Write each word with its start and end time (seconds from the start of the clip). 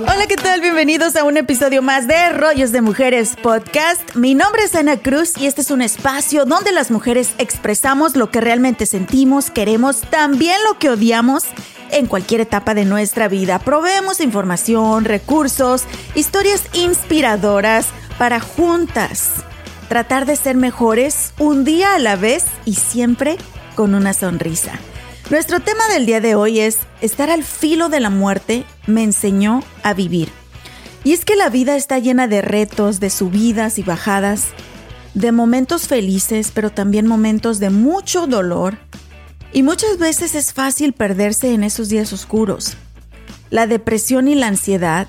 Hola, 0.00 0.26
¿qué 0.28 0.36
tal? 0.36 0.60
Bienvenidos 0.60 1.16
a 1.16 1.24
un 1.24 1.36
episodio 1.36 1.82
más 1.82 2.06
de 2.06 2.30
Rollos 2.30 2.70
de 2.72 2.80
Mujeres 2.82 3.34
Podcast. 3.42 4.14
Mi 4.14 4.34
nombre 4.34 4.62
es 4.62 4.74
Ana 4.74 4.96
Cruz 4.96 5.36
y 5.36 5.46
este 5.46 5.62
es 5.62 5.70
un 5.70 5.82
espacio 5.82 6.44
donde 6.44 6.72
las 6.72 6.90
mujeres 6.90 7.34
expresamos 7.38 8.14
lo 8.14 8.30
que 8.30 8.40
realmente 8.40 8.86
sentimos, 8.86 9.50
queremos, 9.50 10.02
también 10.02 10.56
lo 10.68 10.78
que 10.78 10.90
odiamos 10.90 11.44
en 11.90 12.06
cualquier 12.06 12.42
etapa 12.42 12.74
de 12.74 12.84
nuestra 12.84 13.28
vida. 13.28 13.58
Proveemos 13.58 14.20
información, 14.20 15.04
recursos, 15.04 15.84
historias 16.14 16.62
inspiradoras 16.74 17.86
para 18.18 18.40
juntas 18.40 19.32
tratar 19.88 20.26
de 20.26 20.36
ser 20.36 20.56
mejores 20.56 21.32
un 21.38 21.64
día 21.64 21.94
a 21.94 21.98
la 21.98 22.16
vez 22.16 22.44
y 22.64 22.74
siempre 22.74 23.36
con 23.74 23.94
una 23.94 24.12
sonrisa. 24.12 24.78
Nuestro 25.30 25.60
tema 25.60 25.86
del 25.92 26.06
día 26.06 26.22
de 26.22 26.34
hoy 26.34 26.60
es 26.60 26.78
estar 27.02 27.28
al 27.28 27.44
filo 27.44 27.90
de 27.90 28.00
la 28.00 28.08
muerte 28.08 28.64
me 28.86 29.02
enseñó 29.02 29.62
a 29.82 29.92
vivir. 29.92 30.30
Y 31.04 31.12
es 31.12 31.26
que 31.26 31.36
la 31.36 31.50
vida 31.50 31.76
está 31.76 31.98
llena 31.98 32.26
de 32.28 32.40
retos, 32.40 32.98
de 32.98 33.10
subidas 33.10 33.78
y 33.78 33.82
bajadas, 33.82 34.46
de 35.12 35.30
momentos 35.30 35.86
felices, 35.86 36.50
pero 36.54 36.70
también 36.70 37.06
momentos 37.06 37.58
de 37.58 37.68
mucho 37.68 38.26
dolor. 38.26 38.78
Y 39.52 39.62
muchas 39.62 39.98
veces 39.98 40.34
es 40.34 40.54
fácil 40.54 40.94
perderse 40.94 41.52
en 41.52 41.62
esos 41.62 41.90
días 41.90 42.10
oscuros. 42.14 42.78
La 43.50 43.66
depresión 43.66 44.28
y 44.28 44.34
la 44.34 44.46
ansiedad 44.46 45.08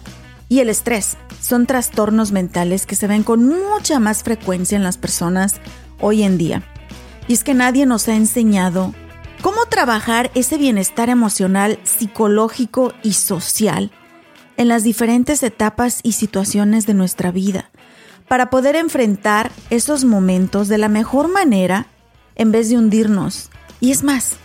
y 0.49 0.59
el 0.59 0.67
estrés 0.67 1.15
son 1.41 1.65
trastornos 1.65 2.33
mentales 2.33 2.85
que 2.85 2.95
se 2.95 3.07
ven 3.07 3.23
con 3.23 3.47
mucha 3.47 3.99
más 3.99 4.23
frecuencia 4.23 4.75
en 4.75 4.83
las 4.83 4.97
personas 4.97 5.61
hoy 6.01 6.23
en 6.23 6.37
día. 6.37 6.63
Y 7.29 7.33
es 7.33 7.45
que 7.45 7.53
nadie 7.53 7.85
nos 7.85 8.09
ha 8.09 8.15
enseñado 8.15 8.93
¿Cómo 9.41 9.67
trabajar 9.67 10.31
ese 10.35 10.57
bienestar 10.57 11.09
emocional, 11.09 11.79
psicológico 11.83 12.93
y 13.03 13.13
social 13.13 13.89
en 14.57 14.67
las 14.67 14.83
diferentes 14.83 15.43
etapas 15.43 16.01
y 16.03 16.11
situaciones 16.11 16.85
de 16.85 16.93
nuestra 16.93 17.31
vida 17.31 17.71
para 18.27 18.49
poder 18.49 18.75
enfrentar 18.75 19.49
esos 19.69 20.03
momentos 20.03 20.67
de 20.67 20.77
la 20.77 20.89
mejor 20.89 21.29
manera 21.31 21.87
en 22.35 22.51
vez 22.51 22.69
de 22.69 22.77
hundirnos? 22.77 23.49
Y 23.79 23.91
es 23.91 24.03
más, 24.03 24.35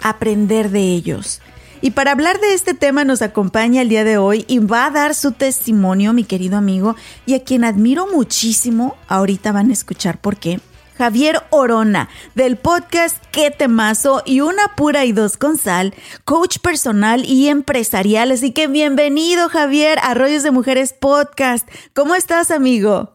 aprender 0.00 0.70
de 0.70 0.92
ellos. 0.92 1.40
Y 1.80 1.90
para 1.90 2.12
hablar 2.12 2.40
de 2.40 2.54
este 2.54 2.72
tema 2.72 3.04
nos 3.04 3.22
acompaña 3.22 3.82
el 3.82 3.88
día 3.88 4.04
de 4.04 4.16
hoy 4.16 4.44
y 4.46 4.60
va 4.60 4.86
a 4.86 4.90
dar 4.92 5.16
su 5.16 5.32
testimonio 5.32 6.12
mi 6.12 6.22
querido 6.22 6.56
amigo 6.56 6.94
y 7.26 7.34
a 7.34 7.42
quien 7.42 7.64
admiro 7.64 8.06
muchísimo, 8.06 8.94
ahorita 9.08 9.50
van 9.50 9.70
a 9.70 9.72
escuchar 9.72 10.20
por 10.20 10.36
qué 10.36 10.60
Javier 10.96 11.42
Orona, 11.50 12.08
del 12.34 12.56
podcast 12.56 13.22
Qué 13.30 13.50
Temazo 13.50 14.22
y 14.24 14.40
una 14.40 14.74
pura 14.76 15.04
y 15.04 15.12
dos 15.12 15.36
con 15.36 15.58
sal, 15.58 15.94
coach 16.24 16.58
personal 16.60 17.24
y 17.24 17.48
empresarial. 17.48 18.32
Así 18.32 18.52
que 18.52 18.66
bienvenido, 18.66 19.48
Javier, 19.48 19.98
a 20.02 20.14
Rollos 20.14 20.42
de 20.42 20.50
Mujeres 20.50 20.94
Podcast. 20.94 21.68
¿Cómo 21.94 22.14
estás, 22.14 22.50
amigo? 22.50 23.10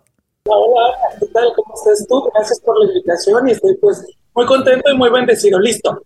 Hola, 0.45 0.95
¿qué 1.19 1.25
tal? 1.27 1.51
¿Cómo 1.55 1.73
estás 1.73 2.07
tú? 2.07 2.29
Gracias 2.33 2.59
por 2.61 2.79
la 2.79 2.85
invitación 2.91 3.47
y 3.47 3.51
estoy 3.51 3.75
pues 3.77 4.05
muy 4.35 4.45
contento 4.45 4.91
y 4.91 4.97
muy 4.97 5.09
bendecido. 5.09 5.59
Listo. 5.59 6.03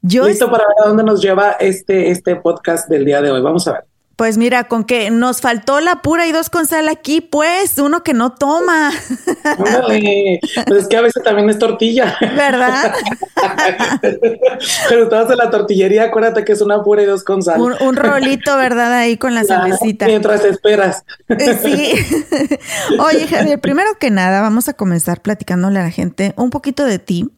Yo 0.00 0.26
Listo 0.26 0.50
para 0.50 0.64
ver 0.66 0.76
a 0.84 0.88
dónde 0.88 1.04
nos 1.04 1.22
lleva 1.22 1.52
este, 1.52 2.10
este 2.10 2.36
podcast 2.36 2.88
del 2.88 3.04
día 3.04 3.20
de 3.20 3.30
hoy. 3.30 3.42
Vamos 3.42 3.68
a 3.68 3.72
ver. 3.72 3.91
Pues 4.22 4.38
mira, 4.38 4.68
con 4.68 4.84
que 4.84 5.10
nos 5.10 5.40
faltó 5.40 5.80
la 5.80 6.00
pura 6.00 6.28
y 6.28 6.30
dos 6.30 6.48
con 6.48 6.68
sal 6.68 6.88
aquí, 6.88 7.20
pues, 7.20 7.76
uno 7.78 8.04
que 8.04 8.14
no 8.14 8.30
toma. 8.30 8.92
pues 10.64 10.82
es 10.82 10.86
que 10.86 10.96
a 10.96 11.00
veces 11.00 11.24
también 11.24 11.50
es 11.50 11.58
tortilla. 11.58 12.16
¿Verdad? 12.20 12.94
Pero 14.88 15.02
estabas 15.02 15.28
en 15.28 15.38
la 15.38 15.50
tortillería, 15.50 16.04
acuérdate 16.04 16.44
que 16.44 16.52
es 16.52 16.60
una 16.60 16.84
pura 16.84 17.02
y 17.02 17.06
dos 17.06 17.24
con 17.24 17.42
sal. 17.42 17.60
Un, 17.60 17.96
rolito, 17.96 18.56
¿verdad? 18.56 18.92
Ahí 18.92 19.16
con 19.16 19.34
la 19.34 19.42
cervecita. 19.44 20.06
Mientras 20.06 20.44
esperas. 20.44 21.02
Eh, 21.28 21.58
sí. 21.60 22.58
Oye, 23.00 23.26
Javier, 23.26 23.60
primero 23.60 23.90
que 23.98 24.12
nada, 24.12 24.40
vamos 24.40 24.68
a 24.68 24.74
comenzar 24.74 25.20
platicándole 25.20 25.80
a 25.80 25.82
la 25.82 25.90
gente 25.90 26.32
un 26.36 26.50
poquito 26.50 26.84
de 26.84 27.00
ti. 27.00 27.28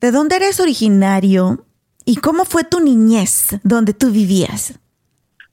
¿De 0.00 0.10
dónde 0.10 0.36
eres 0.36 0.58
originario? 0.58 1.66
¿Y 2.06 2.16
cómo 2.16 2.46
fue 2.46 2.64
tu 2.64 2.80
niñez 2.80 3.48
donde 3.62 3.92
tú 3.92 4.10
vivías? 4.10 4.72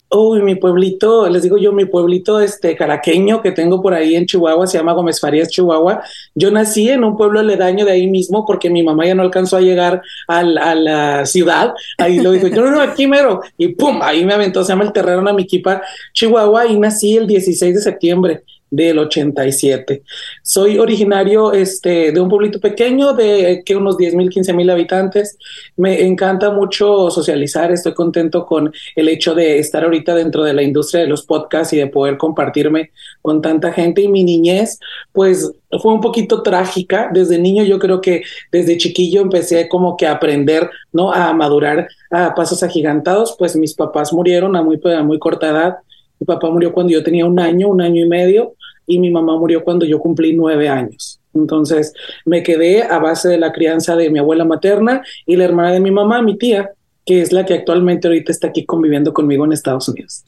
Uy, 0.08 0.40
mi 0.40 0.54
pueblito, 0.54 1.28
les 1.28 1.42
digo 1.42 1.58
yo, 1.58 1.72
mi 1.72 1.84
pueblito 1.84 2.40
este 2.40 2.76
caraqueño 2.76 3.42
que 3.42 3.50
tengo 3.50 3.82
por 3.82 3.92
ahí 3.92 4.14
en 4.14 4.24
Chihuahua, 4.24 4.68
se 4.68 4.78
llama 4.78 4.92
Gómez 4.92 5.20
Farías, 5.20 5.48
Chihuahua. 5.48 6.00
Yo 6.34 6.52
nací 6.52 6.88
en 6.88 7.02
un 7.02 7.16
pueblo 7.16 7.40
aledaño 7.40 7.84
de 7.84 7.90
ahí 7.90 8.06
mismo 8.06 8.46
porque 8.46 8.70
mi 8.70 8.84
mamá 8.84 9.04
ya 9.04 9.16
no 9.16 9.22
alcanzó 9.22 9.56
a 9.56 9.60
llegar 9.60 10.02
a 10.28 10.44
la 10.44 11.26
ciudad. 11.26 11.74
Ahí 11.98 12.20
lo 12.20 12.30
dijo, 12.30 12.46
yo 12.46 12.62
no, 12.62 12.70
no, 12.70 12.80
aquí 12.80 13.08
mero. 13.08 13.40
Y 13.58 13.68
pum, 13.68 13.98
ahí 14.00 14.24
me 14.24 14.34
aventó, 14.34 14.62
se 14.62 14.72
llama 14.72 14.84
el 14.84 14.92
Terreno 14.92 15.22
Namiquipa, 15.22 15.82
Chihuahua, 16.12 16.66
y 16.66 16.78
nací 16.78 17.16
el 17.16 17.26
16 17.26 17.74
de 17.74 17.80
septiembre 17.80 18.44
del 18.76 18.98
87. 18.98 20.02
Soy 20.42 20.78
originario 20.78 21.52
este, 21.52 22.12
de 22.12 22.20
un 22.20 22.28
pueblito 22.28 22.60
pequeño 22.60 23.14
de 23.14 23.62
que 23.64 23.74
unos 23.74 23.96
10 23.96 24.14
mil, 24.14 24.28
15 24.28 24.52
mil 24.52 24.68
habitantes. 24.70 25.38
Me 25.76 26.06
encanta 26.06 26.50
mucho 26.50 27.10
socializar, 27.10 27.72
estoy 27.72 27.94
contento 27.94 28.44
con 28.44 28.72
el 28.94 29.08
hecho 29.08 29.34
de 29.34 29.58
estar 29.58 29.82
ahorita 29.82 30.14
dentro 30.14 30.44
de 30.44 30.52
la 30.52 30.62
industria 30.62 31.02
de 31.02 31.08
los 31.08 31.24
podcasts 31.24 31.72
y 31.72 31.78
de 31.78 31.86
poder 31.86 32.18
compartirme 32.18 32.90
con 33.22 33.40
tanta 33.40 33.72
gente. 33.72 34.02
Y 34.02 34.08
mi 34.08 34.22
niñez, 34.22 34.78
pues 35.12 35.50
fue 35.80 35.94
un 35.94 36.00
poquito 36.02 36.42
trágica. 36.42 37.10
Desde 37.12 37.38
niño 37.38 37.64
yo 37.64 37.78
creo 37.78 38.02
que 38.02 38.22
desde 38.52 38.76
chiquillo 38.76 39.22
empecé 39.22 39.68
como 39.68 39.96
que 39.96 40.06
a 40.06 40.12
aprender, 40.12 40.68
¿no? 40.92 41.12
A 41.12 41.32
madurar 41.32 41.88
a 42.10 42.34
pasos 42.34 42.62
agigantados, 42.62 43.34
pues 43.38 43.56
mis 43.56 43.74
papás 43.74 44.12
murieron 44.12 44.54
a 44.54 44.62
muy, 44.62 44.78
a 44.84 45.02
muy 45.02 45.18
corta 45.18 45.48
edad 45.48 45.76
mi 46.18 46.24
papá 46.24 46.50
murió 46.50 46.72
cuando 46.72 46.92
yo 46.92 47.02
tenía 47.02 47.26
un 47.26 47.38
año, 47.38 47.68
un 47.68 47.80
año 47.80 48.04
y 48.04 48.08
medio, 48.08 48.54
y 48.86 48.98
mi 48.98 49.10
mamá 49.10 49.36
murió 49.38 49.64
cuando 49.64 49.86
yo 49.86 49.98
cumplí 49.98 50.34
nueve 50.34 50.68
años. 50.68 51.20
Entonces 51.34 51.92
me 52.24 52.42
quedé 52.42 52.82
a 52.82 52.98
base 52.98 53.28
de 53.28 53.38
la 53.38 53.52
crianza 53.52 53.96
de 53.96 54.10
mi 54.10 54.18
abuela 54.18 54.44
materna 54.44 55.02
y 55.26 55.36
la 55.36 55.44
hermana 55.44 55.72
de 55.72 55.80
mi 55.80 55.90
mamá, 55.90 56.22
mi 56.22 56.38
tía, 56.38 56.70
que 57.04 57.20
es 57.20 57.32
la 57.32 57.44
que 57.44 57.54
actualmente 57.54 58.08
ahorita 58.08 58.32
está 58.32 58.48
aquí 58.48 58.64
conviviendo 58.64 59.12
conmigo 59.12 59.44
en 59.44 59.52
Estados 59.52 59.88
Unidos. 59.88 60.24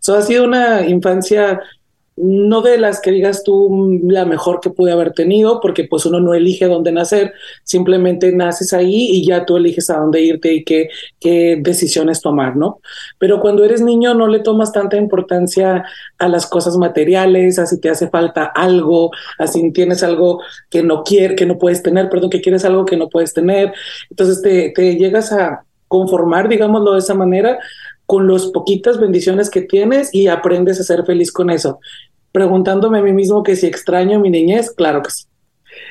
Eso 0.00 0.16
ha 0.16 0.22
sido 0.22 0.44
una 0.44 0.86
infancia 0.86 1.60
no 2.20 2.62
de 2.62 2.78
las 2.78 3.00
que 3.00 3.10
digas 3.10 3.42
tú 3.44 4.00
la 4.04 4.24
mejor 4.24 4.60
que 4.60 4.70
pude 4.70 4.92
haber 4.92 5.12
tenido, 5.12 5.60
porque 5.60 5.84
pues 5.84 6.06
uno 6.06 6.20
no 6.20 6.34
elige 6.34 6.66
dónde 6.66 6.92
nacer, 6.92 7.32
simplemente 7.64 8.32
naces 8.32 8.72
ahí 8.72 9.08
y 9.10 9.26
ya 9.26 9.44
tú 9.44 9.56
eliges 9.56 9.90
a 9.90 9.98
dónde 9.98 10.22
irte 10.22 10.52
y 10.52 10.64
qué, 10.64 10.88
qué 11.20 11.58
decisiones 11.60 12.20
tomar, 12.20 12.56
¿no? 12.56 12.80
Pero 13.18 13.40
cuando 13.40 13.64
eres 13.64 13.80
niño 13.82 14.14
no 14.14 14.26
le 14.26 14.40
tomas 14.40 14.72
tanta 14.72 14.96
importancia 14.96 15.84
a 16.18 16.28
las 16.28 16.46
cosas 16.46 16.76
materiales, 16.76 17.58
a 17.58 17.66
si 17.66 17.80
te 17.80 17.90
hace 17.90 18.08
falta 18.08 18.44
algo, 18.44 19.10
a 19.38 19.46
si 19.46 19.72
tienes 19.72 20.02
algo 20.02 20.40
que 20.70 20.82
no 20.82 21.02
quieres, 21.04 21.36
que 21.36 21.46
no 21.46 21.58
puedes 21.58 21.82
tener, 21.82 22.08
perdón, 22.08 22.30
que 22.30 22.40
quieres 22.40 22.64
algo 22.64 22.84
que 22.84 22.96
no 22.96 23.08
puedes 23.08 23.32
tener. 23.32 23.72
Entonces 24.10 24.42
te, 24.42 24.72
te 24.74 24.96
llegas 24.96 25.32
a 25.32 25.64
conformar, 25.88 26.48
digámoslo 26.48 26.92
de 26.92 26.98
esa 26.98 27.14
manera, 27.14 27.58
con 28.08 28.26
las 28.26 28.46
poquitas 28.46 28.98
bendiciones 28.98 29.50
que 29.50 29.60
tienes 29.60 30.14
y 30.14 30.28
aprendes 30.28 30.80
a 30.80 30.82
ser 30.82 31.04
feliz 31.04 31.30
con 31.30 31.50
eso. 31.50 31.78
Preguntándome 32.38 33.00
a 33.00 33.02
mí 33.02 33.12
mismo 33.12 33.42
que 33.42 33.56
si 33.56 33.66
extraño 33.66 34.20
mi 34.20 34.30
niñez, 34.30 34.70
claro 34.70 35.02
que 35.02 35.10
sí. 35.10 35.24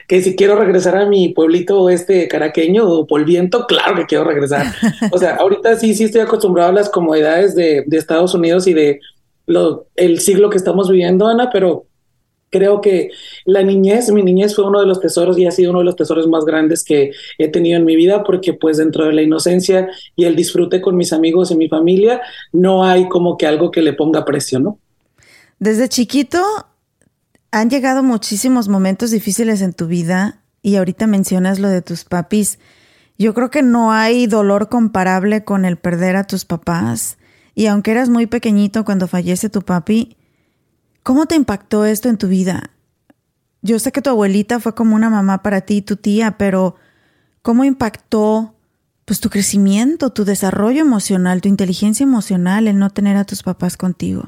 Que 0.07 0.21
si 0.21 0.33
quiero 0.38 0.55
regresar 0.55 0.95
a 0.95 1.05
mi 1.05 1.27
pueblito 1.27 1.89
este 1.89 2.29
caraqueño 2.29 2.89
o 2.89 3.05
polviento, 3.05 3.65
claro 3.67 3.97
que 3.97 4.05
quiero 4.05 4.23
regresar. 4.23 4.65
O 5.11 5.17
sea, 5.17 5.35
ahorita 5.35 5.75
sí, 5.75 5.94
sí 5.94 6.05
estoy 6.05 6.21
acostumbrado 6.21 6.69
a 6.69 6.73
las 6.73 6.88
comodidades 6.88 7.53
de, 7.53 7.83
de 7.85 7.97
Estados 7.97 8.33
Unidos 8.33 8.65
y 8.65 8.73
de 8.73 9.01
lo, 9.45 9.88
el 9.97 10.21
siglo 10.21 10.49
que 10.49 10.55
estamos 10.55 10.89
viviendo, 10.89 11.27
Ana, 11.27 11.49
pero 11.51 11.88
creo 12.49 12.79
que 12.79 13.09
la 13.44 13.61
niñez, 13.61 14.09
mi 14.13 14.23
niñez 14.23 14.55
fue 14.55 14.63
uno 14.63 14.79
de 14.79 14.88
los 14.88 15.01
tesoros 15.01 15.38
y 15.38 15.45
ha 15.47 15.51
sido 15.51 15.71
uno 15.71 15.79
de 15.79 15.85
los 15.85 15.97
tesoros 15.97 16.29
más 16.29 16.45
grandes 16.45 16.81
que 16.81 17.11
he 17.38 17.49
tenido 17.49 17.77
en 17.77 17.83
mi 17.83 17.97
vida 17.97 18.23
porque 18.23 18.53
pues 18.53 18.77
dentro 18.77 19.03
de 19.03 19.11
la 19.11 19.21
inocencia 19.21 19.89
y 20.15 20.23
el 20.23 20.38
disfrute 20.38 20.79
con 20.79 20.95
mis 20.95 21.11
amigos 21.11 21.51
y 21.51 21.57
mi 21.57 21.67
familia 21.67 22.21
no 22.53 22.85
hay 22.85 23.09
como 23.09 23.35
que 23.35 23.47
algo 23.47 23.69
que 23.69 23.81
le 23.81 23.91
ponga 23.91 24.23
precio, 24.23 24.61
¿no? 24.61 24.79
Desde 25.59 25.89
chiquito 25.89 26.68
han 27.51 27.69
llegado 27.69 28.04
muchísimos 28.04 28.69
momentos 28.69 29.09
difíciles 29.09 29.62
en 29.62 29.74
tu 29.74 29.88
vida 29.88 30.42
y 30.62 30.75
ahorita 30.75 31.07
mencionas 31.07 31.59
lo 31.59 31.69
de 31.69 31.81
tus 31.81 32.04
papis. 32.04 32.59
Yo 33.18 33.33
creo 33.33 33.50
que 33.50 33.63
no 33.63 33.92
hay 33.92 34.27
dolor 34.27 34.69
comparable 34.69 35.44
con 35.44 35.65
el 35.65 35.77
perder 35.77 36.15
a 36.15 36.25
tus 36.25 36.45
papás. 36.45 37.18
Y 37.56 37.65
aunque 37.65 37.92
eras 37.92 38.09
muy 38.09 38.27
pequeñito 38.27 38.86
cuando 38.86 39.07
fallece 39.07 39.50
tu 39.50 39.63
papi, 39.63 40.18
¿cómo 41.01 41.25
te 41.25 41.36
impactó 41.36 41.86
esto 41.86 42.09
en 42.09 42.18
tu 42.18 42.27
vida? 42.27 42.69
Yo 43.63 43.80
sé 43.80 43.92
que 43.92 44.04
tu 44.04 44.12
abuelita 44.12 44.59
fue 44.59 44.75
como 44.75 44.95
una 44.95 45.09
mamá 45.09 45.42
para 45.42 45.62
ti 45.62 45.77
y 45.77 45.81
tu 45.81 45.95
tía, 45.95 46.38
pero 46.38 46.75
¿cómo 47.42 47.63
impactó 47.63 48.54
pues 49.06 49.19
tu 49.19 49.31
crecimiento, 49.31 50.12
tu 50.12 50.24
desarrollo 50.24 50.81
emocional, 50.81 51.42
tu 51.42 51.50
inteligencia 51.50 52.04
emocional 52.04 52.68
el 52.68 52.77
no 52.77 52.92
tener 52.92 53.18
a 53.18 53.24
tus 53.24 53.42
papás 53.42 53.75
contigo? 53.75 54.25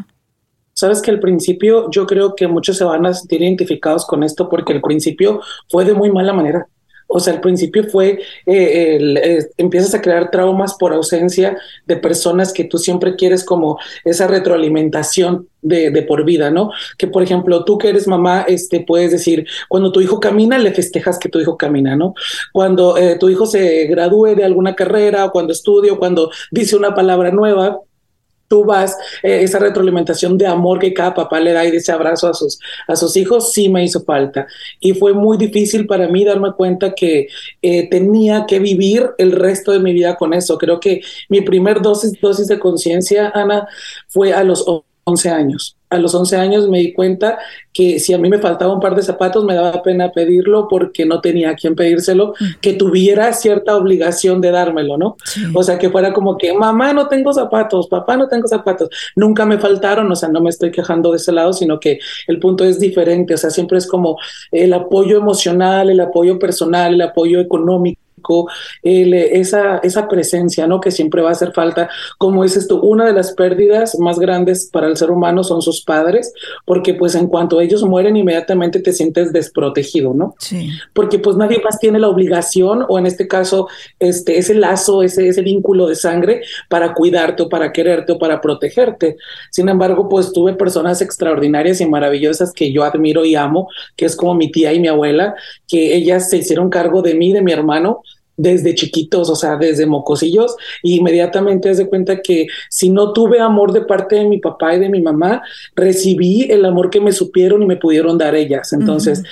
Sabes 0.80 1.02
que 1.02 1.12
al 1.12 1.20
principio 1.20 1.92
yo 1.92 2.08
creo 2.08 2.36
que 2.36 2.48
muchos 2.48 2.78
se 2.78 2.86
van 2.86 3.06
a 3.06 3.14
sentir 3.14 3.42
identificados 3.42 4.06
con 4.06 4.24
esto 4.24 4.48
porque 4.48 4.72
al 4.72 4.80
principio 4.80 5.42
fue 5.68 5.84
de 5.84 5.94
muy 5.94 6.10
mala 6.10 6.32
manera. 6.32 6.70
O 7.06 7.20
sea, 7.20 7.34
al 7.34 7.42
principio 7.42 7.84
fue, 7.84 8.22
eh, 8.46 8.98
eh, 9.26 9.46
empiezas 9.58 9.94
a 9.94 10.02
crear 10.02 10.32
traumas 10.32 10.76
por 10.76 10.94
ausencia 10.94 11.58
de 11.86 11.98
personas 11.98 12.54
que 12.54 12.64
tú 12.64 12.78
siempre 12.78 13.18
quieres 13.18 13.44
como 13.44 13.78
esa 14.06 14.28
retroalimentación 14.28 15.50
de, 15.62 15.92
por 16.08 16.24
vida, 16.24 16.50
¿no? 16.50 16.72
Que 16.98 17.08
por 17.08 17.24
ejemplo, 17.24 17.66
tú 17.66 17.78
que 17.78 17.90
eres 17.90 18.08
mamá, 18.08 18.46
este, 18.48 18.80
puedes 18.80 19.12
decir, 19.12 19.46
cuando 19.68 19.92
tu 19.92 20.00
hijo 20.00 20.22
camina, 20.22 20.58
le 20.60 20.72
festejas 20.72 21.20
que 21.20 21.28
tu 21.28 21.42
hijo 21.42 21.58
camina, 21.58 21.98
¿no? 21.98 22.14
Cuando 22.54 22.96
eh, 22.96 23.18
tu 23.20 23.28
hijo 23.28 23.46
se 23.46 23.86
gradúe 23.88 24.36
de 24.36 24.46
alguna 24.46 24.76
carrera, 24.76 25.26
o 25.26 25.32
cuando 25.32 25.52
estudie, 25.52 25.92
o 25.92 26.00
cuando 26.00 26.32
dice 26.52 26.78
una 26.78 26.96
palabra 26.96 27.32
nueva, 27.32 27.80
tú 28.50 28.66
vas, 28.66 28.98
eh, 29.24 29.44
esa 29.44 29.60
retroalimentación 29.60 30.38
de 30.38 30.48
amor 30.48 30.80
que 30.80 30.94
cada 30.94 31.14
papá 31.14 31.40
le 31.40 31.54
da 31.54 31.64
y 31.64 31.72
de 31.72 31.78
ese 31.78 31.94
abrazo 31.94 32.28
a 32.28 32.34
sus, 32.34 32.60
a 32.88 32.96
sus 32.98 33.16
hijos, 33.16 33.54
sí 33.54 33.70
me 33.70 33.86
hizo 33.86 34.04
falta. 34.04 34.48
Y 34.82 34.94
fue 34.94 35.14
muy 35.14 35.38
difícil 35.38 35.88
para 35.88 36.10
mí 36.10 36.26
darme 36.26 36.52
cuenta 36.54 36.94
que 36.94 37.28
eh, 37.62 37.90
tenía 37.90 38.46
que 38.48 38.60
vivir 38.60 39.12
el 39.18 39.32
resto 39.32 39.72
de 39.72 39.80
mi 39.80 39.94
vida 39.94 40.18
con 40.18 40.34
eso. 40.34 40.58
Creo 40.58 40.80
que 40.80 41.02
mi 41.30 41.42
primer 41.42 41.82
dosis, 41.82 42.20
dosis 42.20 42.48
de 42.48 42.60
conciencia, 42.60 43.32
Ana, 43.34 43.68
fue 44.08 44.34
a 44.34 44.44
los 44.44 44.66
11 45.10 45.30
años 45.30 45.76
a 45.90 45.98
los 45.98 46.14
11 46.14 46.38
años 46.38 46.70
me 46.70 46.80
di 46.80 46.94
cuenta 46.94 47.40
que 47.74 48.00
si 48.00 48.14
a 48.14 48.18
mí 48.18 48.30
me 48.30 48.38
faltaba 48.38 48.74
un 48.74 48.80
par 48.80 48.96
de 48.96 49.02
zapatos 49.02 49.44
me 49.44 49.56
daba 49.56 49.82
pena 49.82 50.12
pedirlo 50.12 50.68
porque 50.70 51.06
no 51.06 51.20
tenía 51.20 51.52
a 51.52 51.56
quien 51.56 51.76
pedírselo, 51.76 52.34
que 52.62 52.74
tuviera 52.74 53.34
cierta 53.34 53.76
obligación 53.76 54.40
de 54.42 54.52
dármelo, 54.52 54.98
¿no? 54.98 55.18
O 55.54 55.64
sea, 55.64 55.80
que 55.80 55.90
fuera 55.90 56.14
como 56.14 56.38
que, 56.38 56.54
mamá, 56.54 56.94
no 56.94 57.08
tengo 57.08 57.34
zapatos, 57.34 57.88
papá, 57.88 58.18
no 58.18 58.28
tengo 58.28 58.48
zapatos. 58.48 58.90
Nunca 59.16 59.46
me 59.46 59.58
faltaron, 59.58 60.12
o 60.12 60.16
sea, 60.16 60.30
no 60.30 60.42
me 60.42 60.50
estoy 60.50 60.72
quejando 60.72 61.12
de 61.12 61.18
ese 61.18 61.32
lado, 61.32 61.54
sino 61.54 61.80
que 61.80 62.00
el 62.28 62.40
punto 62.40 62.64
es 62.66 62.80
diferente, 62.80 63.34
o 63.34 63.38
sea, 63.38 63.50
siempre 63.50 63.78
es 63.80 63.88
como 63.88 64.18
el 64.52 64.74
apoyo 64.74 65.18
emocional, 65.18 65.90
el 65.90 66.00
apoyo 66.00 66.38
personal, 66.38 66.94
el 66.94 67.02
apoyo 67.02 67.40
económico 67.40 68.09
esa, 68.84 69.78
esa 69.80 70.08
presencia, 70.08 70.68
¿no? 70.68 70.80
Que 70.80 70.92
siempre 70.92 71.22
va 71.22 71.30
a 71.30 71.34
hacer 71.34 71.54
falta. 71.54 71.90
Como 72.18 72.44
es 72.44 72.56
esto, 72.58 72.82
una 72.82 73.06
de 73.06 73.14
las 73.14 73.34
pérdidas 73.34 73.98
más 74.00 74.20
grandes 74.20 74.70
para 74.72 74.88
el 74.88 74.98
ser 74.98 75.12
humano 75.12 75.44
son 75.44 75.62
sus 75.62 75.84
padres, 75.84 76.34
porque 76.66 76.94
pues 76.94 77.16
en 77.16 77.28
cuanto 77.28 77.62
ellos 77.62 77.84
mueren, 77.84 78.18
inmediatamente 78.18 78.80
te 78.80 78.94
sientes 78.94 79.34
desprotegido, 79.34 80.14
¿no? 80.14 80.36
Sí. 80.40 80.70
Porque 80.94 81.20
pues 81.20 81.38
nadie 81.38 81.62
más 81.64 81.80
tiene 81.80 82.00
la 82.00 82.10
obligación, 82.10 82.86
o 82.88 83.00
en 83.00 83.06
este 83.06 83.28
caso, 83.28 83.68
este, 84.00 84.38
ese 84.38 84.56
lazo, 84.56 85.04
ese, 85.04 85.28
ese 85.28 85.42
vínculo 85.42 85.88
de 85.88 85.96
sangre 85.96 86.42
para 86.70 86.94
cuidarte 86.94 87.44
o 87.44 87.50
para 87.50 87.72
quererte 87.72 88.14
o 88.14 88.20
para 88.20 88.42
protegerte. 88.42 89.18
Sin 89.52 89.70
embargo, 89.70 90.10
pues 90.10 90.32
tuve 90.34 90.54
personas 90.54 91.02
extraordinarias 91.02 91.82
y 91.82 91.86
maravillosas 91.86 92.54
que 92.54 92.72
yo 92.72 92.84
admiro 92.84 93.26
y 93.26 93.36
amo, 93.36 93.68
que 93.96 94.06
es 94.06 94.16
como 94.16 94.36
mi 94.36 94.52
tía 94.52 94.74
y 94.74 94.80
mi 94.80 94.88
abuela, 94.88 95.36
que 95.68 95.96
ellas 95.96 96.30
se 96.30 96.38
hicieron 96.38 96.70
cargo 96.70 97.02
de 97.02 97.16
mí, 97.16 97.34
de 97.34 97.42
mi 97.42 97.52
hermano, 97.52 98.02
desde 98.40 98.74
chiquitos, 98.74 99.30
o 99.30 99.36
sea, 99.36 99.58
desde 99.58 99.86
mocosillos, 99.86 100.56
y 100.82 100.96
inmediatamente 100.96 101.74
de 101.76 101.88
cuenta 101.88 102.22
que 102.22 102.48
si 102.70 102.90
no 102.90 103.12
tuve 103.12 103.40
amor 103.40 103.74
de 103.74 103.82
parte 103.82 104.16
de 104.16 104.26
mi 104.26 104.40
papá 104.40 104.76
y 104.76 104.80
de 104.80 104.90
mi 104.90 105.02
mamá, 105.02 105.44
recibí 105.76 106.44
el 106.50 106.66
amor 106.66 106.90
que 106.90 107.02
me 107.02 107.12
supieron 107.12 107.62
y 107.62 107.66
me 107.66 107.76
pudieron 107.78 108.18
dar 108.18 108.36
ellas. 108.36 108.72
Entonces, 108.74 109.24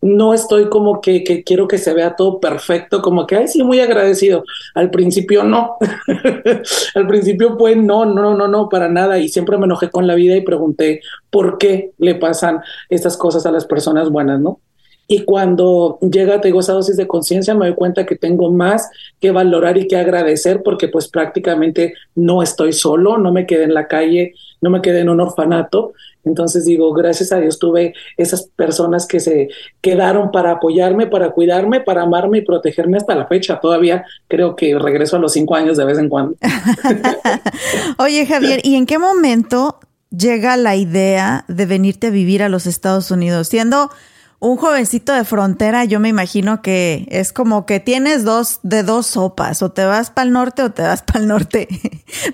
no 0.00 0.34
estoy 0.34 0.68
como 0.68 1.00
que, 1.00 1.24
que, 1.24 1.42
quiero 1.42 1.66
que 1.66 1.78
se 1.78 1.94
vea 1.94 2.14
todo 2.14 2.38
perfecto, 2.38 3.02
como 3.02 3.26
que, 3.26 3.36
ay, 3.36 3.48
sí, 3.48 3.62
muy 3.62 3.80
agradecido. 3.80 4.44
Al 4.74 4.90
principio 4.90 5.42
no. 5.44 5.76
Al 6.94 7.06
principio 7.06 7.56
pues 7.56 7.76
no, 7.76 8.04
no, 8.04 8.36
no, 8.36 8.46
no, 8.46 8.68
para 8.68 8.88
nada. 8.88 9.18
Y 9.18 9.28
siempre 9.28 9.58
me 9.58 9.64
enojé 9.64 9.90
con 9.90 10.06
la 10.06 10.14
vida 10.14 10.36
y 10.36 10.42
pregunté 10.42 11.00
por 11.30 11.58
qué 11.58 11.92
le 11.98 12.14
pasan 12.14 12.60
estas 12.88 13.16
cosas 13.16 13.46
a 13.46 13.50
las 13.50 13.64
personas 13.64 14.10
buenas, 14.10 14.40
¿no? 14.40 14.60
Y 15.06 15.24
cuando 15.24 15.98
llega, 16.00 16.40
tengo 16.40 16.60
esa 16.60 16.72
dosis 16.72 16.96
de 16.96 17.06
conciencia, 17.06 17.54
me 17.54 17.66
doy 17.66 17.74
cuenta 17.74 18.06
que 18.06 18.16
tengo 18.16 18.50
más 18.50 18.88
que 19.20 19.30
valorar 19.30 19.76
y 19.76 19.86
que 19.86 19.96
agradecer 19.96 20.62
porque 20.62 20.88
pues 20.88 21.08
prácticamente 21.08 21.94
no 22.14 22.42
estoy 22.42 22.72
solo, 22.72 23.18
no 23.18 23.32
me 23.32 23.46
quedé 23.46 23.64
en 23.64 23.74
la 23.74 23.86
calle, 23.86 24.34
no 24.60 24.70
me 24.70 24.80
quedé 24.80 25.00
en 25.00 25.10
un 25.10 25.20
orfanato. 25.20 25.92
Entonces 26.24 26.64
digo, 26.64 26.92
gracias 26.94 27.32
a 27.32 27.38
Dios 27.38 27.58
tuve 27.58 27.92
esas 28.16 28.46
personas 28.56 29.06
que 29.06 29.20
se 29.20 29.50
quedaron 29.82 30.30
para 30.30 30.52
apoyarme, 30.52 31.06
para 31.06 31.32
cuidarme, 31.32 31.82
para 31.82 32.02
amarme 32.02 32.38
y 32.38 32.42
protegerme 32.42 32.96
hasta 32.96 33.14
la 33.14 33.26
fecha. 33.26 33.60
Todavía 33.60 34.04
creo 34.26 34.56
que 34.56 34.78
regreso 34.78 35.16
a 35.16 35.18
los 35.18 35.34
cinco 35.34 35.54
años 35.54 35.76
de 35.76 35.84
vez 35.84 35.98
en 35.98 36.08
cuando. 36.08 36.36
Oye, 37.98 38.24
Javier, 38.24 38.60
¿y 38.64 38.76
en 38.76 38.86
qué 38.86 38.98
momento 38.98 39.78
llega 40.10 40.56
la 40.56 40.76
idea 40.76 41.44
de 41.48 41.66
venirte 41.66 42.06
a 42.06 42.10
vivir 42.10 42.42
a 42.42 42.48
los 42.48 42.66
Estados 42.66 43.10
Unidos? 43.10 43.48
Siendo 43.48 43.90
un 44.40 44.56
jovencito 44.56 45.12
de 45.12 45.24
frontera, 45.24 45.84
yo 45.84 46.00
me 46.00 46.08
imagino 46.08 46.62
que 46.62 47.06
es 47.10 47.32
como 47.32 47.66
que 47.66 47.80
tienes 47.80 48.24
dos 48.24 48.60
de 48.62 48.82
dos 48.82 49.06
sopas, 49.06 49.62
o 49.62 49.70
te 49.72 49.84
vas 49.84 50.10
para 50.10 50.26
el 50.26 50.32
norte 50.32 50.62
o 50.62 50.70
te 50.70 50.82
vas 50.82 51.02
para 51.06 51.20
el 51.20 51.28
norte. 51.28 51.68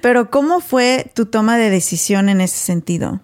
Pero 0.03 0.31
¿cómo 0.31 0.61
fue 0.61 1.11
tu 1.15 1.27
toma 1.27 1.57
de 1.59 1.71
decisión 1.71 2.29
en 2.29 2.41
ese 2.41 2.59
sentido? 2.59 3.21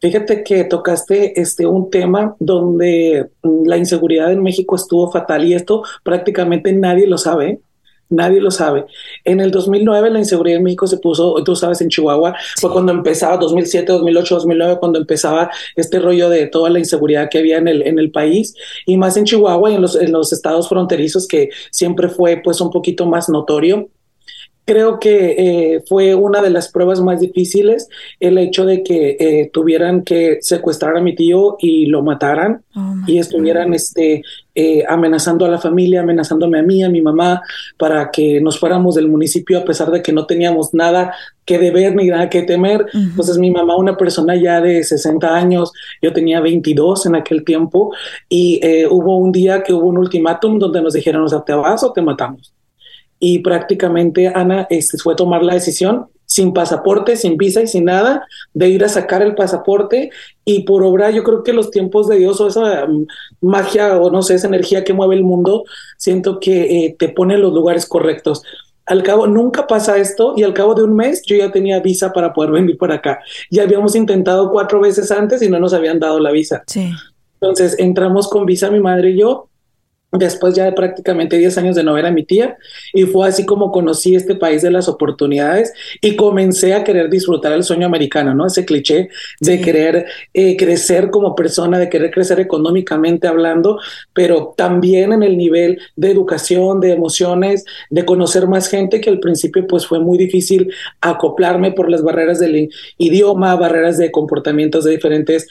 Fíjate 0.00 0.44
que 0.44 0.64
tocaste 0.64 1.40
este 1.40 1.66
un 1.66 1.88
tema 1.90 2.36
donde 2.38 3.30
la 3.42 3.78
inseguridad 3.78 4.32
en 4.32 4.42
México 4.42 4.76
estuvo 4.76 5.10
fatal 5.10 5.44
y 5.44 5.54
esto 5.54 5.82
prácticamente 6.02 6.74
nadie 6.74 7.06
lo 7.06 7.16
sabe 7.16 7.60
nadie 8.08 8.40
lo 8.40 8.50
sabe. 8.50 8.86
En 9.24 9.40
el 9.40 9.50
2009 9.50 10.10
la 10.10 10.18
inseguridad 10.18 10.58
en 10.58 10.64
México 10.64 10.86
se 10.86 10.98
puso, 10.98 11.34
tú 11.44 11.56
sabes, 11.56 11.80
en 11.80 11.88
Chihuahua, 11.88 12.36
fue 12.60 12.70
cuando 12.72 12.92
empezaba 12.92 13.36
2007, 13.36 13.92
2008, 13.92 14.34
2009, 14.36 14.76
cuando 14.78 14.98
empezaba 14.98 15.50
este 15.76 15.98
rollo 15.98 16.28
de 16.28 16.46
toda 16.46 16.70
la 16.70 16.78
inseguridad 16.78 17.28
que 17.30 17.38
había 17.38 17.58
en 17.58 17.68
el, 17.68 17.82
en 17.82 17.98
el 17.98 18.10
país 18.10 18.54
y 18.86 18.96
más 18.96 19.16
en 19.16 19.24
Chihuahua 19.24 19.70
y 19.70 19.74
en 19.74 19.82
los, 19.82 19.96
en 19.96 20.12
los 20.12 20.32
estados 20.32 20.68
fronterizos 20.68 21.26
que 21.26 21.50
siempre 21.70 22.08
fue 22.08 22.40
pues 22.42 22.60
un 22.60 22.70
poquito 22.70 23.06
más 23.06 23.28
notorio 23.28 23.88
creo 24.64 24.98
que 24.98 25.34
eh, 25.38 25.84
fue 25.86 26.14
una 26.14 26.40
de 26.40 26.50
las 26.50 26.70
pruebas 26.70 27.00
más 27.00 27.20
difíciles 27.20 27.88
el 28.18 28.38
hecho 28.38 28.64
de 28.64 28.82
que 28.82 29.16
eh, 29.20 29.50
tuvieran 29.52 30.02
que 30.02 30.38
secuestrar 30.40 30.96
a 30.96 31.02
mi 31.02 31.14
tío 31.14 31.56
y 31.58 31.86
lo 31.86 32.02
mataran 32.02 32.62
oh 32.74 32.94
y 33.06 33.18
estuvieran 33.18 33.74
este, 33.74 34.22
eh, 34.54 34.84
amenazando 34.88 35.44
a 35.44 35.48
la 35.48 35.58
familia, 35.58 36.00
amenazándome 36.00 36.58
a 36.58 36.62
mí, 36.62 36.82
a 36.82 36.88
mi 36.88 37.02
mamá, 37.02 37.42
para 37.76 38.10
que 38.10 38.40
nos 38.40 38.58
fuéramos 38.58 38.94
del 38.94 39.08
municipio 39.08 39.58
a 39.58 39.64
pesar 39.64 39.90
de 39.90 40.02
que 40.02 40.12
no 40.12 40.26
teníamos 40.26 40.72
nada 40.72 41.14
que 41.44 41.58
deber 41.58 41.94
ni 41.94 42.06
nada 42.06 42.30
que 42.30 42.42
temer. 42.42 42.86
Entonces 42.94 43.36
mi 43.36 43.50
mamá, 43.50 43.76
una 43.76 43.98
persona 43.98 44.34
ya 44.36 44.62
de 44.62 44.82
60 44.82 45.36
años, 45.36 45.72
yo 46.00 46.14
tenía 46.14 46.40
22 46.40 47.04
en 47.04 47.16
aquel 47.16 47.44
tiempo 47.44 47.92
y 48.30 48.60
hubo 48.86 49.18
un 49.18 49.30
día 49.30 49.62
que 49.62 49.74
hubo 49.74 49.86
un 49.88 49.98
ultimátum 49.98 50.58
donde 50.58 50.80
nos 50.80 50.94
dijeron, 50.94 51.22
o 51.22 51.28
sea, 51.28 51.42
te 51.42 51.52
vas 51.52 51.82
o 51.84 51.92
te 51.92 52.00
matamos 52.00 52.54
y 53.26 53.38
prácticamente 53.38 54.28
Ana 54.28 54.66
este, 54.68 54.98
fue 54.98 55.14
tomar 55.14 55.42
la 55.42 55.54
decisión 55.54 56.08
sin 56.26 56.52
pasaporte, 56.52 57.16
sin 57.16 57.38
visa 57.38 57.62
y 57.62 57.66
sin 57.66 57.86
nada, 57.86 58.26
de 58.52 58.68
ir 58.68 58.84
a 58.84 58.90
sacar 58.90 59.22
el 59.22 59.34
pasaporte 59.34 60.10
y 60.44 60.64
por 60.64 60.82
obra, 60.82 61.10
yo 61.10 61.24
creo 61.24 61.42
que 61.42 61.54
los 61.54 61.70
tiempos 61.70 62.06
de 62.06 62.18
Dios 62.18 62.38
o 62.42 62.48
esa 62.48 62.84
mm, 62.84 63.06
magia 63.40 63.96
o 63.96 64.10
no 64.10 64.20
sé, 64.20 64.34
esa 64.34 64.48
energía 64.48 64.84
que 64.84 64.92
mueve 64.92 65.14
el 65.14 65.22
mundo, 65.22 65.64
siento 65.96 66.38
que 66.38 66.84
eh, 66.84 66.96
te 66.98 67.08
pone 67.08 67.36
en 67.36 67.40
los 67.40 67.54
lugares 67.54 67.86
correctos. 67.86 68.42
Al 68.84 69.02
cabo, 69.02 69.26
nunca 69.26 69.66
pasa 69.66 69.96
esto 69.96 70.34
y 70.36 70.42
al 70.42 70.52
cabo 70.52 70.74
de 70.74 70.82
un 70.82 70.94
mes 70.94 71.22
yo 71.24 71.34
ya 71.34 71.50
tenía 71.50 71.80
visa 71.80 72.12
para 72.12 72.34
poder 72.34 72.50
venir 72.50 72.76
por 72.76 72.92
acá. 72.92 73.20
Ya 73.50 73.62
habíamos 73.62 73.96
intentado 73.96 74.50
cuatro 74.50 74.80
veces 74.80 75.10
antes 75.10 75.40
y 75.40 75.48
no 75.48 75.58
nos 75.58 75.72
habían 75.72 75.98
dado 75.98 76.20
la 76.20 76.30
visa. 76.30 76.62
Sí. 76.66 76.92
Entonces 77.40 77.74
entramos 77.78 78.28
con 78.28 78.44
visa 78.44 78.70
mi 78.70 78.80
madre 78.80 79.12
y 79.12 79.20
yo 79.20 79.48
después 80.18 80.54
ya 80.54 80.64
de 80.64 80.72
prácticamente 80.72 81.36
10 81.38 81.58
años 81.58 81.76
de 81.76 81.82
no 81.82 81.94
ver 81.94 82.06
a 82.06 82.10
mi 82.10 82.24
tía 82.24 82.56
y 82.92 83.04
fue 83.04 83.28
así 83.28 83.44
como 83.44 83.72
conocí 83.72 84.14
este 84.14 84.34
país 84.34 84.62
de 84.62 84.70
las 84.70 84.88
oportunidades 84.88 85.72
y 86.00 86.16
comencé 86.16 86.74
a 86.74 86.84
querer 86.84 87.10
disfrutar 87.10 87.52
el 87.52 87.64
sueño 87.64 87.86
americano, 87.86 88.34
¿no? 88.34 88.46
Ese 88.46 88.64
cliché 88.64 89.08
de 89.40 89.60
querer 89.60 90.06
eh, 90.32 90.56
crecer 90.56 91.10
como 91.10 91.34
persona, 91.34 91.78
de 91.78 91.88
querer 91.88 92.10
crecer 92.10 92.40
económicamente 92.40 93.26
hablando, 93.26 93.78
pero 94.12 94.54
también 94.56 95.12
en 95.12 95.22
el 95.22 95.36
nivel 95.36 95.78
de 95.96 96.10
educación, 96.10 96.80
de 96.80 96.92
emociones, 96.92 97.64
de 97.90 98.04
conocer 98.04 98.46
más 98.46 98.68
gente 98.68 99.00
que 99.00 99.10
al 99.10 99.20
principio 99.20 99.66
pues 99.66 99.86
fue 99.86 99.98
muy 99.98 100.18
difícil 100.18 100.72
acoplarme 101.00 101.72
por 101.72 101.90
las 101.90 102.02
barreras 102.02 102.38
del 102.38 102.70
idioma, 102.98 103.56
barreras 103.56 103.98
de 103.98 104.10
comportamientos 104.10 104.84
de 104.84 104.92
diferentes 104.92 105.48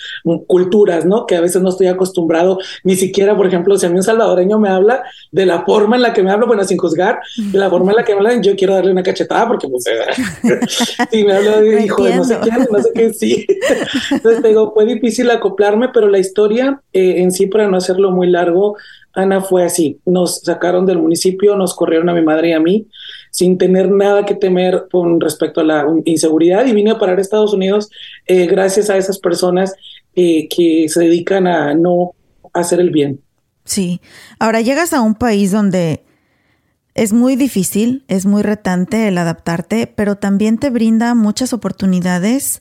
culturas, 0.48 1.06
¿no? 1.06 1.26
Que 1.26 1.36
a 1.36 1.42
veces 1.42 1.62
no 1.62 1.70
estoy 1.70 1.88
acostumbrado, 1.88 2.60
ni 2.84 2.96
siquiera, 2.96 3.36
por 3.36 3.48
ejemplo, 3.48 3.78
si 3.78 3.86
a 3.86 3.90
mí 3.90 3.96
un 3.96 4.04
salvadoreño 4.04 4.53
me 4.60 4.70
habla, 4.70 5.04
de 5.32 5.46
la 5.46 5.64
forma 5.64 5.96
en 5.96 6.02
la 6.02 6.14
que 6.14 6.24
me 6.24 6.32
habla, 6.32 6.46
bueno, 6.46 6.64
sin 6.64 6.78
juzgar, 6.78 7.20
de 7.38 7.58
la 7.58 7.70
forma 7.70 7.92
en 7.92 7.98
la 7.98 8.04
que 8.04 8.14
me 8.14 8.20
habla, 8.20 8.42
yo 8.42 8.56
quiero 8.56 8.76
darle 8.76 8.92
una 8.92 9.04
cachetada 9.04 9.48
porque 9.48 9.68
pues, 9.68 9.84
si 11.12 11.24
me 11.24 11.34
habla 11.34 11.62
de 11.62 11.84
hijo 11.84 12.04
de 12.04 12.16
no 12.16 12.24
sé 12.24 12.38
quién, 12.42 12.68
no 12.72 12.80
sé 12.80 12.90
qué, 12.94 13.14
sí. 13.14 13.46
Entonces 14.12 14.44
digo, 14.44 14.74
fue 14.74 14.86
difícil 14.86 15.30
acoplarme, 15.32 15.90
pero 15.90 16.08
la 16.08 16.20
historia 16.20 16.82
eh, 16.94 17.22
en 17.22 17.32
sí, 17.32 17.48
para 17.48 17.68
no 17.68 17.78
hacerlo 17.78 18.12
muy 18.12 18.28
largo, 18.28 18.76
Ana 19.14 19.42
fue 19.42 19.64
así, 19.64 20.00
nos 20.06 20.42
sacaron 20.42 20.86
del 20.86 20.98
municipio, 20.98 21.56
nos 21.56 21.76
corrieron 21.76 22.10
a 22.10 22.14
mi 22.14 22.24
madre 22.24 22.50
y 22.50 22.54
a 22.54 22.60
mí, 22.60 22.88
sin 23.30 23.58
tener 23.58 23.90
nada 23.92 24.26
que 24.26 24.34
temer 24.34 24.88
con 24.92 25.22
respecto 25.22 25.62
a 25.62 25.64
la 25.64 25.88
inseguridad 26.06 26.66
y 26.66 26.74
vine 26.74 26.92
a 26.92 26.98
parar 26.98 27.20
a 27.20 27.22
Estados 27.22 27.54
Unidos 27.54 27.90
eh, 28.26 28.48
gracias 28.48 28.90
a 28.90 28.98
esas 28.98 29.20
personas 29.20 29.76
eh, 30.16 30.48
que 30.50 30.88
se 30.90 31.02
dedican 31.02 31.48
a 31.48 31.76
no 31.76 32.14
hacer 32.54 32.80
el 32.80 32.90
bien. 32.90 33.20
Sí, 33.66 34.02
ahora 34.40 34.62
llegas 34.62 34.94
a 34.94 35.02
un 35.02 35.16
país 35.16 35.52
donde 35.52 36.06
es 36.96 37.14
muy 37.14 37.36
difícil, 37.36 38.04
es 38.08 38.26
muy 38.26 38.44
retante 38.44 39.08
el 39.08 39.18
adaptarte, 39.18 39.88
pero 39.88 40.18
también 40.18 40.58
te 40.58 40.70
brinda 40.70 41.16
muchas 41.16 41.54
oportunidades, 41.54 42.60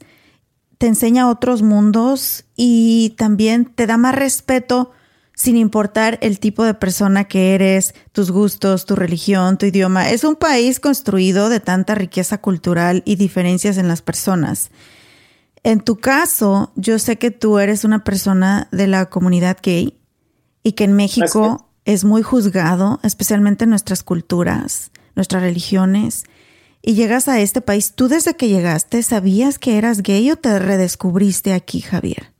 te 0.78 0.86
enseña 0.86 1.28
otros 1.28 1.62
mundos 1.62 2.44
y 2.56 3.14
también 3.18 3.66
te 3.66 3.86
da 3.86 3.96
más 3.96 4.14
respeto 4.14 4.92
sin 5.34 5.56
importar 5.56 6.18
el 6.22 6.38
tipo 6.38 6.64
de 6.64 6.74
persona 6.74 7.24
que 7.24 7.54
eres, 7.54 7.94
tus 8.12 8.30
gustos, 8.30 8.86
tu 8.86 8.96
religión, 8.96 9.58
tu 9.58 9.66
idioma. 9.66 10.10
Es 10.10 10.24
un 10.24 10.36
país 10.36 10.78
construido 10.78 11.48
de 11.48 11.60
tanta 11.60 11.94
riqueza 11.94 12.38
cultural 12.38 13.02
y 13.06 13.16
diferencias 13.16 13.78
en 13.78 13.88
las 13.88 14.02
personas. 14.02 14.70
En 15.64 15.80
tu 15.80 15.96
caso, 15.96 16.72
yo 16.76 16.98
sé 16.98 17.18
que 17.18 17.30
tú 17.30 17.58
eres 17.58 17.84
una 17.84 18.04
persona 18.04 18.68
de 18.72 18.86
la 18.86 19.06
comunidad 19.06 19.58
gay 19.62 20.01
y 20.62 20.72
que 20.72 20.84
en 20.84 20.92
México 20.94 21.68
es 21.84 22.04
muy 22.04 22.22
juzgado, 22.22 23.00
especialmente 23.02 23.64
en 23.64 23.70
nuestras 23.70 24.02
culturas, 24.02 24.90
nuestras 25.14 25.42
religiones. 25.42 26.24
Y 26.80 26.94
llegas 26.94 27.28
a 27.28 27.40
este 27.40 27.60
país, 27.60 27.92
¿tú 27.94 28.08
desde 28.08 28.34
que 28.34 28.48
llegaste 28.48 29.02
sabías 29.02 29.58
que 29.58 29.78
eras 29.78 30.02
gay 30.02 30.30
o 30.30 30.36
te 30.36 30.58
redescubriste 30.58 31.52
aquí, 31.52 31.80
Javier? 31.80 32.31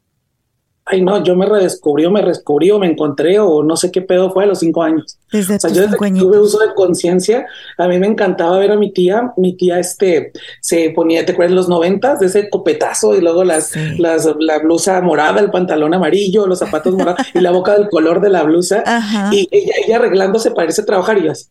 Ay 0.93 1.03
no, 1.03 1.23
yo 1.25 1.35
me 1.35 1.47
redescubrí 1.47 2.05
o 2.05 2.11
me 2.11 2.21
redescubrí 2.21 2.71
o 2.71 2.79
me 2.79 2.87
encontré 2.87 3.39
o 3.39 3.63
no 3.63 3.77
sé 3.77 3.91
qué 3.91 4.03
pedo 4.03 4.31
fue 4.31 4.45
a 4.45 4.47
los 4.47 4.59
cinco 4.59 4.83
años. 4.83 5.19
Desde 5.33 5.57
o 5.57 5.59
sea, 5.59 5.71
yo 5.71 5.83
desde 5.83 5.97
que 5.97 6.11
tuve 6.13 6.39
uso 6.39 6.59
de 6.59 6.75
conciencia, 6.75 7.47
a 7.79 7.89
mí 7.89 7.99
me 7.99 8.07
encantaba 8.07 8.59
ver 8.59 8.71
a 8.71 8.77
mi 8.77 8.93
tía, 8.93 9.33
mi 9.37 9.57
tía 9.57 9.79
este 9.79 10.33
se 10.61 10.91
ponía, 10.91 11.25
¿te 11.25 11.33
acuerdas 11.33 11.55
los 11.55 11.69
noventas? 11.69 12.21
De 12.21 12.27
ese 12.27 12.51
copetazo 12.51 13.17
y 13.17 13.23
luego 13.23 13.43
las, 13.43 13.73
las, 13.99 14.29
la 14.39 14.59
blusa 14.59 15.01
morada, 15.01 15.41
el 15.41 15.51
pantalón 15.51 15.95
amarillo, 15.95 16.47
los 16.47 16.59
zapatos 16.59 16.95
morados 16.95 17.27
y 17.35 17.41
la 17.41 17.51
boca 17.51 17.73
del 17.73 17.89
color 17.89 18.21
de 18.21 18.29
la 18.29 18.43
blusa. 18.43 18.85
Y 19.33 19.49
ella, 19.51 19.73
ella 19.85 19.97
arreglándose 19.97 20.51
para 20.51 20.67
irse 20.67 20.83
a 20.83 20.87
trabajar 20.87 21.19
y 21.19 21.25
yo 21.25 21.33
así, 21.33 21.47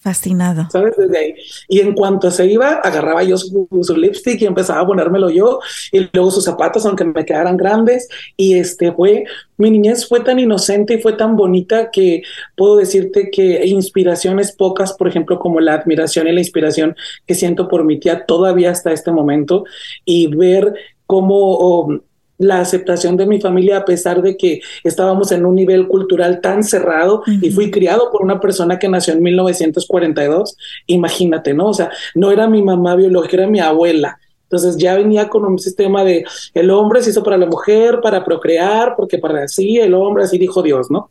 Fascinado. 0.00 0.68
¿Sabes? 0.70 0.96
Desde 0.96 1.18
ahí. 1.18 1.34
Y 1.66 1.80
en 1.80 1.92
cuanto 1.92 2.30
se 2.30 2.46
iba, 2.46 2.74
agarraba 2.74 3.24
yo 3.24 3.36
su, 3.36 3.68
lipstick 3.96 4.40
y 4.40 4.46
empezaba 4.46 4.80
a 4.80 4.86
ponérmelo 4.86 5.28
yo, 5.28 5.58
y 5.90 6.08
luego 6.12 6.30
sus 6.30 6.44
zapatos, 6.44 6.86
aunque 6.86 7.04
me 7.04 7.24
quedaran 7.24 7.56
grandes. 7.56 8.08
Y 8.36 8.54
este 8.54 8.92
fue, 8.92 9.24
mi 9.56 9.72
niñez 9.72 10.06
fue 10.06 10.20
tan 10.20 10.38
inocente 10.38 10.94
y 10.94 11.02
fue 11.02 11.14
tan 11.14 11.34
bonita 11.34 11.90
que 11.90 12.22
puedo 12.56 12.76
decirte 12.76 13.30
que 13.30 13.66
inspiraciones 13.66 14.52
pocas, 14.52 14.92
por 14.92 15.08
ejemplo, 15.08 15.40
como 15.40 15.58
la 15.58 15.74
admiración 15.74 16.28
y 16.28 16.32
la 16.32 16.40
inspiración 16.40 16.94
que 17.26 17.34
siento 17.34 17.66
por 17.66 17.84
mi 17.84 17.98
tía 17.98 18.24
todavía 18.24 18.70
hasta 18.70 18.92
este 18.92 19.10
momento, 19.10 19.64
y 20.04 20.28
ver 20.28 20.74
cómo 21.06 22.02
la 22.38 22.60
aceptación 22.60 23.16
de 23.16 23.26
mi 23.26 23.40
familia 23.40 23.78
a 23.78 23.84
pesar 23.84 24.22
de 24.22 24.36
que 24.36 24.60
estábamos 24.84 25.32
en 25.32 25.44
un 25.44 25.56
nivel 25.56 25.88
cultural 25.88 26.40
tan 26.40 26.62
cerrado 26.62 27.22
y 27.26 27.50
fui 27.50 27.70
criado 27.70 28.10
por 28.10 28.22
una 28.22 28.40
persona 28.40 28.78
que 28.78 28.88
nació 28.88 29.14
en 29.14 29.22
1942, 29.22 30.56
imagínate, 30.86 31.52
¿no? 31.52 31.66
O 31.66 31.74
sea, 31.74 31.90
no 32.14 32.30
era 32.30 32.48
mi 32.48 32.62
mamá 32.62 32.94
biológica, 32.96 33.38
era 33.38 33.46
mi 33.46 33.60
abuela. 33.60 34.18
Entonces 34.44 34.78
ya 34.78 34.94
venía 34.94 35.28
con 35.28 35.44
un 35.44 35.58
sistema 35.58 36.04
de 36.04 36.24
el 36.54 36.70
hombre 36.70 37.02
se 37.02 37.10
hizo 37.10 37.22
para 37.22 37.36
la 37.36 37.44
mujer, 37.44 38.00
para 38.00 38.24
procrear, 38.24 38.94
porque 38.96 39.18
para 39.18 39.46
sí, 39.46 39.78
el 39.78 39.92
hombre, 39.92 40.24
así 40.24 40.38
dijo 40.38 40.62
Dios, 40.62 40.90
¿no? 40.90 41.10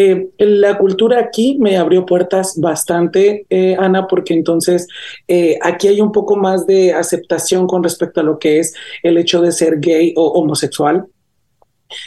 Eh, 0.00 0.28
la 0.38 0.78
cultura 0.78 1.18
aquí 1.18 1.56
me 1.58 1.76
abrió 1.76 2.06
puertas 2.06 2.54
bastante, 2.60 3.46
eh, 3.50 3.74
Ana, 3.76 4.06
porque 4.06 4.32
entonces 4.32 4.86
eh, 5.26 5.58
aquí 5.60 5.88
hay 5.88 6.00
un 6.00 6.12
poco 6.12 6.36
más 6.36 6.68
de 6.68 6.92
aceptación 6.92 7.66
con 7.66 7.82
respecto 7.82 8.20
a 8.20 8.22
lo 8.22 8.38
que 8.38 8.60
es 8.60 8.74
el 9.02 9.18
hecho 9.18 9.42
de 9.42 9.50
ser 9.50 9.80
gay 9.80 10.14
o 10.16 10.28
homosexual. 10.28 11.06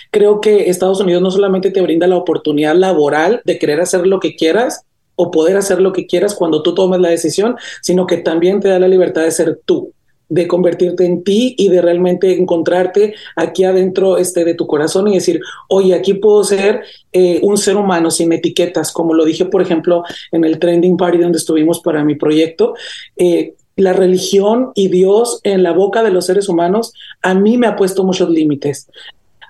Creo 0.10 0.40
que 0.40 0.70
Estados 0.70 1.02
Unidos 1.02 1.22
no 1.22 1.32
solamente 1.32 1.70
te 1.70 1.82
brinda 1.82 2.08
la 2.08 2.16
oportunidad 2.16 2.76
laboral 2.76 3.42
de 3.44 3.60
querer 3.60 3.82
hacer 3.82 4.08
lo 4.08 4.22
que 4.22 4.38
quieras 4.38 4.86
o 5.18 5.30
poder 5.30 5.58
hacer 5.58 5.82
lo 5.82 5.92
que 5.92 6.06
quieras 6.06 6.34
cuando 6.34 6.64
tú 6.64 6.74
tomes 6.74 7.02
la 7.02 7.10
decisión, 7.10 7.58
sino 7.82 8.08
que 8.08 8.20
también 8.20 8.62
te 8.62 8.70
da 8.70 8.80
la 8.80 8.88
libertad 8.88 9.24
de 9.24 9.32
ser 9.32 9.60
tú 9.66 9.94
de 10.32 10.48
convertirte 10.48 11.06
en 11.06 11.26
ti 11.26 11.56
y 11.58 11.68
de 11.68 11.82
realmente 11.82 12.40
encontrarte 12.40 13.14
aquí 13.36 13.66
adentro 13.66 14.18
este, 14.18 14.46
de 14.46 14.54
tu 14.54 14.66
corazón 14.66 15.10
y 15.10 15.16
decir, 15.16 15.42
oye, 15.68 15.94
aquí 15.94 16.14
puedo 16.14 16.46
ser 16.46 16.84
eh, 17.12 17.42
un 17.44 17.58
ser 17.58 17.76
humano 17.76 18.10
sin 18.10 18.32
etiquetas, 18.32 18.94
como 18.94 19.14
lo 19.14 19.26
dije, 19.26 19.44
por 19.44 19.62
ejemplo, 19.62 20.04
en 20.32 20.46
el 20.46 20.58
Trending 20.58 20.96
Party 20.96 21.18
donde 21.18 21.38
estuvimos 21.38 21.82
para 21.82 22.06
mi 22.06 22.16
proyecto. 22.16 22.76
Eh, 23.18 23.56
la 23.76 23.92
religión 23.92 24.72
y 24.74 24.88
Dios 24.88 25.42
en 25.44 25.64
la 25.64 25.74
boca 25.74 26.02
de 26.02 26.12
los 26.12 26.28
seres 26.28 26.48
humanos 26.48 26.94
a 27.22 27.34
mí 27.34 27.58
me 27.58 27.68
ha 27.68 27.76
puesto 27.76 28.06
muchos 28.06 28.30
límites 28.30 28.88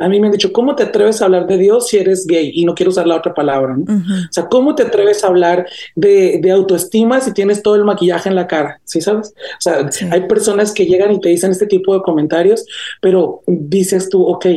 a 0.01 0.09
mí 0.09 0.19
me 0.19 0.27
han 0.27 0.31
dicho, 0.31 0.51
¿cómo 0.51 0.75
te 0.75 0.83
atreves 0.83 1.21
a 1.21 1.25
hablar 1.25 1.45
de 1.45 1.59
Dios 1.59 1.87
si 1.87 1.97
eres 1.97 2.25
gay? 2.25 2.51
Y 2.55 2.65
no 2.65 2.73
quiero 2.73 2.89
usar 2.89 3.05
la 3.05 3.17
otra 3.17 3.35
palabra, 3.35 3.77
¿no? 3.77 3.83
O 3.83 4.31
sea, 4.31 4.47
¿cómo 4.47 4.73
te 4.73 4.83
atreves 4.83 5.23
a 5.23 5.27
hablar 5.27 5.67
de, 5.95 6.41
autoestima 6.51 7.21
si 7.21 7.33
tienes 7.33 7.61
todo 7.61 7.75
el 7.75 7.85
maquillaje 7.85 8.27
en 8.27 8.35
la 8.35 8.47
cara? 8.47 8.81
¿Sí 8.83 8.99
sabes? 8.99 9.33
O 9.57 9.61
sea, 9.61 9.87
hay 10.11 10.27
personas 10.27 10.73
que 10.73 10.87
llegan 10.87 11.11
y 11.11 11.19
te 11.19 11.29
dicen 11.29 11.51
este 11.51 11.67
tipo 11.67 11.93
de 11.93 12.01
comentarios, 12.01 12.65
pero 12.99 13.41
dices 13.45 14.09
tú, 14.09 14.23
ok, 14.23 14.47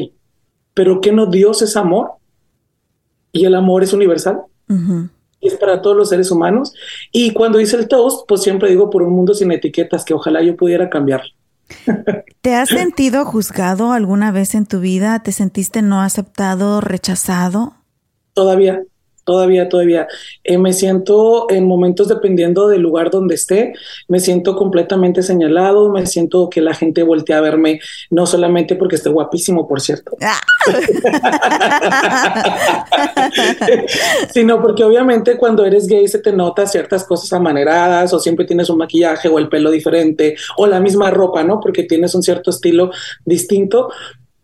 pero 0.73 1.01
¿qué 1.03 1.13
no 1.13 1.27
Dios 1.27 1.61
es 1.61 1.77
amor? 1.77 2.13
Y 3.31 3.45
el 3.45 3.55
amor 3.55 3.83
es 3.83 3.93
universal. 3.93 4.41
Y 5.41 5.49
es 5.49 5.55
para 5.57 5.83
todos 5.83 5.95
los 5.95 6.09
seres 6.09 6.31
humanos. 6.31 6.73
Y 7.13 7.33
cuando 7.33 7.61
hice 7.61 7.77
el 7.77 7.87
toast, 7.87 8.27
pues 8.27 8.43
siempre 8.43 8.71
digo 8.71 8.89
por 8.89 9.03
un 9.03 9.13
mundo 9.13 9.35
sin 9.35 9.53
etiquetas, 9.53 10.07
que 10.07 10.15
ojalá 10.15 10.43
yo 10.43 10.57
pudiera 10.57 10.89
cambiarlo. 10.89 11.29
¿Te 12.41 12.55
has 12.55 12.69
sentido 12.69 13.25
juzgado 13.25 13.93
alguna 13.93 14.31
vez 14.31 14.55
en 14.55 14.67
tu 14.67 14.81
vida? 14.81 15.23
¿Te 15.23 15.33
sentiste 15.33 15.83
no 15.83 16.01
aceptado, 16.01 16.81
rechazado? 16.81 17.75
Todavía, 18.35 18.83
todavía, 19.25 19.69
todavía. 19.69 20.07
Eh, 20.45 20.59
me 20.59 20.73
siento 20.73 21.51
en 21.51 21.67
momentos 21.67 22.09
dependiendo 22.09 22.69
del 22.69 22.83
lugar 22.83 23.11
donde 23.11 23.35
esté, 23.35 23.73
me 24.09 24.21
siento 24.21 24.57
completamente 24.57 25.23
señalado, 25.23 25.91
me 25.91 26.07
siento 26.07 26.49
que 26.51 26.61
la 26.61 26.75
gente 26.75 27.03
voltea 27.03 27.39
a 27.39 27.41
verme, 27.41 27.81
no 28.11 28.27
solamente 28.27 28.77
porque 28.77 28.97
esté 28.97 29.11
guapísimo, 29.11 29.67
por 29.67 29.81
cierto, 29.81 30.17
ah. 30.23 30.41
sino 34.33 34.63
porque 34.63 34.85
obviamente 34.85 35.37
cuando 35.37 35.65
eres 35.65 35.87
gay 35.87 36.07
se 36.09 36.19
te 36.19 36.33
nota 36.33 36.67
ciertas 36.67 37.05
cosas 37.05 37.33
amaneradas 37.33 38.13
o 38.13 38.19
siempre 38.19 38.45
tienes 38.45 38.71
un 38.71 38.79
maquillaje 38.79 39.29
o 39.29 39.39
el 39.39 39.49
pelo 39.49 39.71
diferente 39.71 40.37
o 40.57 40.67
la 40.67 40.81
misma 40.81 41.11
ropa, 41.11 41.45
¿no? 41.45 41.61
Porque 41.61 41.85
tienes 41.85 42.15
un 42.15 42.23
cierto 42.23 42.51
estilo 42.51 42.91
distinto 43.25 43.91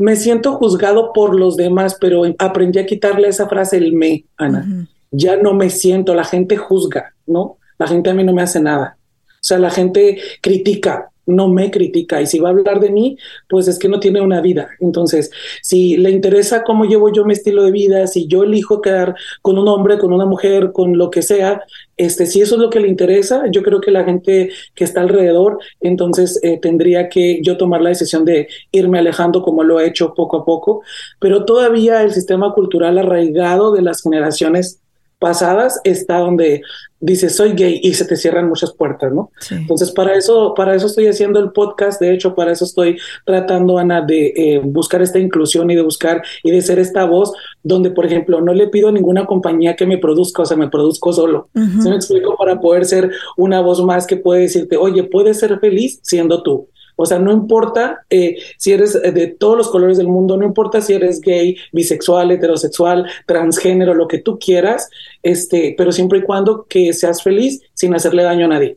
me 0.00 0.16
siento 0.16 0.54
juzgado 0.54 1.12
por 1.12 1.38
los 1.38 1.58
demás, 1.58 1.98
pero 2.00 2.22
aprendí 2.38 2.78
a 2.78 2.86
quitarle 2.86 3.28
esa 3.28 3.46
frase, 3.46 3.76
el 3.76 3.92
me, 3.92 4.24
Ana. 4.38 4.86
Ya 5.10 5.36
no 5.36 5.52
me 5.52 5.68
siento, 5.68 6.14
la 6.14 6.24
gente 6.24 6.56
juzga, 6.56 7.12
¿no? 7.26 7.58
La 7.78 7.86
gente 7.86 8.08
a 8.08 8.14
mí 8.14 8.24
no 8.24 8.32
me 8.32 8.40
hace 8.40 8.60
nada. 8.62 8.96
O 9.28 9.42
sea, 9.42 9.58
la 9.58 9.68
gente 9.68 10.18
critica, 10.40 11.10
no 11.30 11.48
me 11.48 11.70
critica 11.70 12.20
y 12.20 12.26
si 12.26 12.38
va 12.38 12.48
a 12.48 12.52
hablar 12.52 12.80
de 12.80 12.90
mí, 12.90 13.16
pues 13.48 13.68
es 13.68 13.78
que 13.78 13.88
no 13.88 14.00
tiene 14.00 14.20
una 14.20 14.40
vida. 14.40 14.70
Entonces, 14.80 15.30
si 15.62 15.96
le 15.96 16.10
interesa 16.10 16.64
cómo 16.64 16.84
llevo 16.84 17.12
yo 17.12 17.24
mi 17.24 17.32
estilo 17.32 17.64
de 17.64 17.70
vida, 17.70 18.06
si 18.06 18.26
yo 18.26 18.44
elijo 18.44 18.80
quedar 18.80 19.14
con 19.42 19.58
un 19.58 19.68
hombre, 19.68 19.98
con 19.98 20.12
una 20.12 20.26
mujer, 20.26 20.72
con 20.72 20.98
lo 20.98 21.10
que 21.10 21.22
sea, 21.22 21.62
este, 21.96 22.26
si 22.26 22.40
eso 22.40 22.54
es 22.54 22.60
lo 22.62 22.70
que 22.70 22.80
le 22.80 22.88
interesa, 22.88 23.44
yo 23.50 23.62
creo 23.62 23.80
que 23.80 23.90
la 23.90 24.04
gente 24.04 24.50
que 24.74 24.84
está 24.84 25.02
alrededor, 25.02 25.58
entonces 25.80 26.40
eh, 26.42 26.58
tendría 26.58 27.08
que 27.10 27.40
yo 27.42 27.58
tomar 27.58 27.82
la 27.82 27.90
decisión 27.90 28.24
de 28.24 28.48
irme 28.72 28.98
alejando 28.98 29.42
como 29.42 29.64
lo 29.64 29.80
he 29.80 29.86
hecho 29.86 30.14
poco 30.14 30.38
a 30.38 30.44
poco, 30.44 30.82
pero 31.18 31.44
todavía 31.44 32.02
el 32.02 32.12
sistema 32.12 32.54
cultural 32.54 32.96
arraigado 32.98 33.72
de 33.72 33.82
las 33.82 34.02
generaciones 34.02 34.79
pasadas 35.20 35.80
está 35.84 36.18
donde 36.18 36.62
dices 36.98 37.36
soy 37.36 37.52
gay 37.52 37.80
y 37.82 37.94
se 37.94 38.04
te 38.04 38.16
cierran 38.16 38.48
muchas 38.48 38.72
puertas, 38.72 39.12
¿no? 39.12 39.30
Entonces 39.50 39.92
para 39.92 40.14
eso, 40.14 40.54
para 40.54 40.74
eso 40.74 40.86
estoy 40.86 41.06
haciendo 41.06 41.38
el 41.38 41.52
podcast, 41.52 42.00
de 42.00 42.12
hecho 42.12 42.34
para 42.34 42.52
eso 42.52 42.64
estoy 42.64 42.98
tratando, 43.24 43.78
Ana, 43.78 44.02
de 44.02 44.32
eh, 44.36 44.60
buscar 44.62 45.00
esta 45.00 45.18
inclusión 45.18 45.70
y 45.70 45.76
de 45.76 45.82
buscar 45.82 46.22
y 46.42 46.50
de 46.50 46.60
ser 46.60 46.78
esta 46.78 47.04
voz 47.04 47.32
donde, 47.62 47.90
por 47.90 48.06
ejemplo, 48.06 48.40
no 48.40 48.52
le 48.52 48.68
pido 48.68 48.88
a 48.88 48.92
ninguna 48.92 49.26
compañía 49.26 49.76
que 49.76 49.86
me 49.86 49.98
produzca, 49.98 50.42
o 50.42 50.46
sea, 50.46 50.56
me 50.56 50.68
produzco 50.68 51.12
solo. 51.12 51.48
Se 51.54 51.88
me 51.88 51.96
explico 51.96 52.36
para 52.36 52.60
poder 52.60 52.84
ser 52.84 53.10
una 53.36 53.60
voz 53.60 53.82
más 53.82 54.06
que 54.06 54.16
puede 54.16 54.42
decirte, 54.42 54.76
oye, 54.76 55.04
puedes 55.04 55.38
ser 55.38 55.58
feliz 55.60 56.00
siendo 56.02 56.42
tú 56.42 56.68
O 57.02 57.06
sea, 57.06 57.18
no 57.18 57.32
importa 57.32 58.04
eh, 58.10 58.36
si 58.58 58.72
eres 58.72 58.92
de 58.92 59.26
todos 59.28 59.56
los 59.56 59.70
colores 59.70 59.96
del 59.96 60.06
mundo, 60.06 60.36
no 60.36 60.44
importa 60.44 60.82
si 60.82 60.92
eres 60.92 61.22
gay, 61.22 61.56
bisexual, 61.72 62.30
heterosexual, 62.30 63.06
transgénero, 63.26 63.94
lo 63.94 64.06
que 64.06 64.18
tú 64.18 64.38
quieras, 64.38 64.90
este, 65.22 65.74
pero 65.78 65.92
siempre 65.92 66.18
y 66.18 66.22
cuando 66.22 66.66
que 66.68 66.92
seas 66.92 67.22
feliz 67.22 67.62
sin 67.72 67.94
hacerle 67.94 68.22
daño 68.22 68.44
a 68.44 68.48
nadie. 68.48 68.76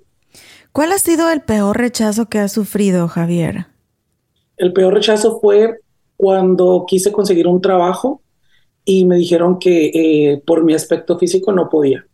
¿Cuál 0.72 0.94
ha 0.94 1.00
sido 1.00 1.30
el 1.30 1.42
peor 1.42 1.77
rechazo 1.77 2.27
que 2.27 2.39
has 2.39 2.53
sufrido, 2.53 3.10
Javier? 3.10 3.68
El 4.56 4.72
peor 4.72 4.94
rechazo 4.94 5.42
fue 5.42 5.82
cuando 6.15 6.86
quise 6.88 7.12
conseguir 7.12 7.48
un 7.48 7.60
trabajo 7.60 8.22
y 8.86 9.03
me 9.03 9.18
dijeron 9.18 9.60
que 9.60 9.88
eh, 9.88 10.42
por 10.46 10.63
mi 10.63 10.74
aspecto 10.74 11.20
físico 11.20 11.51
no 11.51 11.68
podía. 11.68 12.06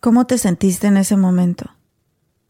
¿Cómo 0.00 0.26
te 0.26 0.36
sentiste 0.36 0.86
en 0.86 0.98
ese 0.98 1.16
momento? 1.16 1.77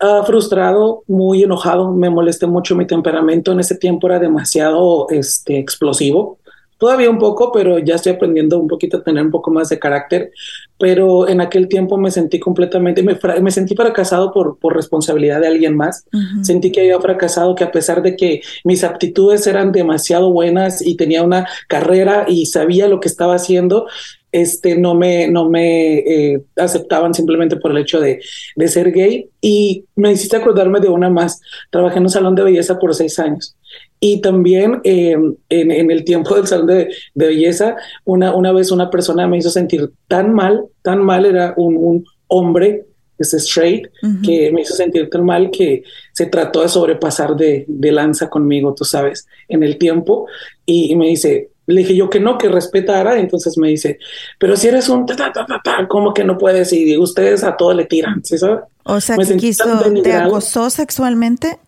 Uh, 0.01 0.25
frustrado, 0.25 1.03
muy 1.09 1.43
enojado, 1.43 1.91
me 1.91 2.09
molesté 2.09 2.47
mucho 2.47 2.77
mi 2.77 2.87
temperamento. 2.87 3.51
En 3.51 3.59
ese 3.59 3.75
tiempo 3.75 4.07
era 4.07 4.21
demasiado 4.21 5.09
este, 5.11 5.59
explosivo. 5.59 6.39
Todavía 6.79 7.11
un 7.11 7.19
poco, 7.19 7.51
pero 7.51 7.81
ya 7.81 7.97
estoy 7.97 8.13
aprendiendo 8.13 8.61
un 8.61 8.69
poquito 8.69 8.99
a 8.99 9.03
tener 9.03 9.25
un 9.25 9.33
poco 9.33 9.51
más 9.51 9.69
de 9.69 9.81
carácter. 9.81 10.31
Pero 10.79 11.29
en 11.29 11.41
aquel 11.41 11.67
tiempo 11.67 11.97
me 11.97 12.13
sentí 12.13 12.39
completamente, 12.39 13.03
me, 13.03 13.19
me 13.43 13.51
sentí 13.51 13.75
fracasado 13.75 14.33
por, 14.33 14.61
por 14.61 14.77
responsabilidad 14.77 15.41
de 15.41 15.49
alguien 15.49 15.77
más. 15.77 16.07
Sentí 16.43 16.71
que 16.71 16.83
había 16.83 17.01
fracasado, 17.01 17.57
que 17.57 17.65
a 17.65 17.73
pesar 17.73 18.01
de 18.01 18.15
que 18.15 18.43
mis 18.63 18.85
aptitudes 18.85 19.49
eran 19.49 19.73
demasiado 19.73 20.31
buenas 20.31 20.81
y 20.81 20.97
tenía 20.97 21.25
una 21.25 21.49
carrera 21.67 22.27
y 22.29 22.47
sabía 22.47 22.87
lo 22.87 23.01
que 23.01 23.09
estaba 23.09 23.35
haciendo, 23.35 23.89
este, 24.33 24.77
no 24.77 24.95
me, 24.95 25.29
no 25.29 25.49
me 25.49 25.99
eh, 25.99 26.43
aceptaban 26.57 27.15
simplemente 27.15 27.57
por 27.57 27.71
el 27.71 27.79
hecho 27.79 28.01
de, 28.01 28.21
de, 28.57 28.69
ser 28.69 28.93
gay. 28.93 29.29
Y 29.41 29.85
me 29.97 30.13
hiciste 30.13 30.37
acordarme 30.37 30.81
de 30.81 30.89
una 30.89 31.11
más. 31.11 31.41
Trabajé 31.71 31.99
en 31.99 32.05
un 32.05 32.11
salón 32.11 32.35
de 32.35 32.45
belleza 32.45 32.79
por 32.79 32.95
seis 32.95 33.19
años. 33.19 33.57
Y 34.01 34.21
también 34.21 34.81
em, 34.85 35.35
en, 35.49 35.71
en, 35.71 35.91
el 35.91 36.05
tiempo 36.05 36.35
del 36.37 36.47
salón 36.47 36.67
de, 36.67 36.89
de, 37.15 37.27
belleza, 37.27 37.77
una, 38.05 38.35
una 38.35 38.53
vez 38.53 38.71
una 38.71 38.91
persona 38.91 39.27
me 39.27 39.39
hizo 39.39 39.51
sentir 39.51 39.91
tan 40.07 40.33
mal, 40.33 40.65
tan 40.83 41.03
mal, 41.03 41.25
era 41.27 41.55
un, 41.57 41.77
un 41.77 42.05
hombre 42.29 42.85
es 43.19 43.35
straight, 43.35 43.89
que 44.25 44.53
me 44.53 44.63
hizo 44.63 44.75
sentir 44.75 45.11
tan 45.11 45.25
mal 45.25 45.51
que 45.51 45.83
se 46.13 46.27
trató 46.27 46.63
de 46.63 46.69
sobrepasar 46.69 47.35
de, 47.35 47.65
de 47.67 47.93
lanza 47.93 48.31
conmigo, 48.31 48.75
tú 48.75 48.85
sabes, 48.85 49.27
en 49.49 49.65
el 49.65 49.77
tiempo. 49.77 50.27
Y, 50.65 50.93
y, 50.93 50.97
me 50.97 51.09
dice, 51.09 51.51
le 51.69 51.83
dije 51.83 51.95
yo 51.95 52.09
que 52.11 52.19
no, 52.19 52.39
que 52.39 52.49
respetara. 52.49 53.19
Entonces 53.19 53.57
me 53.59 53.69
dice, 53.69 53.99
pero 54.39 54.57
si 54.57 54.69
eres 54.69 54.89
un 54.89 55.07
ta, 55.07 55.15
ta, 55.15 55.33
ta, 55.33 55.61
ta, 55.63 55.87
¿cómo 55.87 56.15
que 56.15 56.25
no 56.25 56.39
puedes? 56.39 56.73
Y 56.73 56.97
ustedes 56.97 57.45
a 57.45 57.57
todo 57.57 57.75
le 57.75 57.85
tiran, 57.85 58.25
¿sí 58.25 58.39
sabes? 58.39 58.61
O 58.85 59.01
sea, 59.01 59.17
que 59.17 59.37
quiso, 59.37 59.65
¿te 60.03 60.15
acosó 60.15 60.71
sexualmente? 60.71 61.59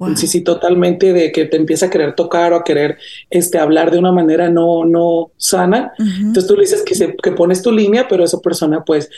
Wow. 0.00 0.16
Sí, 0.16 0.26
sí, 0.26 0.40
totalmente 0.40 1.12
de 1.12 1.30
que 1.30 1.44
te 1.44 1.58
empieza 1.58 1.86
a 1.86 1.90
querer 1.90 2.14
tocar 2.14 2.54
o 2.54 2.56
a 2.56 2.64
querer 2.64 2.96
este, 3.28 3.58
hablar 3.58 3.90
de 3.90 3.98
una 3.98 4.12
manera 4.12 4.48
no, 4.48 4.86
no 4.86 5.30
sana. 5.36 5.92
Uh 5.98 6.02
-huh. 6.02 6.20
Entonces 6.28 6.46
tú 6.46 6.54
le 6.54 6.62
dices 6.62 6.82
que, 6.82 6.94
se, 6.94 7.14
que 7.22 7.32
pones 7.32 7.60
tu 7.60 7.70
línea, 7.70 8.08
pero 8.08 8.24
esa 8.24 8.38
persona 8.40 8.82
pues 8.82 9.10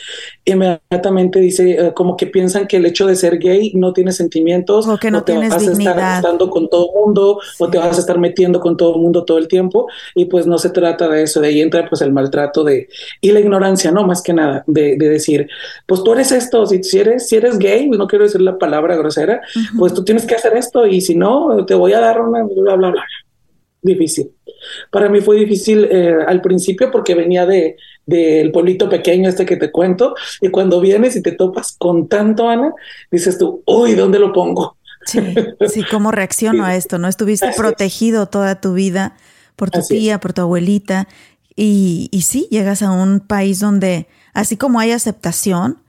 inmediatamente 0.43 1.39
dice 1.39 1.81
uh, 1.81 1.93
como 1.93 2.17
que 2.17 2.27
piensan 2.27 2.67
que 2.67 2.77
el 2.77 2.85
hecho 2.85 3.07
de 3.07 3.15
ser 3.15 3.37
gay 3.39 3.71
no 3.75 3.93
tiene 3.93 4.11
sentimientos 4.11 4.85
o 4.87 4.97
que 4.97 5.09
no 5.09 5.19
o 5.19 5.23
te 5.23 5.31
tienes 5.31 5.51
vas 5.51 5.61
dignidad. 5.61 5.93
a 5.93 5.95
estar 5.95 6.15
estando 6.17 6.49
con 6.49 6.67
todo 6.69 6.89
el 6.93 6.99
mundo 7.05 7.39
sí. 7.41 7.63
o 7.63 7.69
te 7.69 7.77
vas 7.77 7.95
a 7.97 7.99
estar 8.01 8.19
metiendo 8.19 8.59
con 8.59 8.75
todo 8.75 8.95
el 8.95 9.01
mundo 9.01 9.23
todo 9.23 9.37
el 9.37 9.47
tiempo 9.47 9.87
y 10.15 10.25
pues 10.25 10.45
no 10.47 10.57
se 10.57 10.69
trata 10.69 11.07
de 11.07 11.23
eso, 11.23 11.39
de 11.39 11.47
ahí 11.47 11.61
entra 11.61 11.87
pues 11.89 12.01
el 12.01 12.11
maltrato 12.11 12.63
de 12.65 12.89
y 13.21 13.31
la 13.31 13.39
ignorancia, 13.39 13.91
no 13.91 14.05
más 14.05 14.21
que 14.21 14.33
nada, 14.33 14.63
de, 14.67 14.97
de 14.97 15.09
decir, 15.09 15.47
pues 15.85 16.03
tú 16.03 16.11
eres 16.11 16.31
esto, 16.33 16.65
si, 16.65 16.83
si, 16.83 16.99
eres, 16.99 17.27
si 17.27 17.37
eres 17.37 17.57
gay, 17.57 17.89
no 17.89 18.07
quiero 18.07 18.25
decir 18.25 18.41
la 18.41 18.57
palabra 18.57 18.95
grosera, 18.97 19.41
uh 19.55 19.59
-huh. 19.59 19.79
pues 19.79 19.93
tú 19.93 20.03
tienes 20.03 20.25
que 20.25 20.35
hacer 20.35 20.55
esto 20.57 20.72
y 20.85 21.01
si 21.01 21.15
no, 21.15 21.65
te 21.65 21.75
voy 21.75 21.93
a 21.93 21.99
dar 21.99 22.21
una 22.21 22.43
bla, 22.43 22.75
bla, 22.75 22.89
bla. 22.91 23.05
Difícil. 23.81 24.31
Para 24.91 25.09
mí 25.09 25.19
fue 25.19 25.35
difícil 25.37 25.85
eh, 25.91 26.15
al 26.25 26.41
principio 26.41 26.89
porque 26.89 27.15
venía 27.15 27.45
de 27.45 27.75
del 28.05 28.51
pueblito 28.51 28.89
pequeño 28.89 29.29
este 29.29 29.45
que 29.45 29.55
te 29.55 29.71
cuento 29.71 30.15
y 30.41 30.49
cuando 30.49 30.81
vienes 30.81 31.15
y 31.15 31.21
te 31.21 31.31
topas 31.31 31.75
con 31.77 32.07
tanto, 32.07 32.49
Ana, 32.49 32.73
dices 33.11 33.37
tú, 33.37 33.63
uy, 33.65 33.93
¿dónde 33.93 34.19
lo 34.19 34.33
pongo? 34.33 34.77
Sí, 35.05 35.19
sí, 35.67 35.83
¿cómo 35.89 36.11
reacciono 36.11 36.65
sí. 36.65 36.69
a 36.71 36.75
esto? 36.75 36.97
¿No 36.97 37.07
estuviste 37.07 37.47
Así 37.47 37.59
protegido 37.59 38.23
es. 38.23 38.29
toda 38.29 38.61
tu 38.61 38.73
vida 38.73 39.15
por 39.55 39.69
tu 39.69 39.79
Así 39.79 39.99
tía, 39.99 40.15
es. 40.15 40.19
por 40.19 40.33
tu 40.33 40.41
abuelita? 40.41 41.07
Y, 41.55 42.09
y 42.11 42.21
sí, 42.21 42.47
llegas 42.51 42.81
a 42.81 42.91
un 42.91 43.19
país 43.19 43.59
donde, 43.59 44.07
así 44.33 44.57
como 44.57 44.79
hay 44.79 44.91
aceptación, 44.91 45.79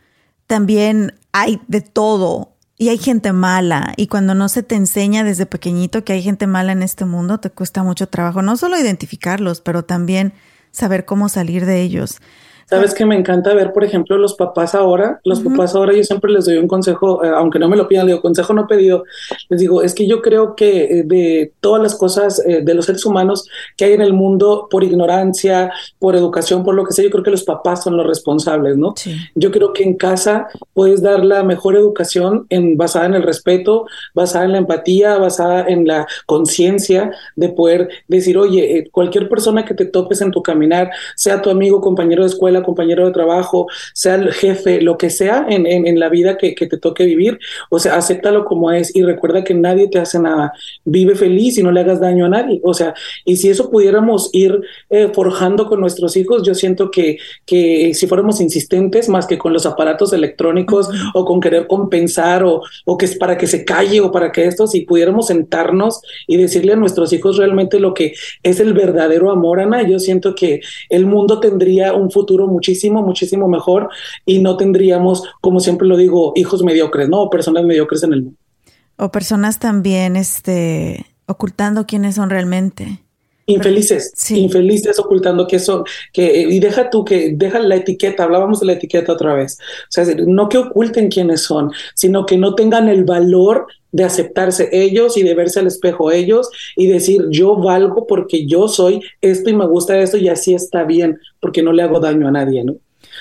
también 0.46 1.14
hay 1.32 1.60
de 1.68 1.80
todo 1.80 2.53
y 2.76 2.88
hay 2.88 2.98
gente 2.98 3.32
mala 3.32 3.94
y 3.96 4.08
cuando 4.08 4.34
no 4.34 4.48
se 4.48 4.62
te 4.62 4.74
enseña 4.74 5.24
desde 5.24 5.46
pequeñito 5.46 6.04
que 6.04 6.12
hay 6.12 6.22
gente 6.22 6.46
mala 6.46 6.72
en 6.72 6.82
este 6.82 7.04
mundo, 7.04 7.38
te 7.38 7.50
cuesta 7.50 7.82
mucho 7.82 8.08
trabajo, 8.08 8.42
no 8.42 8.56
solo 8.56 8.78
identificarlos, 8.78 9.60
pero 9.60 9.84
también 9.84 10.32
saber 10.72 11.04
cómo 11.04 11.28
salir 11.28 11.66
de 11.66 11.82
ellos. 11.82 12.20
Sabes 12.68 12.94
que 12.94 13.04
me 13.04 13.16
encanta 13.16 13.54
ver, 13.54 13.72
por 13.72 13.84
ejemplo, 13.84 14.16
los 14.18 14.34
papás 14.34 14.74
ahora. 14.74 15.20
Los 15.24 15.40
uh 15.40 15.42
-huh. 15.42 15.50
papás 15.50 15.74
ahora 15.74 15.92
yo 15.92 16.02
siempre 16.02 16.32
les 16.32 16.46
doy 16.46 16.56
un 16.56 16.68
consejo, 16.68 17.24
eh, 17.24 17.28
aunque 17.34 17.58
no 17.58 17.68
me 17.68 17.76
lo 17.76 17.86
pidan, 17.88 18.06
digo, 18.06 18.20
consejo 18.20 18.52
no 18.54 18.66
pedido. 18.66 19.04
Les 19.48 19.60
digo, 19.60 19.82
es 19.82 19.94
que 19.94 20.06
yo 20.06 20.22
creo 20.22 20.54
que 20.54 20.84
eh, 20.84 21.02
de 21.04 21.52
todas 21.60 21.82
las 21.82 21.94
cosas 21.94 22.42
eh, 22.46 22.62
de 22.62 22.74
los 22.74 22.86
seres 22.86 23.04
humanos 23.04 23.46
que 23.76 23.84
hay 23.84 23.92
en 23.92 24.00
el 24.00 24.12
mundo, 24.12 24.68
por 24.70 24.84
ignorancia, 24.84 25.72
por 25.98 26.16
educación, 26.16 26.64
por 26.64 26.74
lo 26.74 26.84
que 26.84 26.92
sea, 26.92 27.04
yo 27.04 27.10
creo 27.10 27.24
que 27.24 27.30
los 27.30 27.44
papás 27.44 27.84
son 27.84 27.96
los 27.96 28.06
responsables, 28.06 28.76
¿no? 28.76 28.94
Sí. 28.96 29.14
Yo 29.34 29.50
creo 29.50 29.72
que 29.72 29.82
en 29.82 29.94
casa 29.94 30.48
puedes 30.72 31.02
dar 31.02 31.24
la 31.24 31.42
mejor 31.42 31.76
educación 31.76 32.46
en, 32.50 32.76
basada 32.76 33.06
en 33.06 33.14
el 33.14 33.22
respeto, 33.22 33.86
basada 34.14 34.44
en 34.44 34.52
la 34.52 34.58
empatía, 34.58 35.18
basada 35.18 35.66
en 35.68 35.86
la 35.86 36.06
conciencia 36.26 37.10
de 37.36 37.48
poder 37.48 37.88
decir, 38.08 38.38
oye, 38.38 38.78
eh, 38.78 38.88
cualquier 38.90 39.28
persona 39.28 39.64
que 39.64 39.74
te 39.74 39.84
topes 39.84 40.20
en 40.20 40.30
tu 40.30 40.42
caminar, 40.42 40.90
sea 41.16 41.42
tu 41.42 41.50
amigo, 41.50 41.80
compañero 41.80 42.22
de 42.22 42.28
escuela, 42.28 42.53
compañero 42.62 43.06
de 43.06 43.12
trabajo, 43.12 43.66
sea 43.92 44.14
el 44.14 44.32
jefe, 44.32 44.80
lo 44.80 44.96
que 44.98 45.10
sea 45.10 45.46
en, 45.48 45.66
en, 45.66 45.86
en 45.86 45.98
la 45.98 46.08
vida 46.08 46.36
que, 46.36 46.54
que, 46.54 46.66
te 46.66 46.78
toque 46.78 47.04
vivir, 47.04 47.38
o 47.70 47.78
sea, 47.78 47.96
acéptalo 47.96 48.44
como 48.44 48.70
es 48.70 48.94
y 48.94 49.02
recuerda 49.02 49.44
que 49.44 49.54
nadie 49.54 49.88
te 49.88 49.98
hace 49.98 50.18
nada. 50.18 50.52
Vive 50.84 51.14
feliz 51.14 51.58
y 51.58 51.62
no 51.62 51.72
le 51.72 51.80
hagas 51.80 52.00
daño 52.00 52.26
a 52.26 52.28
nadie. 52.28 52.60
O 52.62 52.74
sea, 52.74 52.94
y 53.24 53.36
si 53.36 53.48
eso 53.48 53.70
pudiéramos 53.70 54.30
ir 54.32 54.60
eh, 54.90 55.10
forjando 55.12 55.66
con 55.66 55.80
nuestros 55.80 56.16
hijos, 56.16 56.42
yo 56.42 56.54
siento 56.54 56.90
que, 56.90 57.18
que 57.44 57.92
si 57.94 58.06
fuéramos 58.06 58.40
insistentes, 58.40 59.08
más 59.08 59.26
que 59.26 59.38
con 59.38 59.52
los 59.52 59.66
aparatos 59.66 60.12
electrónicos 60.12 60.88
o 61.14 61.24
con 61.24 61.40
querer 61.40 61.66
compensar 61.66 62.44
o, 62.44 62.62
o 62.84 62.96
que 62.96 63.06
es 63.06 63.16
para 63.16 63.36
que 63.38 63.46
se 63.46 63.64
calle 63.64 64.00
o 64.00 64.10
para 64.10 64.32
que 64.32 64.46
esto, 64.46 64.66
si 64.66 64.82
pudiéramos 64.82 65.28
sentarnos 65.28 66.00
y 66.26 66.36
decirle 66.36 66.72
a 66.72 66.76
nuestros 66.76 67.12
hijos 67.12 67.36
realmente 67.36 67.78
lo 67.80 67.94
que 67.94 68.14
es 68.42 68.60
el 68.60 68.72
verdadero 68.72 69.30
amor, 69.30 69.60
Ana, 69.60 69.82
yo 69.82 69.98
siento 69.98 70.34
que 70.34 70.60
el 70.88 71.06
mundo 71.06 71.40
tendría 71.40 71.94
un 71.94 72.10
futuro 72.10 72.43
muchísimo, 72.46 73.02
muchísimo 73.02 73.48
mejor 73.48 73.88
y 74.24 74.40
no 74.40 74.56
tendríamos, 74.56 75.24
como 75.40 75.60
siempre 75.60 75.86
lo 75.88 75.96
digo, 75.96 76.32
hijos 76.36 76.62
mediocres, 76.62 77.08
¿no? 77.08 77.22
O 77.22 77.30
personas 77.30 77.64
mediocres 77.64 78.02
en 78.02 78.12
el 78.12 78.22
mundo. 78.22 78.38
O 78.96 79.10
personas 79.10 79.58
también, 79.58 80.16
este, 80.16 81.06
ocultando 81.26 81.86
quiénes 81.86 82.14
son 82.16 82.30
realmente. 82.30 83.00
Infelices, 83.46 84.12
sí. 84.16 84.38
infelices 84.40 84.98
ocultando 84.98 85.46
que 85.46 85.58
son, 85.58 85.84
que, 86.14 86.46
y 86.48 86.60
deja 86.60 86.88
tú 86.88 87.04
que, 87.04 87.34
deja 87.36 87.58
la 87.58 87.76
etiqueta, 87.76 88.24
hablábamos 88.24 88.60
de 88.60 88.66
la 88.66 88.72
etiqueta 88.72 89.12
otra 89.12 89.34
vez, 89.34 89.58
o 89.60 89.90
sea, 89.90 90.06
no 90.26 90.48
que 90.48 90.56
oculten 90.56 91.10
quiénes 91.10 91.42
son, 91.42 91.70
sino 91.94 92.24
que 92.24 92.38
no 92.38 92.54
tengan 92.54 92.88
el 92.88 93.04
valor 93.04 93.66
de 93.94 94.02
aceptarse 94.02 94.68
ellos 94.72 95.16
y 95.16 95.22
de 95.22 95.34
verse 95.36 95.60
al 95.60 95.68
espejo 95.68 96.10
ellos 96.10 96.50
y 96.74 96.88
decir 96.88 97.26
yo 97.30 97.54
valgo 97.54 98.08
porque 98.08 98.44
yo 98.44 98.66
soy 98.66 99.00
esto 99.20 99.50
y 99.50 99.52
me 99.54 99.66
gusta 99.66 99.96
esto 100.00 100.16
y 100.16 100.28
así 100.28 100.52
está 100.52 100.82
bien, 100.82 101.20
porque 101.38 101.62
no 101.62 101.72
le 101.72 101.84
hago 101.84 102.00
daño 102.00 102.26
a 102.26 102.32
nadie, 102.32 102.64
¿no? 102.64 102.74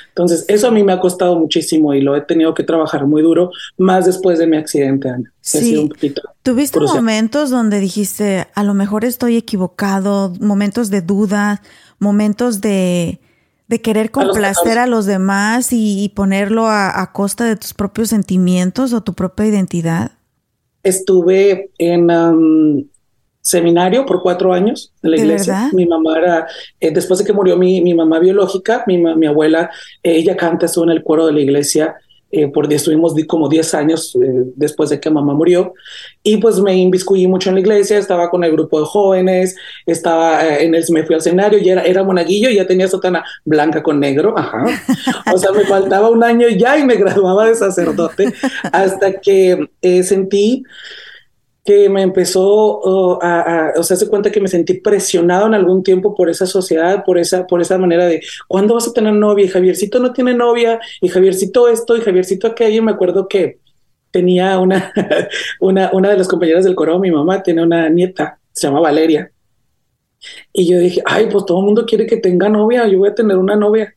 Entonces, 0.08 0.46
eso 0.48 0.68
a 0.68 0.72
mí 0.72 0.84
me 0.84 0.94
ha 0.94 1.00
costado 1.00 1.38
muchísimo 1.38 1.94
y 1.94 2.02
lo 2.02 2.16
he 2.16 2.22
tenido 2.22 2.56
que 2.56 2.64
trabajar 2.64 3.06
muy 3.06 3.22
duro, 3.22 3.52
más 3.78 4.08
después 4.08 4.40
de 4.40 4.48
mi 4.48 4.58
accidente, 4.58 5.10
Ana. 5.10 5.32
Sí. 5.42 5.78
Un 5.78 5.94
¿Tuviste 6.42 6.80
crucial. 6.80 7.04
momentos 7.04 7.52
donde 7.52 7.80
dijiste, 7.80 8.48
a 8.56 8.64
lo 8.64 8.74
mejor 8.74 9.06
estoy 9.06 9.38
equivocado, 9.38 10.34
momentos 10.40 10.90
de 10.90 11.02
duda, 11.02 11.62
momentos 12.00 12.62
de, 12.62 13.20
de 13.68 13.82
querer 13.82 14.10
complacer 14.10 14.80
a 14.80 14.88
los, 14.88 14.96
a 14.96 14.98
los 14.98 15.06
demás 15.06 15.72
y, 15.72 16.04
y 16.04 16.10
ponerlo 16.10 16.66
a, 16.66 17.00
a, 17.00 17.12
costa 17.12 17.46
de 17.46 17.58
tus 17.58 17.76
propios 17.76 18.10
sentimientos 18.10 18.92
o 18.94 19.02
tu 19.02 19.14
propia 19.14 19.46
identidad? 19.46 20.14
Estuve 20.84 21.72
en, 21.78 22.12
um, 22.12 22.84
seminario 23.44 24.06
por 24.06 24.22
cuatro 24.22 24.54
años 24.54 24.94
en 25.04 25.12
la 25.12 25.18
iglesia. 25.18 25.54
Verdad? 25.54 25.72
Mi 25.74 25.86
mamá 25.86 26.18
era, 26.18 26.48
eh, 26.80 26.92
después 26.92 27.20
de 27.20 27.26
que 27.26 27.34
murió 27.34 27.58
mi, 27.58 27.82
mi 27.82 27.94
mamá 27.94 28.18
biológica, 28.20 28.86
mi, 28.88 28.98
mi 28.98 29.28
abuela, 29.28 29.70
eh, 30.02 30.16
ella 30.16 30.38
canta, 30.38 30.66
estuvo 30.66 30.86
en 30.86 30.92
el 30.92 31.04
coro 31.04 31.28
de 31.28 31.34
la 31.34 31.42
iglesia. 31.42 31.96
Eh, 32.36 32.48
por 32.48 32.74
estuvimos 32.74 33.14
como 33.28 33.48
10 33.48 33.76
años 33.76 34.16
eh, 34.16 34.46
después 34.56 34.90
de 34.90 35.00
que 35.00 35.08
mamá 35.12 35.36
murió 35.36 35.76
y 36.24 36.38
pues 36.38 36.60
me 36.60 36.76
inviscuí 36.76 37.28
mucho 37.28 37.50
en 37.50 37.56
la 37.56 37.62
iglesia, 37.62 38.00
estaba 38.00 38.32
con 38.32 38.44
el 38.44 38.52
grupo 38.52 38.80
de 38.80 38.88
jóvenes, 38.88 39.56
estaba 39.86 40.44
eh, 40.44 40.66
en 40.66 40.74
el, 40.74 40.84
me 40.90 41.04
fui 41.04 41.14
al 41.14 41.22
seminario 41.22 41.60
y 41.60 41.70
era, 41.70 41.84
era 41.84 42.04
monaguillo 42.04 42.50
ya 42.50 42.66
tenía 42.66 42.88
sotana 42.88 43.24
blanca 43.46 43.84
con 43.84 44.00
negro, 44.00 44.36
ajá. 44.36 44.66
O 45.32 45.38
sea, 45.38 45.52
me 45.52 45.64
faltaba 45.66 46.10
un 46.10 46.24
año 46.24 46.48
ya 46.50 46.76
y 46.76 46.84
me 46.84 46.96
graduaba 47.04 47.46
de 47.46 47.54
sacerdote 47.54 48.34
hasta 48.64 49.14
que 49.20 49.70
sentí 50.04 50.64
que 51.64 51.90
me 51.90 52.02
empezó 52.02 52.44
oh, 52.46 53.20
a, 53.22 53.72
o 53.78 53.84
sea, 53.84 53.96
se 53.96 54.10
cuenta 54.10 54.32
que 54.32 54.42
me 54.42 54.48
sentí 54.48 54.76
presionado 54.76 55.48
en 55.48 55.54
algún 55.54 55.82
tiempo 55.82 56.14
por 56.14 56.30
esa 56.30 56.46
sociedad, 56.46 57.04
por 57.06 57.18
esa, 57.18 57.48
por 57.48 57.62
esa 57.62 57.78
manera 57.78 58.06
de, 58.06 58.22
¿cuándo 58.48 58.74
vas 58.74 58.88
a 58.88 58.94
tener 58.94 59.14
novia? 59.14 59.46
Y 59.46 59.50
Javiercito 59.50 60.00
no 60.00 60.12
tiene 60.12 60.34
novia, 60.34 60.80
y 61.02 61.08
Javiercito 61.08 61.70
esto, 61.70 61.96
y 61.96 62.02
Javiercito 62.02 62.48
aquello, 62.48 62.78
y 62.78 62.86
me 62.86 62.92
acuerdo 62.92 63.28
que 63.28 63.60
tenía 64.12 64.60
una, 64.60 64.92
una, 65.62 65.90
una 65.94 66.10
de 66.10 66.18
las 66.18 66.28
compañeras 66.28 66.66
del 66.66 66.76
coro, 66.76 67.00
mi 67.00 67.12
mamá 67.12 67.42
tiene 67.42 67.64
una 67.64 67.88
nieta, 67.90 68.40
se 68.52 68.68
llama 68.68 68.82
Valeria, 68.82 69.32
y 70.52 70.70
yo 70.70 70.80
dije, 70.80 71.02
ay, 71.06 71.28
pues 71.32 71.46
todo 71.46 71.60
el 71.60 71.66
mundo 71.66 71.86
quiere 71.86 72.06
que 72.06 72.18
tenga 72.18 72.50
novia, 72.50 72.88
yo 72.88 73.00
voy 73.00 73.10
a 73.10 73.16
tener 73.16 73.38
una 73.38 73.56
novia. 73.56 73.96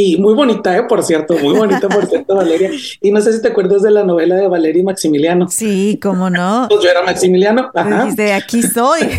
Y 0.00 0.16
muy 0.16 0.32
bonita, 0.32 0.76
¿eh? 0.76 0.84
por 0.84 1.02
cierto, 1.02 1.36
muy 1.38 1.56
bonita, 1.56 1.88
por 1.88 2.06
cierto, 2.08 2.36
Valeria. 2.36 2.70
Y 3.02 3.10
no 3.10 3.20
sé 3.20 3.32
si 3.32 3.42
te 3.42 3.48
acuerdas 3.48 3.82
de 3.82 3.90
la 3.90 4.04
novela 4.04 4.36
de 4.36 4.46
Valeria 4.46 4.80
y 4.80 4.84
Maximiliano. 4.84 5.48
Sí, 5.48 5.98
cómo 6.00 6.30
no. 6.30 6.66
Pues 6.70 6.84
yo 6.84 6.88
era 6.88 7.02
Maximiliano. 7.02 7.68
Ajá. 7.74 8.08
De 8.14 8.32
aquí 8.32 8.62
soy. 8.62 9.00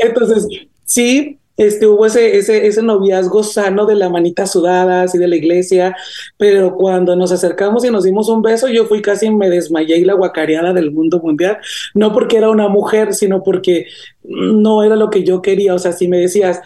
Entonces, 0.00 0.44
sí, 0.84 1.38
este, 1.56 1.86
hubo 1.86 2.04
ese, 2.04 2.36
ese, 2.36 2.66
ese 2.66 2.82
noviazgo 2.82 3.44
sano 3.44 3.86
de 3.86 3.94
la 3.94 4.08
manita 4.08 4.44
sudada, 4.48 5.02
así 5.02 5.18
de 5.18 5.28
la 5.28 5.36
iglesia, 5.36 5.94
pero 6.36 6.74
cuando 6.74 7.14
nos 7.14 7.30
acercamos 7.30 7.84
y 7.84 7.92
nos 7.92 8.02
dimos 8.02 8.28
un 8.28 8.42
beso, 8.42 8.66
yo 8.66 8.86
fui 8.86 9.02
casi 9.02 9.30
me 9.30 9.48
desmayé 9.50 9.98
y 9.98 10.04
la 10.04 10.14
guacareada 10.14 10.72
del 10.72 10.90
mundo 10.90 11.20
mundial, 11.20 11.58
no 11.94 12.12
porque 12.12 12.38
era 12.38 12.50
una 12.50 12.66
mujer, 12.66 13.14
sino 13.14 13.44
porque 13.44 13.86
no 14.24 14.82
era 14.82 14.96
lo 14.96 15.10
que 15.10 15.22
yo 15.22 15.42
quería, 15.42 15.74
o 15.74 15.78
sea, 15.78 15.92
si 15.92 16.08
me 16.08 16.18
decías, 16.18 16.60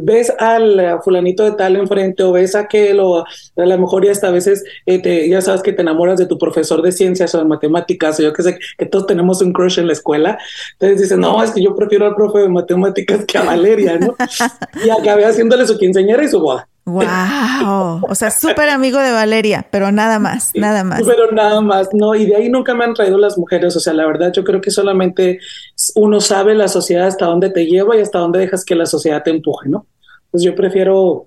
ves 0.00 0.32
al 0.38 1.00
fulanito 1.02 1.44
de 1.44 1.52
tal 1.52 1.76
enfrente 1.76 2.22
o 2.22 2.32
ves 2.32 2.54
a 2.54 2.60
aquel 2.60 3.00
o 3.00 3.20
a 3.20 3.26
lo 3.66 3.78
mejor 3.78 4.04
ya 4.04 4.12
hasta 4.12 4.28
a 4.28 4.30
veces 4.30 4.64
eh, 4.86 5.28
ya 5.28 5.40
sabes 5.40 5.62
que 5.62 5.72
te 5.72 5.82
enamoras 5.82 6.18
de 6.18 6.26
tu 6.26 6.38
profesor 6.38 6.82
de 6.82 6.92
ciencias 6.92 7.34
o 7.34 7.38
de 7.38 7.44
matemáticas 7.44 8.18
o 8.20 8.22
yo 8.22 8.32
que 8.32 8.42
sé 8.42 8.58
que 8.76 8.86
todos 8.86 9.06
tenemos 9.06 9.40
un 9.42 9.52
crush 9.52 9.78
en 9.78 9.86
la 9.86 9.92
escuela 9.92 10.38
entonces 10.72 11.02
dices 11.02 11.18
no 11.18 11.42
es 11.42 11.50
que 11.50 11.62
yo 11.62 11.74
prefiero 11.74 12.06
al 12.06 12.14
profe 12.14 12.40
de 12.40 12.48
matemáticas 12.48 13.24
que 13.24 13.38
a 13.38 13.42
Valeria 13.42 13.98
¿no? 13.98 14.16
y 14.84 14.90
acabé 14.90 15.24
haciéndole 15.24 15.66
su 15.66 15.78
quinceañera 15.78 16.24
y 16.24 16.28
su 16.28 16.40
boda 16.40 16.68
Wow, 16.88 18.00
o 18.08 18.14
sea, 18.14 18.30
súper 18.30 18.70
amigo 18.70 18.98
de 18.98 19.12
Valeria, 19.12 19.66
pero 19.70 19.92
nada 19.92 20.18
más, 20.18 20.52
nada 20.54 20.84
más. 20.84 21.02
Pero 21.04 21.30
nada 21.32 21.60
más, 21.60 21.90
no, 21.92 22.14
y 22.14 22.24
de 22.24 22.36
ahí 22.36 22.48
nunca 22.48 22.74
me 22.74 22.84
han 22.84 22.94
traído 22.94 23.18
las 23.18 23.36
mujeres, 23.36 23.76
o 23.76 23.80
sea, 23.80 23.92
la 23.92 24.06
verdad 24.06 24.32
yo 24.32 24.42
creo 24.42 24.60
que 24.60 24.70
solamente 24.70 25.38
uno 25.94 26.20
sabe 26.20 26.54
la 26.54 26.68
sociedad 26.68 27.06
hasta 27.06 27.26
dónde 27.26 27.50
te 27.50 27.66
lleva 27.66 27.96
y 27.96 28.00
hasta 28.00 28.20
dónde 28.20 28.38
dejas 28.38 28.64
que 28.64 28.74
la 28.74 28.86
sociedad 28.86 29.22
te 29.22 29.30
empuje, 29.30 29.68
¿no? 29.68 29.86
Pues 30.30 30.42
yo 30.42 30.54
prefiero 30.54 31.26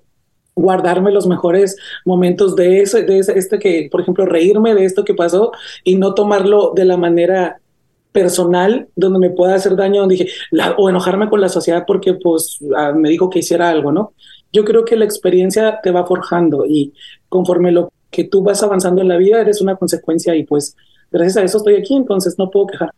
guardarme 0.54 1.12
los 1.12 1.26
mejores 1.26 1.76
momentos 2.04 2.56
de 2.56 2.82
eso, 2.82 2.98
de 2.98 3.18
este 3.18 3.58
que, 3.58 3.88
por 3.90 4.00
ejemplo, 4.00 4.26
reírme 4.26 4.74
de 4.74 4.84
esto 4.84 5.04
que 5.04 5.14
pasó 5.14 5.52
y 5.84 5.96
no 5.96 6.14
tomarlo 6.14 6.72
de 6.74 6.84
la 6.84 6.96
manera 6.96 7.60
personal 8.12 8.88
donde 8.94 9.18
me 9.18 9.30
pueda 9.30 9.54
hacer 9.54 9.74
daño, 9.74 10.00
donde 10.00 10.16
dije, 10.16 10.30
o 10.76 10.90
enojarme 10.90 11.28
con 11.28 11.40
la 11.40 11.48
sociedad 11.48 11.84
porque 11.86 12.14
pues 12.14 12.58
ah, 12.76 12.92
me 12.94 13.08
dijo 13.08 13.30
que 13.30 13.40
hiciera 13.40 13.70
algo, 13.70 13.90
¿no? 13.90 14.12
Yo 14.52 14.64
creo 14.64 14.84
que 14.84 14.96
la 14.96 15.04
experiencia 15.04 15.80
te 15.82 15.90
va 15.90 16.06
forjando 16.06 16.64
y 16.66 16.92
conforme 17.28 17.72
lo 17.72 17.92
que 18.10 18.24
tú 18.24 18.42
vas 18.42 18.62
avanzando 18.62 19.00
en 19.00 19.08
la 19.08 19.16
vida 19.16 19.40
eres 19.40 19.60
una 19.60 19.76
consecuencia 19.76 20.36
y 20.36 20.44
pues 20.44 20.76
gracias 21.10 21.36
a 21.36 21.42
eso 21.42 21.58
estoy 21.58 21.76
aquí, 21.76 21.94
entonces 21.94 22.36
no 22.38 22.50
puedo 22.50 22.66
quejar. 22.66 22.90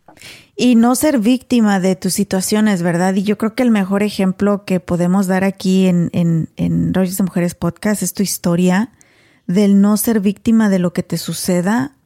Y 0.56 0.76
no 0.76 0.94
ser 0.94 1.18
víctima 1.18 1.80
de 1.80 1.96
tus 1.96 2.14
situaciones, 2.14 2.82
¿verdad? 2.82 3.14
Y 3.14 3.22
yo 3.24 3.38
creo 3.38 3.54
que 3.54 3.62
el 3.62 3.70
mejor 3.70 4.02
ejemplo 4.02 4.64
que 4.64 4.80
podemos 4.80 5.26
dar 5.26 5.44
aquí 5.44 5.86
en, 5.86 6.10
en, 6.12 6.48
en 6.56 6.92
de 6.92 7.22
Mujeres 7.22 7.54
Podcast 7.54 8.02
es 8.02 8.14
tu 8.14 8.22
historia 8.22 8.92
del 9.46 9.80
no 9.80 9.96
ser 9.96 10.20
víctima 10.20 10.68
de 10.68 10.78
lo 10.78 10.92
que 10.92 11.02
te 11.02 11.18
suceda. 11.18 11.96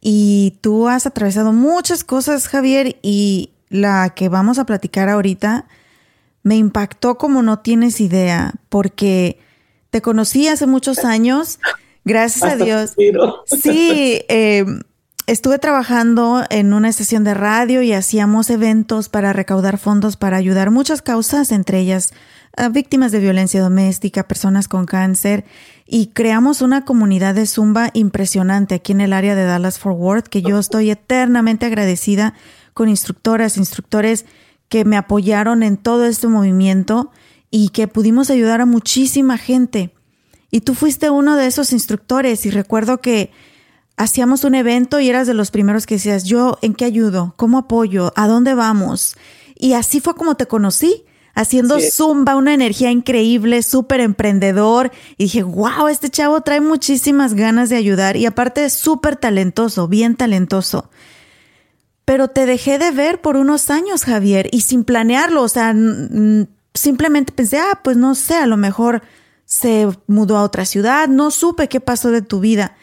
Y 0.00 0.58
tú 0.62 0.88
has 0.88 1.06
atravesado 1.06 1.52
muchas 1.52 2.04
cosas, 2.04 2.48
Javier, 2.48 2.96
y 3.02 3.50
la 3.68 4.14
que 4.14 4.28
vamos 4.28 4.58
a 4.58 4.64
platicar 4.64 5.08
ahorita 5.08 5.66
me 6.42 6.56
impactó 6.56 7.18
como 7.18 7.42
no 7.42 7.58
tienes 7.58 8.00
idea, 8.00 8.54
porque 8.68 9.38
te 9.90 10.00
conocí 10.00 10.48
hace 10.48 10.66
muchos 10.66 11.04
años, 11.04 11.58
gracias 12.04 12.44
a 12.44 12.56
Dios. 12.56 12.94
Sí, 13.46 14.22
eh, 14.28 14.64
estuve 15.26 15.58
trabajando 15.58 16.44
en 16.50 16.72
una 16.72 16.88
estación 16.88 17.24
de 17.24 17.34
radio 17.34 17.82
y 17.82 17.92
hacíamos 17.92 18.50
eventos 18.50 19.08
para 19.08 19.32
recaudar 19.32 19.78
fondos 19.78 20.16
para 20.16 20.36
ayudar 20.36 20.70
muchas 20.70 21.02
causas, 21.02 21.52
entre 21.52 21.80
ellas 21.80 22.12
a 22.56 22.68
víctimas 22.68 23.12
de 23.12 23.20
violencia 23.20 23.62
doméstica, 23.62 24.26
personas 24.26 24.66
con 24.66 24.86
cáncer, 24.86 25.44
y 25.86 26.08
creamos 26.08 26.62
una 26.62 26.84
comunidad 26.84 27.34
de 27.34 27.46
Zumba 27.46 27.90
impresionante 27.94 28.76
aquí 28.76 28.92
en 28.92 29.00
el 29.00 29.12
área 29.12 29.34
de 29.34 29.44
Dallas 29.44 29.78
Forward, 29.78 30.24
que 30.24 30.42
yo 30.42 30.58
estoy 30.58 30.90
eternamente 30.90 31.66
agradecida 31.66 32.34
con 32.74 32.88
instructoras, 32.88 33.56
instructores 33.56 34.26
que 34.70 34.86
me 34.86 34.96
apoyaron 34.96 35.62
en 35.62 35.76
todo 35.76 36.06
este 36.06 36.28
movimiento 36.28 37.10
y 37.50 37.70
que 37.70 37.88
pudimos 37.88 38.30
ayudar 38.30 38.62
a 38.62 38.66
muchísima 38.66 39.36
gente. 39.36 39.92
Y 40.50 40.60
tú 40.60 40.74
fuiste 40.74 41.10
uno 41.10 41.36
de 41.36 41.46
esos 41.46 41.72
instructores 41.72 42.46
y 42.46 42.50
recuerdo 42.50 43.00
que 43.00 43.32
hacíamos 43.96 44.44
un 44.44 44.54
evento 44.54 45.00
y 45.00 45.10
eras 45.10 45.26
de 45.26 45.34
los 45.34 45.50
primeros 45.50 45.86
que 45.86 45.96
decías, 45.96 46.24
yo, 46.24 46.56
¿en 46.62 46.74
qué 46.74 46.84
ayudo? 46.84 47.34
¿Cómo 47.36 47.58
apoyo? 47.58 48.12
¿A 48.14 48.28
dónde 48.28 48.54
vamos? 48.54 49.16
Y 49.56 49.72
así 49.74 50.00
fue 50.00 50.14
como 50.14 50.36
te 50.36 50.46
conocí, 50.46 51.04
haciendo 51.34 51.80
zumba, 51.80 52.36
una 52.36 52.54
energía 52.54 52.92
increíble, 52.92 53.64
súper 53.64 53.98
emprendedor. 53.98 54.92
Y 55.18 55.24
dije, 55.24 55.42
wow, 55.42 55.88
este 55.88 56.10
chavo 56.10 56.42
trae 56.42 56.60
muchísimas 56.60 57.34
ganas 57.34 57.70
de 57.70 57.76
ayudar 57.76 58.16
y 58.16 58.24
aparte 58.24 58.64
es 58.64 58.72
súper 58.72 59.16
talentoso, 59.16 59.88
bien 59.88 60.14
talentoso 60.14 60.88
pero 62.10 62.26
te 62.26 62.44
dejé 62.44 62.80
de 62.80 62.90
ver 62.90 63.20
por 63.20 63.36
unos 63.36 63.70
años, 63.70 64.02
Javier, 64.02 64.48
y 64.50 64.62
sin 64.62 64.82
planearlo, 64.82 65.44
o 65.44 65.48
sea, 65.48 65.72
simplemente 66.74 67.32
pensé, 67.32 67.58
ah, 67.58 67.82
pues 67.84 67.96
no 67.96 68.16
sé, 68.16 68.34
a 68.34 68.48
lo 68.48 68.56
mejor 68.56 69.02
se 69.44 69.86
mudó 70.08 70.36
a 70.36 70.42
otra 70.42 70.64
ciudad, 70.64 71.06
no 71.06 71.30
supe 71.30 71.68
qué 71.68 71.78
pasó 71.78 72.10
de 72.10 72.20
tu 72.20 72.40
vida. 72.40 72.74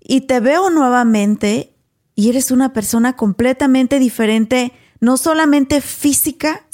Y 0.00 0.22
te 0.22 0.40
veo 0.40 0.68
nuevamente 0.68 1.76
y 2.16 2.28
eres 2.28 2.50
una 2.50 2.72
persona 2.72 3.14
completamente 3.14 4.00
diferente, 4.00 4.72
no 4.98 5.16
solamente 5.16 5.80
física, 5.80 6.66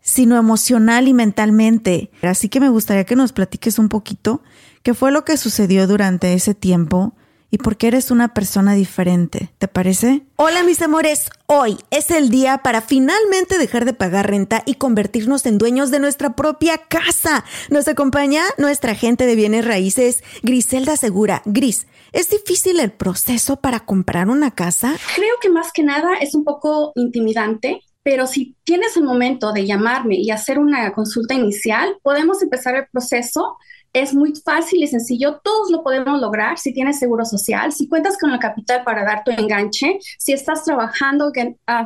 sino 0.00 0.38
emocional 0.38 1.08
y 1.08 1.12
mentalmente. 1.12 2.10
Así 2.22 2.48
que 2.48 2.58
me 2.58 2.70
gustaría 2.70 3.04
que 3.04 3.16
nos 3.16 3.34
platiques 3.34 3.78
un 3.78 3.90
poquito 3.90 4.42
qué 4.82 4.94
fue 4.94 5.12
lo 5.12 5.26
que 5.26 5.36
sucedió 5.36 5.86
durante 5.86 6.32
ese 6.32 6.54
tiempo 6.54 7.12
y 7.50 7.58
porque 7.58 7.88
eres 7.88 8.10
una 8.10 8.34
persona 8.34 8.74
diferente. 8.74 9.50
¿Te 9.58 9.68
parece? 9.68 10.22
Hola 10.36 10.62
mis 10.62 10.82
amores, 10.82 11.30
hoy 11.46 11.78
es 11.90 12.10
el 12.10 12.30
día 12.30 12.58
para 12.58 12.82
finalmente 12.82 13.58
dejar 13.58 13.84
de 13.84 13.94
pagar 13.94 14.30
renta 14.30 14.62
y 14.66 14.74
convertirnos 14.74 15.46
en 15.46 15.58
dueños 15.58 15.90
de 15.90 16.00
nuestra 16.00 16.36
propia 16.36 16.78
casa. 16.78 17.44
Nos 17.70 17.88
acompaña 17.88 18.42
nuestra 18.58 18.92
agente 18.92 19.26
de 19.26 19.34
bienes 19.34 19.64
raíces, 19.64 20.22
Griselda 20.42 20.96
Segura. 20.96 21.42
Gris, 21.44 21.86
¿es 22.12 22.30
difícil 22.30 22.80
el 22.80 22.92
proceso 22.92 23.56
para 23.56 23.80
comprar 23.80 24.28
una 24.28 24.50
casa? 24.50 24.96
Creo 25.14 25.34
que 25.40 25.48
más 25.48 25.72
que 25.72 25.82
nada 25.82 26.14
es 26.20 26.34
un 26.34 26.44
poco 26.44 26.92
intimidante 26.96 27.82
pero 28.08 28.26
si 28.26 28.56
tienes 28.64 28.96
el 28.96 29.04
momento 29.04 29.52
de 29.52 29.66
llamarme 29.66 30.14
y 30.14 30.30
hacer 30.30 30.58
una 30.58 30.94
consulta 30.94 31.34
inicial, 31.34 31.98
podemos 32.02 32.42
empezar 32.42 32.74
el 32.74 32.86
proceso 32.90 33.58
es 33.92 34.14
muy 34.14 34.34
fácil 34.34 34.82
y 34.82 34.86
sencillo, 34.86 35.40
todos 35.42 35.70
lo 35.70 35.82
podemos 35.82 36.20
lograr 36.20 36.58
si 36.58 36.72
tienes 36.72 36.98
seguro 36.98 37.24
social, 37.24 37.72
si 37.72 37.88
cuentas 37.88 38.18
con 38.18 38.30
el 38.30 38.38
capital 38.38 38.84
para 38.84 39.04
dar 39.04 39.24
tu 39.24 39.30
enganche, 39.30 39.98
si 40.18 40.32
estás 40.32 40.64
trabajando, 40.64 41.28
uh, 41.28 41.32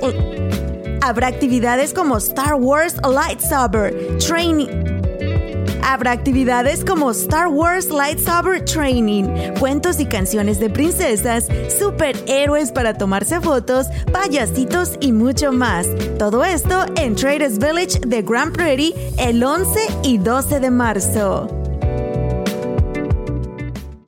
Habrá 1.01 1.27
actividades 1.27 1.93
como 1.93 2.17
Star 2.17 2.55
Wars 2.55 2.95
Lightsaber, 3.03 4.17
Training 4.17 5.06
Habrá 5.89 6.11
actividades 6.11 6.83
como 6.83 7.11
Star 7.11 7.47
Wars 7.47 7.89
Lightsaber 7.89 8.65
Training, 8.65 9.53
cuentos 9.57 10.01
y 10.01 10.05
canciones 10.05 10.59
de 10.59 10.69
princesas, 10.69 11.47
superhéroes 11.79 12.73
para 12.73 12.93
tomarse 12.93 13.39
fotos, 13.39 13.87
payasitos 14.11 14.97
y 14.99 15.13
mucho 15.13 15.53
más. 15.53 15.87
Todo 16.19 16.43
esto 16.43 16.85
en 16.97 17.15
Traders 17.15 17.57
Village 17.57 18.01
de 18.05 18.21
Grand 18.21 18.53
Prairie 18.53 18.93
el 19.17 19.41
11 19.41 19.79
y 20.03 20.17
12 20.17 20.59
de 20.59 20.71
marzo. 20.71 21.66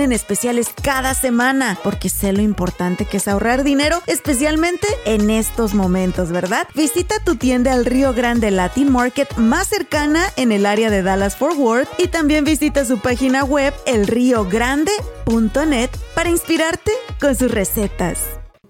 especiales 0.00 0.68
cada 0.82 1.14
semana, 1.14 1.78
porque 1.82 2.08
sé 2.08 2.32
lo 2.32 2.42
importante 2.42 3.04
que 3.04 3.16
es 3.16 3.28
ahorrar 3.28 3.64
dinero, 3.64 4.02
especialmente 4.06 4.86
en 5.04 5.30
estos 5.30 5.74
momentos, 5.74 6.30
¿verdad? 6.30 6.68
Visita 6.74 7.16
tu 7.24 7.36
tienda 7.36 7.72
al 7.72 7.84
Río 7.84 8.12
Grande 8.12 8.50
Latin 8.50 8.92
Market 8.92 9.36
más 9.36 9.68
cercana 9.68 10.24
en 10.36 10.52
el 10.52 10.66
área 10.66 10.90
de 10.90 11.02
Dallas 11.02 11.36
Fort 11.36 11.56
Worth 11.56 11.88
y 11.98 12.08
también 12.08 12.44
visita 12.44 12.84
su 12.84 12.98
página 12.98 13.44
web 13.44 13.74
elriogrande.net 13.86 15.90
para 16.14 16.30
inspirarte 16.30 16.92
con 17.20 17.34
sus 17.34 17.50
recetas. 17.50 18.20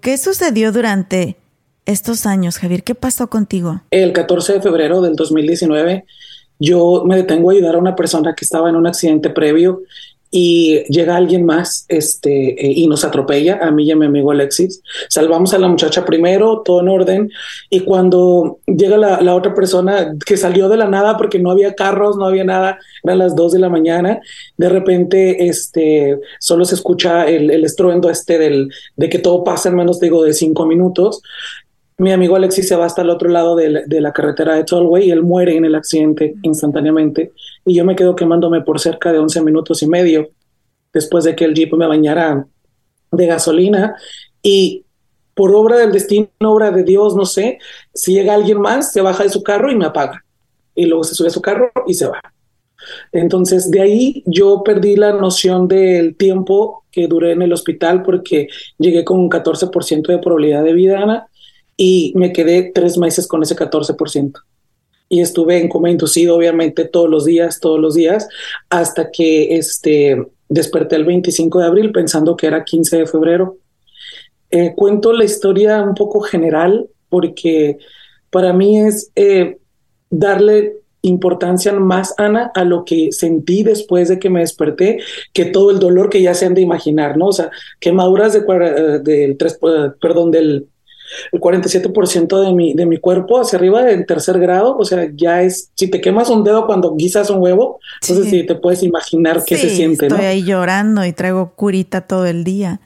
¿Qué 0.01 0.17
sucedió 0.17 0.71
durante 0.71 1.37
estos 1.85 2.25
años, 2.25 2.57
Javier? 2.57 2.83
¿Qué 2.83 2.95
pasó 2.95 3.29
contigo? 3.29 3.81
El 3.91 4.13
14 4.13 4.53
de 4.53 4.61
febrero 4.61 5.01
del 5.01 5.15
2019 5.15 6.05
yo 6.59 7.03
me 7.05 7.17
detengo 7.17 7.49
a 7.49 7.53
ayudar 7.53 7.75
a 7.75 7.79
una 7.79 7.95
persona 7.95 8.33
que 8.35 8.43
estaba 8.43 8.69
en 8.69 8.75
un 8.75 8.87
accidente 8.87 9.29
previo 9.29 9.83
y 10.29 10.83
llega 10.91 11.15
alguien 11.15 11.45
más 11.45 11.85
este, 11.87 12.49
eh, 12.65 12.71
y 12.71 12.87
nos 12.87 13.05
atropella, 13.05 13.59
a 13.61 13.71
mí 13.71 13.85
y 13.85 13.91
a 13.91 13.95
mi 13.95 14.05
amigo 14.05 14.31
Alexis. 14.31 14.81
Salvamos 15.09 15.53
a 15.53 15.57
la 15.57 15.67
muchacha 15.67 16.05
primero, 16.05 16.61
todo 16.63 16.81
en 16.81 16.89
orden, 16.89 17.31
y 17.69 17.81
cuando 17.81 18.59
llega 18.65 18.97
la, 18.97 19.35
otra 19.35 19.53
persona 19.53 20.13
que 20.25 20.37
salió 20.37 20.69
de 20.69 20.77
la 20.77 20.87
nada 20.87 21.17
porque 21.17 21.39
no 21.39 21.51
había 21.51 21.75
carros, 21.75 22.17
no 22.17 22.25
había 22.25 22.43
nada, 22.43 22.79
eran 23.03 23.19
las 23.19 23.35
dos 23.35 23.53
de 23.53 23.59
la 23.59 23.69
mañana, 23.69 24.19
de 24.57 24.69
repente 24.69 25.47
este, 25.47 26.19
solo 26.39 26.65
se 26.65 26.75
escucha 26.75 27.25
el, 27.25 27.51
el 27.51 27.63
estruendo 27.63 28.09
este 28.09 28.37
del, 28.37 28.69
de 28.95 29.09
que 29.09 29.19
todo 29.19 29.43
pasa 29.43 29.69
en 29.69 29.75
menos, 29.75 29.99
digo, 29.99 30.23
de 30.23 30.33
cinco 30.33 30.65
minutos, 30.65 31.21
mi 31.97 32.11
amigo 32.11 32.35
Alexis 32.35 32.67
se 32.67 32.75
va 32.75 32.85
hasta 32.85 33.01
el 33.01 33.09
otro 33.09 33.29
lado 33.29 33.55
de 33.55 33.69
la, 33.69 33.81
de 33.85 34.01
la 34.01 34.13
carretera 34.13 34.55
de 34.55 34.63
Tollway 34.63 35.07
y 35.07 35.11
él 35.11 35.23
muere 35.23 35.55
en 35.55 35.65
el 35.65 35.75
accidente 35.75 36.35
instantáneamente. 36.43 37.31
Y 37.65 37.75
yo 37.75 37.85
me 37.85 37.95
quedo 37.95 38.15
quemándome 38.15 38.61
por 38.61 38.79
cerca 38.79 39.11
de 39.11 39.19
11 39.19 39.41
minutos 39.41 39.81
y 39.81 39.87
medio 39.87 40.29
después 40.93 41.23
de 41.23 41.35
que 41.35 41.45
el 41.45 41.53
jeep 41.53 41.73
me 41.73 41.87
bañara 41.87 42.45
de 43.11 43.25
gasolina. 43.25 43.95
Y 44.43 44.85
por 45.33 45.53
obra 45.55 45.77
del 45.77 45.91
destino, 45.91 46.29
obra 46.41 46.71
de 46.71 46.83
Dios, 46.83 47.15
no 47.15 47.25
sé, 47.25 47.59
si 47.93 48.13
llega 48.13 48.33
alguien 48.33 48.59
más, 48.59 48.91
se 48.91 49.01
baja 49.01 49.23
de 49.23 49.29
su 49.29 49.43
carro 49.43 49.71
y 49.71 49.75
me 49.75 49.85
apaga. 49.85 50.23
Y 50.75 50.85
luego 50.85 51.03
se 51.03 51.15
sube 51.15 51.27
a 51.27 51.31
su 51.31 51.41
carro 51.41 51.71
y 51.87 51.93
se 51.93 52.07
va. 52.07 52.21
Entonces, 53.11 53.71
de 53.71 53.81
ahí 53.81 54.23
yo 54.25 54.61
perdí 54.63 54.95
la 54.95 55.13
noción 55.13 55.67
del 55.67 56.15
tiempo 56.15 56.85
que 56.91 57.07
duré 57.07 57.31
en 57.31 57.41
el 57.41 57.53
hospital 57.53 58.03
porque 58.03 58.47
llegué 58.77 59.03
con 59.03 59.19
un 59.19 59.29
14% 59.29 60.07
de 60.07 60.19
probabilidad 60.19 60.63
de 60.63 60.73
vida, 60.73 61.27
y 61.77 62.11
me 62.15 62.33
quedé 62.33 62.71
tres 62.73 62.97
meses 62.97 63.27
con 63.27 63.43
ese 63.43 63.55
14%. 63.55 64.33
Y 65.09 65.21
estuve 65.21 65.59
en 65.61 65.69
coma 65.69 65.89
inducido, 65.89 66.35
obviamente, 66.35 66.83
todos 66.83 67.09
los 67.09 67.23
días, 67.23 67.59
todos 67.61 67.79
los 67.79 67.93
días, 67.93 68.27
hasta 68.69 69.09
que 69.11 69.55
este, 69.55 70.27
desperté 70.49 70.95
el 70.95 71.05
25 71.05 71.59
de 71.59 71.65
abril 71.65 71.91
pensando 71.91 72.35
que 72.35 72.47
era 72.47 72.65
15 72.65 72.97
de 72.97 73.05
febrero. 73.05 73.57
Eh, 74.49 74.73
cuento 74.75 75.13
la 75.13 75.23
historia 75.23 75.81
un 75.81 75.93
poco 75.93 76.21
general 76.21 76.87
porque 77.09 77.77
para 78.29 78.53
mí 78.53 78.79
es 78.79 79.11
eh, 79.15 79.57
darle 80.09 80.77
importancia 81.01 81.71
más, 81.73 82.13
Ana, 82.17 82.51
a 82.53 82.63
lo 82.63 82.83
que 82.83 83.11
sentí 83.11 83.63
después 83.63 84.09
de 84.09 84.19
que 84.19 84.29
me 84.29 84.41
desperté, 84.41 84.99
que 85.31 85.45
todo 85.45 85.71
el 85.71 85.79
dolor 85.79 86.09
que 86.09 86.21
ya 86.21 86.33
se 86.33 86.45
han 86.45 86.53
de 86.53 86.61
imaginar, 86.61 87.17
¿no? 87.17 87.27
O 87.27 87.31
sea, 87.31 87.49
quemaduras 87.79 88.33
de, 88.33 88.39
eh, 88.39 88.99
del 88.99 89.37
tres, 89.37 89.59
perdón, 90.01 90.31
del 90.31 90.67
el 91.31 91.39
47% 91.39 92.41
de 92.41 92.53
mi, 92.53 92.73
de 92.73 92.85
mi 92.85 92.97
cuerpo 92.97 93.39
hacia 93.39 93.57
arriba 93.57 93.89
en 93.91 94.05
tercer 94.05 94.39
grado, 94.39 94.77
o 94.77 94.85
sea, 94.85 95.09
ya 95.13 95.43
es, 95.43 95.71
si 95.75 95.89
te 95.89 96.01
quemas 96.01 96.29
un 96.29 96.43
dedo 96.43 96.65
cuando 96.65 96.95
guisas 96.95 97.29
un 97.29 97.41
huevo, 97.41 97.79
entonces 98.01 98.29
sí, 98.29 98.45
te 98.45 98.55
puedes 98.55 98.83
imaginar 98.83 99.43
qué 99.45 99.57
se 99.57 99.69
siente, 99.69 100.07
estoy 100.07 100.25
ahí 100.25 100.43
llorando 100.43 101.05
y 101.05 101.13
traigo 101.13 101.53
curita 101.55 102.01
todo 102.01 102.25
el 102.25 102.43
día. 102.43 102.81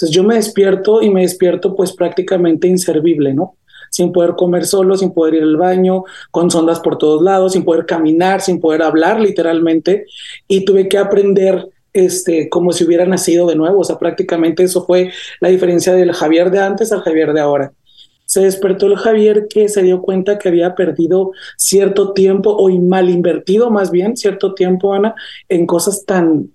Entonces 0.00 0.16
yo 0.16 0.24
me 0.24 0.36
despierto 0.36 1.02
y 1.02 1.10
me 1.10 1.20
despierto 1.20 1.76
pues 1.76 1.92
prácticamente 1.92 2.66
inservible, 2.66 3.34
¿no? 3.34 3.56
Sin 3.90 4.12
poder 4.12 4.34
comer 4.34 4.64
solo, 4.64 4.96
sin 4.96 5.12
poder 5.12 5.34
ir 5.34 5.42
al 5.42 5.56
baño, 5.56 6.04
con 6.30 6.50
sondas 6.50 6.80
por 6.80 6.96
todos 6.96 7.22
lados, 7.22 7.52
sin 7.52 7.64
poder 7.64 7.84
caminar, 7.84 8.40
sin 8.40 8.60
poder 8.60 8.82
hablar 8.82 9.20
literalmente. 9.20 10.06
Y 10.48 10.64
tuve 10.64 10.88
que 10.88 10.96
aprender 10.96 11.68
este, 11.92 12.48
como 12.48 12.72
si 12.72 12.84
hubiera 12.84 13.06
nacido 13.06 13.46
de 13.46 13.56
nuevo. 13.56 13.80
O 13.80 13.84
sea, 13.84 13.98
prácticamente 13.98 14.62
eso 14.62 14.84
fue 14.84 15.12
la 15.40 15.48
diferencia 15.48 15.92
del 15.94 16.12
Javier 16.12 16.50
de 16.50 16.58
antes 16.58 16.92
al 16.92 17.02
Javier 17.02 17.32
de 17.32 17.40
ahora. 17.40 17.72
Se 18.24 18.40
despertó 18.40 18.86
el 18.86 18.96
Javier 18.96 19.48
que 19.48 19.68
se 19.68 19.82
dio 19.82 20.02
cuenta 20.02 20.38
que 20.38 20.48
había 20.48 20.74
perdido 20.76 21.32
cierto 21.56 22.12
tiempo 22.12 22.50
o 22.50 22.70
mal 22.80 23.10
invertido 23.10 23.70
más 23.70 23.90
bien 23.90 24.16
cierto 24.16 24.54
tiempo, 24.54 24.94
Ana, 24.94 25.14
en 25.48 25.66
cosas 25.66 26.04
tan 26.04 26.50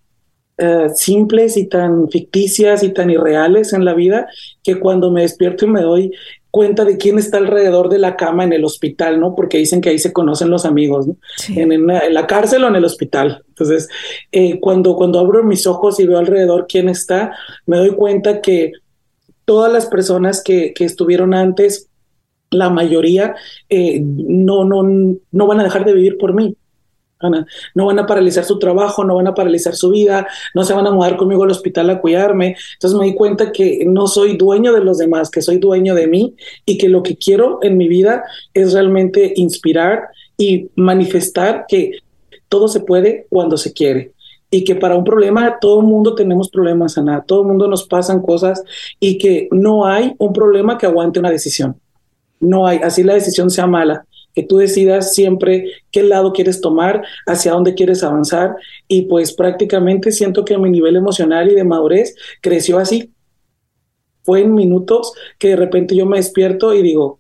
eh, 0.58 0.88
simples 0.96 1.58
y 1.58 1.68
tan 1.68 2.10
ficticias 2.10 2.82
y 2.82 2.94
tan 2.94 3.10
irreales 3.10 3.74
en 3.74 3.84
la 3.84 3.94
vida 3.94 4.30
que 4.64 4.80
cuando 4.80 5.12
me 5.12 5.24
despierto 5.24 5.66
y 5.66 5.70
me 5.70 5.82
doy 5.82 6.14
cuenta 6.56 6.86
de 6.86 6.96
quién 6.96 7.20
está 7.20 7.38
alrededor 7.38 7.90
de 7.90 8.00
la 8.00 8.16
cama 8.16 8.46
en 8.46 8.54
el 8.54 8.64
hospital, 8.64 9.20
¿no? 9.20 9.36
Porque 9.36 9.58
dicen 9.58 9.82
que 9.82 9.90
ahí 9.90 10.00
se 10.00 10.14
conocen 10.14 10.50
los 10.50 10.64
amigos, 10.64 11.06
¿no? 11.06 11.18
En, 11.50 11.86
la 11.86 12.28
cárcel 12.28 12.64
o 12.64 12.70
en 12.70 12.78
el 12.78 12.86
hospital. 12.86 13.44
Entonces, 13.50 13.90
eh, 14.32 14.62
cuando, 14.62 14.96
cuando 14.96 15.20
abro 15.20 15.44
mis 15.44 15.68
ojos 15.68 16.00
y 16.00 16.08
veo 16.08 16.18
alrededor 16.18 16.66
quién 16.70 16.88
está, 16.88 17.34
me 17.66 17.76
doy 17.76 17.90
cuenta 17.92 18.40
que 18.40 18.72
todas 19.44 19.70
las 19.70 19.88
personas 19.88 20.42
que, 20.42 20.74
que 20.74 20.86
estuvieron 20.86 21.34
antes, 21.34 21.90
la 22.52 22.70
mayoría, 22.70 23.36
eh, 23.68 24.00
no, 24.02 24.64
no, 24.64 25.18
no 25.30 25.48
van 25.48 25.60
a 25.60 25.64
dejar 25.66 25.84
de 25.84 25.92
vivir 25.92 26.18
por 26.18 26.34
mí. 26.34 26.56
No 27.74 27.86
van 27.86 28.00
a 28.00 28.06
paralizar 28.06 28.44
su 28.44 28.60
trabajo, 28.60 29.04
no 29.04 29.16
van 29.16 29.28
a 29.28 29.34
paralizar 29.34 29.76
su 29.76 29.90
vida, 29.90 30.28
no 30.54 30.64
se 30.64 30.74
van 30.74 30.88
a 30.88 30.92
mudar 30.92 31.18
conmigo 31.18 31.44
al 31.44 31.52
hospital 31.52 31.90
a 31.90 32.02
cuidarme. 32.02 32.56
Entonces 32.74 33.00
me 33.00 33.06
di 33.06 33.16
cuenta 33.16 33.52
que 33.52 33.84
no 33.86 34.08
soy 34.08 34.38
dueño 34.38 34.74
de 34.74 34.82
los 34.82 34.98
demás, 34.98 35.30
que 35.30 35.42
soy 35.42 35.58
dueño 35.58 35.96
de 35.96 36.08
mí 36.08 36.36
y 36.66 36.78
que 36.78 36.90
lo 36.90 37.04
que 37.04 37.18
quiero 37.18 37.60
en 37.62 37.78
mi 37.78 37.88
vida 37.88 38.24
es 38.54 38.74
realmente 38.74 39.34
inspirar 39.36 40.10
y 40.38 40.70
manifestar 40.76 41.66
que 41.68 42.00
todo 42.50 42.68
se 42.68 42.82
puede 42.82 43.28
cuando 43.30 43.58
se 43.58 43.74
quiere 43.74 44.12
y 44.52 44.64
que 44.64 44.76
para 44.76 44.96
un 44.96 45.04
problema 45.04 45.58
todo 45.60 45.82
el 45.82 45.88
mundo 45.88 46.16
tenemos 46.16 46.50
problemas, 46.50 46.98
Ana, 46.98 47.24
todo 47.26 47.42
el 47.42 47.48
mundo 47.48 47.68
nos 47.68 47.86
pasan 47.88 48.22
cosas 48.22 48.64
y 49.00 49.18
que 49.18 49.48
no 49.52 49.86
hay 49.86 50.14
un 50.18 50.34
problema 50.34 50.78
que 50.78 50.86
aguante 50.86 51.20
una 51.20 51.32
decisión. 51.32 51.80
No 52.40 52.68
hay, 52.68 52.80
así 52.80 53.04
la 53.04 53.16
decisión 53.16 53.50
sea 53.50 53.68
mala 53.68 54.06
que 54.36 54.44
tú 54.44 54.58
decidas 54.58 55.14
siempre 55.14 55.72
qué 55.92 56.04
lado 56.04 56.34
quieres 56.34 56.62
tomar, 56.62 57.04
hacia 57.26 57.54
dónde 57.54 57.74
quieres 57.74 58.04
avanzar 58.04 58.56
y 58.88 59.04
pues 59.04 59.34
prácticamente 59.34 60.12
siento 60.12 60.46
que 60.46 60.58
mi 60.58 60.70
nivel 60.70 60.98
emocional 60.98 61.52
y 61.52 61.56
de 61.56 61.64
madurez 61.64 62.16
creció 62.42 62.78
así. 62.78 63.14
Fue 64.24 64.42
en 64.42 64.54
minutos 64.54 65.14
que 65.40 65.50
de 65.50 65.56
repente 65.56 65.96
yo 65.96 66.06
me 66.06 66.18
despierto 66.18 66.74
y 66.74 66.82
digo, 66.82 67.20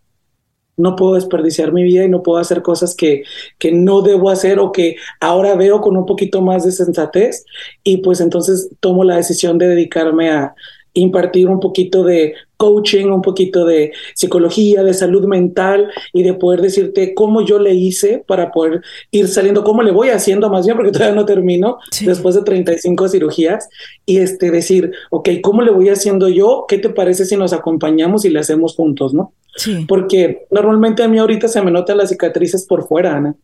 no 0.77 0.95
puedo 0.97 1.15
desperdiciar 1.15 1.71
mi 1.71 1.83
vida 1.83 2.03
y 2.03 2.09
no 2.09 2.21
puedo 2.21 2.37
hacer 2.37 2.61
cosas 2.61 2.95
que, 2.95 3.23
que 3.57 3.71
no 3.71 4.01
debo 4.01 4.29
hacer 4.29 4.59
o 4.59 4.73
que 4.73 4.97
ahora 5.21 5.55
veo 5.55 5.79
con 5.79 5.95
un 5.95 6.05
poquito 6.05 6.41
más 6.41 6.65
de 6.65 6.73
sensatez 6.73 7.45
y 7.83 7.97
pues 7.97 8.19
entonces 8.19 8.69
tomo 8.81 9.05
la 9.05 9.15
decisión 9.15 9.57
de 9.57 9.69
dedicarme 9.69 10.31
a, 10.31 10.53
impartir 10.95 11.47
un 11.47 11.59
poquito 11.59 12.03
de 12.03 12.33
coaching, 12.57 13.07
un 13.07 13.21
poquito 13.21 13.65
de 13.65 13.91
psicología, 14.15 14.81
de 14.81 14.93
salud 14.93 15.25
mental 15.25 15.89
y 16.13 16.23
de 16.23 16.33
poder 16.33 16.61
decirte 16.61 17.13
cómo 17.13 17.45
yo 17.45 17.59
le 17.59 17.73
hice 17.73 18.23
para 18.25 18.51
poder 18.51 18.81
ir 19.11 19.27
saliendo, 19.27 19.63
cómo 19.63 19.83
le 19.83 19.91
voy 19.91 20.09
haciendo 20.09 20.49
más 20.49 20.65
bien, 20.65 20.77
porque 20.77 20.91
todavía 20.93 21.15
no 21.15 21.25
termino 21.25 21.77
después 22.01 22.35
de 22.35 22.43
35 22.43 23.09
cirugías, 23.09 23.69
y 24.05 24.17
este 24.17 24.51
decir, 24.51 24.91
ok, 25.11 25.29
¿cómo 25.43 25.61
le 25.61 25.71
voy 25.71 25.89
haciendo 25.89 26.29
yo? 26.29 26.65
¿Qué 26.67 26.77
te 26.77 26.89
parece 26.89 27.25
si 27.25 27.35
nos 27.37 27.53
acompañamos 27.53 28.25
y 28.25 28.29
le 28.29 28.39
hacemos 28.39 28.75
juntos, 28.75 29.13
no? 29.13 29.33
Sí. 29.57 29.85
Porque 29.87 30.47
normalmente 30.49 31.03
a 31.03 31.07
mí 31.07 31.17
ahorita 31.17 31.47
se 31.47 31.61
me 31.61 31.71
notan 31.71 31.97
las 31.97 32.09
cicatrices 32.09 32.65
por 32.65 32.87
fuera, 32.87 33.15
Ana 33.15 33.35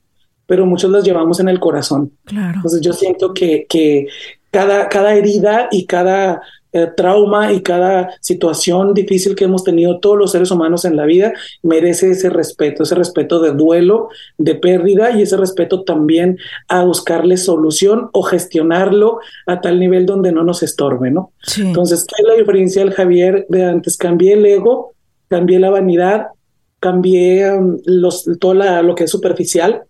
pero 0.47 0.65
muchos 0.65 0.91
las 0.91 1.05
llevamos 1.05 1.39
en 1.39 1.47
el 1.47 1.61
corazón. 1.61 2.11
Claro. 2.25 2.55
Entonces 2.57 2.81
yo 2.81 2.91
siento 2.91 3.33
que, 3.33 3.65
que 3.69 4.07
cada, 4.51 4.89
cada 4.89 5.13
herida 5.13 5.69
y 5.71 5.85
cada 5.85 6.41
eh, 6.73 6.88
trauma 6.95 7.51
y 7.51 7.62
cada 7.62 8.12
situación 8.21 8.93
difícil 8.93 9.36
que 9.36 9.43
hemos 9.43 9.63
tenido 9.63 9.99
todos 9.99 10.17
los 10.17 10.31
seres 10.31 10.51
humanos 10.51 10.86
en 10.86 10.95
la 10.95 11.05
vida 11.05 11.34
merece 11.63 12.12
ese 12.12 12.29
respeto, 12.29 12.84
ese 12.84 12.95
respeto 12.95 13.39
de 13.41 13.51
duelo, 13.51 14.10
de 14.38 14.55
pérdida 14.55 15.12
y 15.12 15.21
ese 15.21 15.36
respeto 15.38 15.84
también 15.84 16.38
a 16.67 16.84
buscarle 16.84 17.38
solución 17.38 18.10
o 18.13 18.23
gestionarlo 18.23 19.19
a 19.47 19.60
tal 19.62 19.79
nivel 19.79 20.05
donde 20.05 20.31
no 20.31 20.43
nos 20.43 20.63
estorbe, 20.63 21.12
¿no? 21.12 21.31
Sí. 21.43 21.62
Entonces, 21.62 22.05
¿qué 22.07 22.15
es 22.21 22.27
la 22.27 22.36
diferencia 22.36 22.84
del 22.84 22.93
Javier 22.93 23.45
de 23.49 23.65
antes? 23.65 23.97
Cambié 23.97 24.34
el 24.34 24.45
ego, 24.45 24.93
cambié 25.27 25.60
la 25.60 25.69
vanidad, 25.69 26.27
cambié 26.79 27.51
um, 27.53 27.77
los, 27.86 28.25
todo 28.39 28.53
la- 28.53 28.81
lo 28.81 28.95
que 28.95 29.03
es 29.05 29.12
superficial 29.12 29.84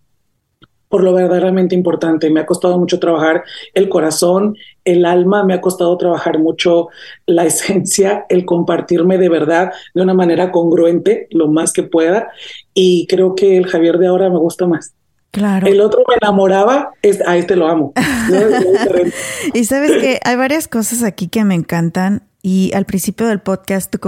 por 0.92 1.02
lo 1.02 1.14
verdaderamente 1.14 1.74
importante. 1.74 2.28
Me 2.28 2.40
ha 2.40 2.44
costado 2.44 2.78
mucho 2.78 3.00
trabajar 3.00 3.44
el 3.72 3.88
corazón, 3.88 4.58
el 4.84 5.06
alma, 5.06 5.42
me 5.42 5.54
ha 5.54 5.62
costado 5.62 5.96
trabajar 5.96 6.38
mucho 6.38 6.88
la 7.24 7.46
esencia, 7.46 8.26
el 8.28 8.44
compartirme 8.44 9.16
de 9.16 9.30
verdad 9.30 9.72
de 9.94 10.02
una 10.02 10.12
manera 10.12 10.52
congruente, 10.52 11.28
lo 11.30 11.48
más 11.48 11.72
que 11.72 11.82
pueda. 11.82 12.28
Y 12.74 13.06
creo 13.06 13.34
que 13.34 13.56
el 13.56 13.68
Javier 13.68 13.96
de 13.96 14.08
ahora 14.08 14.28
me 14.28 14.36
gusta 14.36 14.66
más. 14.66 14.92
Claro. 15.30 15.66
El 15.66 15.80
otro 15.80 16.02
me 16.06 16.16
enamoraba, 16.20 16.90
es, 17.00 17.26
a 17.26 17.38
este 17.38 17.56
lo 17.56 17.68
amo. 17.68 17.94
Y 19.54 19.64
sabes 19.64 19.92
que 19.92 20.20
hay 20.22 20.36
varias 20.36 20.68
cosas 20.68 21.04
aquí 21.04 21.28
que 21.28 21.42
me 21.44 21.54
encantan. 21.54 22.24
Y 22.42 22.70
al 22.74 22.84
principio 22.84 23.26
del 23.28 23.40
podcast 23.40 23.90
tú, 23.90 23.98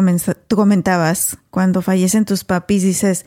tú 0.49 0.57
comentabas, 0.57 1.39
cuando 1.49 1.81
fallecen 1.81 2.27
tus 2.27 2.45
papis, 2.45 2.83
dices, 2.83 3.25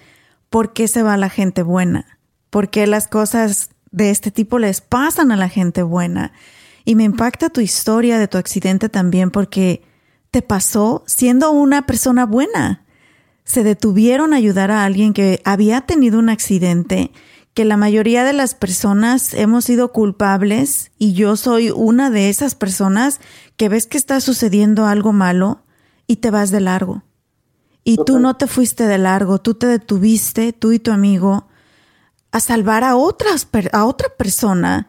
¿por 0.52 0.74
qué 0.74 0.88
se 0.88 1.02
va 1.02 1.18
la 1.18 1.30
gente 1.30 1.64
buena? 1.64 2.17
¿Por 2.50 2.70
qué 2.70 2.88
las 2.88 3.08
cosas 3.08 3.70
de 3.92 4.10
este 4.10 4.32
tipo 4.32 4.60
les 4.60 4.82
pasan 4.82 5.32
a 5.32 5.38
la 5.38 5.50
gente 5.50 5.84
buena? 5.84 6.34
Y 6.86 6.96
me 6.96 7.04
impacta 7.04 7.50
tu 7.50 7.62
historia 7.62 8.18
de 8.18 8.28
tu 8.28 8.38
accidente 8.38 8.90
también 8.90 9.32
porque 9.32 9.84
te 10.32 10.42
pasó 10.42 11.04
siendo 11.06 11.52
una 11.52 11.86
persona 11.86 12.26
buena. 12.26 12.86
Se 13.44 13.64
detuvieron 13.64 14.34
a 14.34 14.38
ayudar 14.38 14.72
a 14.72 14.86
alguien 14.86 15.14
que 15.14 15.42
había 15.44 15.82
tenido 15.82 16.20
un 16.20 16.30
accidente 16.30 17.12
que 17.58 17.66
la 17.66 17.76
mayoría 17.76 18.24
de 18.24 18.34
las 18.34 18.54
personas 18.54 19.34
hemos 19.34 19.66
sido 19.66 19.92
culpables 19.92 20.92
y 21.00 21.14
yo 21.14 21.36
soy 21.36 21.72
una 21.72 22.12
de 22.12 22.30
esas 22.30 22.54
personas 22.54 23.20
que 23.56 23.68
ves 23.68 23.88
que 23.88 23.98
está 23.98 24.22
sucediendo 24.22 24.86
algo 24.86 25.12
malo 25.12 25.64
y 26.06 26.18
te 26.18 26.30
vas 26.30 26.52
de 26.52 26.62
largo. 26.62 27.02
Y 27.84 27.98
tú 28.06 28.20
no 28.20 28.36
te 28.36 28.46
fuiste 28.46 28.86
de 28.86 29.00
largo, 29.00 29.40
tú 29.40 29.56
te 29.56 29.66
detuviste, 29.66 30.54
tú 30.54 30.72
y 30.72 30.78
tu 30.78 30.92
amigo, 30.92 31.47
a 32.38 32.40
salvar 32.40 32.84
a, 32.84 32.96
otras, 32.96 33.48
a 33.74 33.86
otra 33.86 34.10
persona 34.18 34.88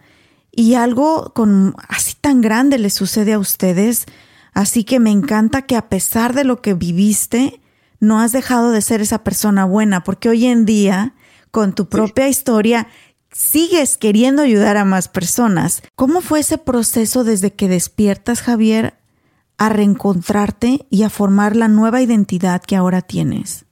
y 0.53 0.75
algo 0.75 1.33
con 1.35 1.75
así 1.89 2.15
tan 2.21 2.41
grande 2.41 2.79
le 2.79 2.91
sucede 2.91 3.33
a 3.33 3.39
ustedes. 3.39 4.07
Así 4.53 4.85
que 4.85 5.01
me 5.01 5.11
encanta 5.11 5.63
que 5.63 5.77
a 5.77 5.89
pesar 5.89 6.35
de 6.35 6.45
lo 6.45 6.63
que 6.63 6.75
viviste, 6.75 7.61
no 8.01 8.21
has 8.21 8.33
dejado 8.33 8.71
de 8.71 8.83
ser 8.83 9.01
esa 9.01 9.25
persona 9.25 9.65
buena, 9.65 10.05
porque 10.05 10.29
hoy 10.29 10.47
en 10.47 10.65
día, 10.65 11.15
con 11.51 11.75
tu 11.75 11.89
propia 11.89 12.29
historia, 12.29 12.89
sigues 13.33 13.99
queriendo 13.99 14.43
ayudar 14.43 14.77
a 14.77 14.85
más 14.85 15.09
personas. 15.09 15.83
¿Cómo 15.95 16.21
fue 16.21 16.41
ese 16.41 16.59
proceso 16.59 17.25
desde 17.25 17.53
que 17.53 17.69
despiertas, 17.69 18.43
Javier, 18.43 18.99
a 19.59 19.69
reencontrarte 19.69 20.87
y 20.91 21.03
a 21.03 21.11
formar 21.11 21.57
la 21.57 21.69
nueva 21.69 22.01
identidad 22.03 22.63
que 22.63 22.77
ahora 22.77 23.03
tienes? 23.03 23.68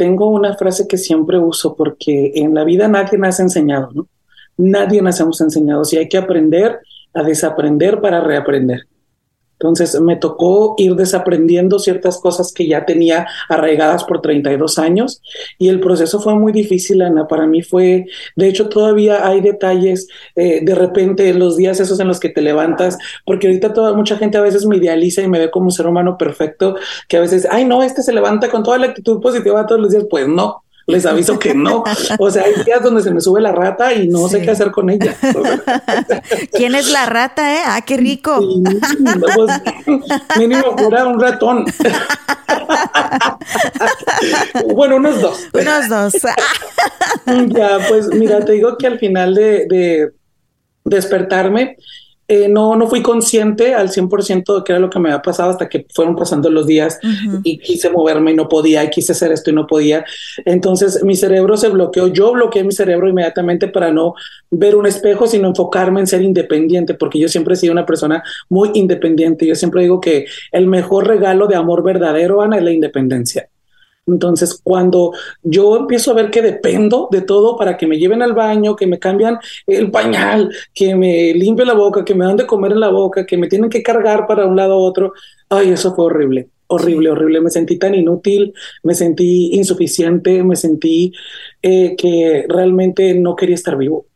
Tengo 0.00 0.30
una 0.30 0.56
frase 0.56 0.88
que 0.88 0.96
siempre 0.96 1.38
uso 1.38 1.76
porque 1.76 2.32
en 2.34 2.54
la 2.54 2.64
vida 2.64 2.88
nadie 2.88 3.18
nace 3.18 3.42
enseñado, 3.42 3.90
¿no? 3.92 4.06
Nadie 4.56 5.02
nacemos 5.02 5.38
enseñados 5.42 5.92
y 5.92 5.98
hay 5.98 6.08
que 6.08 6.16
aprender 6.16 6.80
a 7.12 7.22
desaprender 7.22 8.00
para 8.00 8.22
reaprender. 8.22 8.86
Entonces 9.60 10.00
me 10.00 10.16
tocó 10.16 10.74
ir 10.78 10.94
desaprendiendo 10.94 11.78
ciertas 11.78 12.18
cosas 12.18 12.50
que 12.50 12.66
ya 12.66 12.86
tenía 12.86 13.26
arraigadas 13.50 14.04
por 14.04 14.22
32 14.22 14.78
años 14.78 15.20
y 15.58 15.68
el 15.68 15.80
proceso 15.80 16.18
fue 16.18 16.34
muy 16.34 16.50
difícil, 16.50 17.02
Ana. 17.02 17.28
Para 17.28 17.46
mí 17.46 17.60
fue, 17.60 18.06
de 18.36 18.48
hecho 18.48 18.70
todavía 18.70 19.26
hay 19.26 19.42
detalles 19.42 20.08
eh, 20.34 20.64
de 20.64 20.74
repente 20.74 21.28
en 21.28 21.38
los 21.38 21.58
días 21.58 21.78
esos 21.78 22.00
en 22.00 22.08
los 22.08 22.18
que 22.18 22.30
te 22.30 22.40
levantas, 22.40 22.96
porque 23.26 23.48
ahorita 23.48 23.74
toda, 23.74 23.92
mucha 23.92 24.16
gente 24.16 24.38
a 24.38 24.42
veces 24.42 24.64
me 24.64 24.78
idealiza 24.78 25.20
y 25.20 25.28
me 25.28 25.38
ve 25.38 25.50
como 25.50 25.66
un 25.66 25.72
ser 25.72 25.86
humano 25.86 26.16
perfecto, 26.16 26.76
que 27.06 27.18
a 27.18 27.20
veces, 27.20 27.46
ay 27.50 27.66
no, 27.66 27.82
este 27.82 28.02
se 28.02 28.14
levanta 28.14 28.50
con 28.50 28.62
toda 28.62 28.78
la 28.78 28.86
actitud 28.86 29.20
positiva 29.20 29.66
todos 29.66 29.82
los 29.82 29.90
días, 29.90 30.06
pues 30.08 30.26
no. 30.26 30.64
Les 30.90 31.06
aviso 31.06 31.38
que 31.38 31.54
no. 31.54 31.84
O 32.18 32.30
sea, 32.30 32.44
hay 32.44 32.64
días 32.64 32.82
donde 32.82 33.02
se 33.02 33.12
me 33.12 33.20
sube 33.20 33.40
la 33.40 33.52
rata 33.52 33.92
y 33.92 34.08
no 34.08 34.28
sé 34.28 34.42
qué 34.42 34.50
hacer 34.50 34.70
con 34.70 34.90
ella. 34.90 35.16
¿Quién 36.52 36.74
es 36.74 36.90
la 36.90 37.06
rata, 37.06 37.54
eh? 37.54 37.60
Ah, 37.64 37.80
qué 37.82 37.96
rico. 37.96 38.40
Sí, 38.40 38.62
pues, 39.34 39.60
mínimo 40.38 40.76
fuera 40.76 41.06
un 41.06 41.20
ratón. 41.20 41.64
bueno, 44.74 44.96
unos 44.96 45.20
dos. 45.20 45.48
Unos 45.52 45.88
dos. 45.88 46.14
Ya, 47.26 47.78
pues 47.88 48.08
mira, 48.08 48.44
te 48.44 48.52
digo 48.52 48.76
que 48.76 48.86
al 48.86 48.98
final 48.98 49.34
de, 49.34 49.66
de 49.68 50.10
despertarme, 50.84 51.76
eh, 52.32 52.48
no, 52.48 52.76
no 52.76 52.86
fui 52.86 53.02
consciente 53.02 53.74
al 53.74 53.88
100% 53.88 54.58
de 54.58 54.62
qué 54.64 54.70
era 54.70 54.78
lo 54.78 54.88
que 54.88 55.00
me 55.00 55.08
había 55.08 55.20
pasado 55.20 55.50
hasta 55.50 55.68
que 55.68 55.84
fueron 55.92 56.14
pasando 56.14 56.48
los 56.48 56.64
días 56.64 57.00
y 57.42 57.58
quise 57.58 57.90
moverme 57.90 58.30
y 58.30 58.34
no 58.36 58.48
podía, 58.48 58.84
y 58.84 58.90
quise 58.90 59.10
hacer 59.10 59.32
esto 59.32 59.50
y 59.50 59.52
no 59.52 59.66
podía. 59.66 60.04
Entonces 60.44 61.02
mi 61.02 61.16
cerebro 61.16 61.56
se 61.56 61.68
bloqueó, 61.70 62.06
yo 62.06 62.30
bloqueé 62.30 62.62
mi 62.62 62.70
cerebro 62.70 63.08
inmediatamente 63.08 63.66
para 63.66 63.90
no 63.90 64.14
ver 64.48 64.76
un 64.76 64.86
espejo, 64.86 65.26
sino 65.26 65.48
enfocarme 65.48 65.98
en 65.98 66.06
ser 66.06 66.22
independiente, 66.22 66.94
porque 66.94 67.18
yo 67.18 67.26
siempre 67.26 67.54
he 67.54 67.56
sido 67.56 67.72
una 67.72 67.84
persona 67.84 68.22
muy 68.48 68.70
independiente. 68.74 69.44
Yo 69.44 69.56
siempre 69.56 69.82
digo 69.82 70.00
que 70.00 70.26
el 70.52 70.68
mejor 70.68 71.08
regalo 71.08 71.48
de 71.48 71.56
amor 71.56 71.82
verdadero, 71.82 72.42
Ana, 72.42 72.58
es 72.58 72.62
la 72.62 72.70
independencia. 72.70 73.48
Entonces, 74.10 74.60
cuando 74.62 75.12
yo 75.42 75.76
empiezo 75.76 76.10
a 76.10 76.14
ver 76.14 76.30
que 76.30 76.42
dependo 76.42 77.08
de 77.10 77.22
todo 77.22 77.56
para 77.56 77.76
que 77.76 77.86
me 77.86 77.98
lleven 77.98 78.22
al 78.22 78.32
baño, 78.34 78.76
que 78.76 78.86
me 78.86 78.98
cambian 78.98 79.38
el 79.66 79.90
pañal, 79.90 80.50
que 80.74 80.94
me 80.94 81.32
limpien 81.34 81.68
la 81.68 81.74
boca, 81.74 82.04
que 82.04 82.14
me 82.14 82.24
dan 82.24 82.36
de 82.36 82.46
comer 82.46 82.72
en 82.72 82.80
la 82.80 82.88
boca, 82.90 83.24
que 83.26 83.36
me 83.36 83.48
tienen 83.48 83.70
que 83.70 83.82
cargar 83.82 84.26
para 84.26 84.46
un 84.46 84.56
lado 84.56 84.74
a 84.74 84.78
otro, 84.78 85.12
ay, 85.48 85.70
eso 85.70 85.94
fue 85.94 86.06
horrible, 86.06 86.48
horrible, 86.68 87.10
horrible. 87.10 87.40
Me 87.40 87.50
sentí 87.50 87.78
tan 87.78 87.94
inútil, 87.94 88.52
me 88.82 88.94
sentí 88.94 89.50
insuficiente, 89.54 90.42
me 90.42 90.56
sentí 90.56 91.12
eh, 91.62 91.94
que 91.96 92.46
realmente 92.48 93.14
no 93.14 93.34
quería 93.36 93.54
estar 93.54 93.76
vivo. 93.76 94.06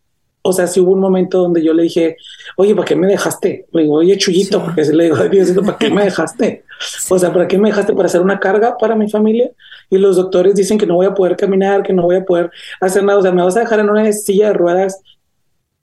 O 0.47 0.53
sea, 0.53 0.67
sí 0.67 0.79
hubo 0.79 0.93
un 0.93 1.01
momento 1.01 1.39
donde 1.39 1.63
yo 1.65 1.73
le 1.73 1.85
dije, 1.85 2.19
oye, 2.59 2.75
¿para 2.75 2.87
qué 2.87 2.97
me 2.97 3.07
dejaste? 3.07 3.65
Le 3.73 3.83
digo, 3.83 3.95
oye, 3.95 4.19
Chuyito, 4.19 4.59
Sí. 4.59 4.63
porque 4.67 4.83
le 4.93 5.05
digo, 5.05 5.17
"Ay, 5.19 5.31
Diosito, 5.31 5.63
¿para 5.63 5.79
qué 5.79 5.89
me 5.89 6.05
dejaste? 6.05 6.65
O 7.09 7.19
sea, 7.19 7.33
¿para 7.33 7.49
qué 7.49 7.57
me 7.57 7.71
dejaste 7.71 7.95
para 7.95 8.07
hacer 8.07 8.21
una 8.21 8.39
carga 8.39 8.77
para 8.77 8.95
mi 8.95 9.09
familia? 9.09 9.51
Y 9.90 9.99
los 9.99 10.16
doctores 10.16 10.55
dicen 10.55 10.79
que 10.79 10.87
no 10.87 10.94
voy 10.94 11.07
a 11.07 11.14
poder 11.14 11.37
caminar, 11.37 11.83
que 11.83 11.92
no 11.92 12.03
voy 12.03 12.16
a 12.16 12.25
poder 12.25 12.51
hacer 12.81 13.03
nada. 13.05 13.18
O 13.18 13.23
sea, 13.23 13.33
me 13.33 13.42
vas 13.42 13.57
a 13.57 13.61
dejar 13.61 13.81
en 13.81 13.90
una 13.90 14.11
silla 14.12 14.49
de 14.49 14.53
ruedas 14.55 15.01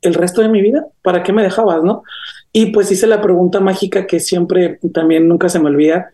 el 0.01 0.13
resto 0.13 0.41
de 0.41 0.49
mi 0.49 0.61
vida. 0.61 0.85
¿Para 1.01 1.23
qué 1.23 1.31
me 1.33 1.43
dejabas, 1.43 1.83
no? 1.83 2.03
Y 2.51 2.67
pues 2.67 2.91
hice 2.91 3.07
la 3.07 3.21
pregunta 3.21 3.59
mágica 3.59 4.07
que 4.07 4.19
siempre 4.19 4.79
también 4.93 5.27
nunca 5.27 5.47
se 5.49 5.59
me 5.59 5.69
olvida. 5.69 6.09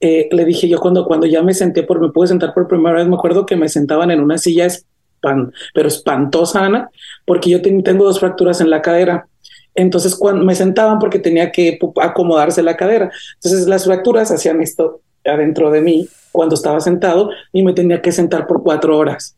Eh, 0.00 0.28
le 0.30 0.44
dije 0.44 0.68
yo 0.68 0.80
cuando, 0.80 1.06
cuando 1.06 1.26
ya 1.26 1.42
me 1.42 1.54
senté, 1.54 1.82
por, 1.82 2.00
me 2.00 2.10
pude 2.10 2.28
sentar 2.28 2.52
por 2.52 2.68
primera 2.68 2.96
vez, 2.96 3.06
me 3.08 3.14
acuerdo 3.14 3.46
que 3.46 3.56
me 3.56 3.68
sentaban 3.68 4.10
en 4.10 4.20
una 4.20 4.36
silla 4.38 4.66
espan, 4.66 5.52
pero 5.72 5.88
espantosa, 5.88 6.64
Ana, 6.64 6.90
porque 7.24 7.50
yo 7.50 7.62
ten- 7.62 7.82
tengo 7.82 8.04
dos 8.04 8.20
fracturas 8.20 8.60
en 8.60 8.70
la 8.70 8.82
cadera. 8.82 9.28
Entonces, 9.74 10.14
cuando 10.16 10.44
me 10.44 10.54
sentaban 10.54 10.98
porque 10.98 11.18
tenía 11.18 11.50
que 11.52 11.78
acomodarse 12.00 12.62
la 12.62 12.76
cadera. 12.76 13.10
Entonces, 13.34 13.68
las 13.68 13.84
fracturas 13.84 14.30
hacían 14.30 14.60
esto 14.62 15.02
adentro 15.28 15.70
de 15.70 15.80
mí 15.80 16.08
cuando 16.32 16.54
estaba 16.54 16.80
sentado 16.80 17.30
y 17.52 17.62
me 17.62 17.72
tenía 17.72 18.02
que 18.02 18.12
sentar 18.12 18.46
por 18.46 18.62
cuatro 18.62 18.96
horas. 18.96 19.36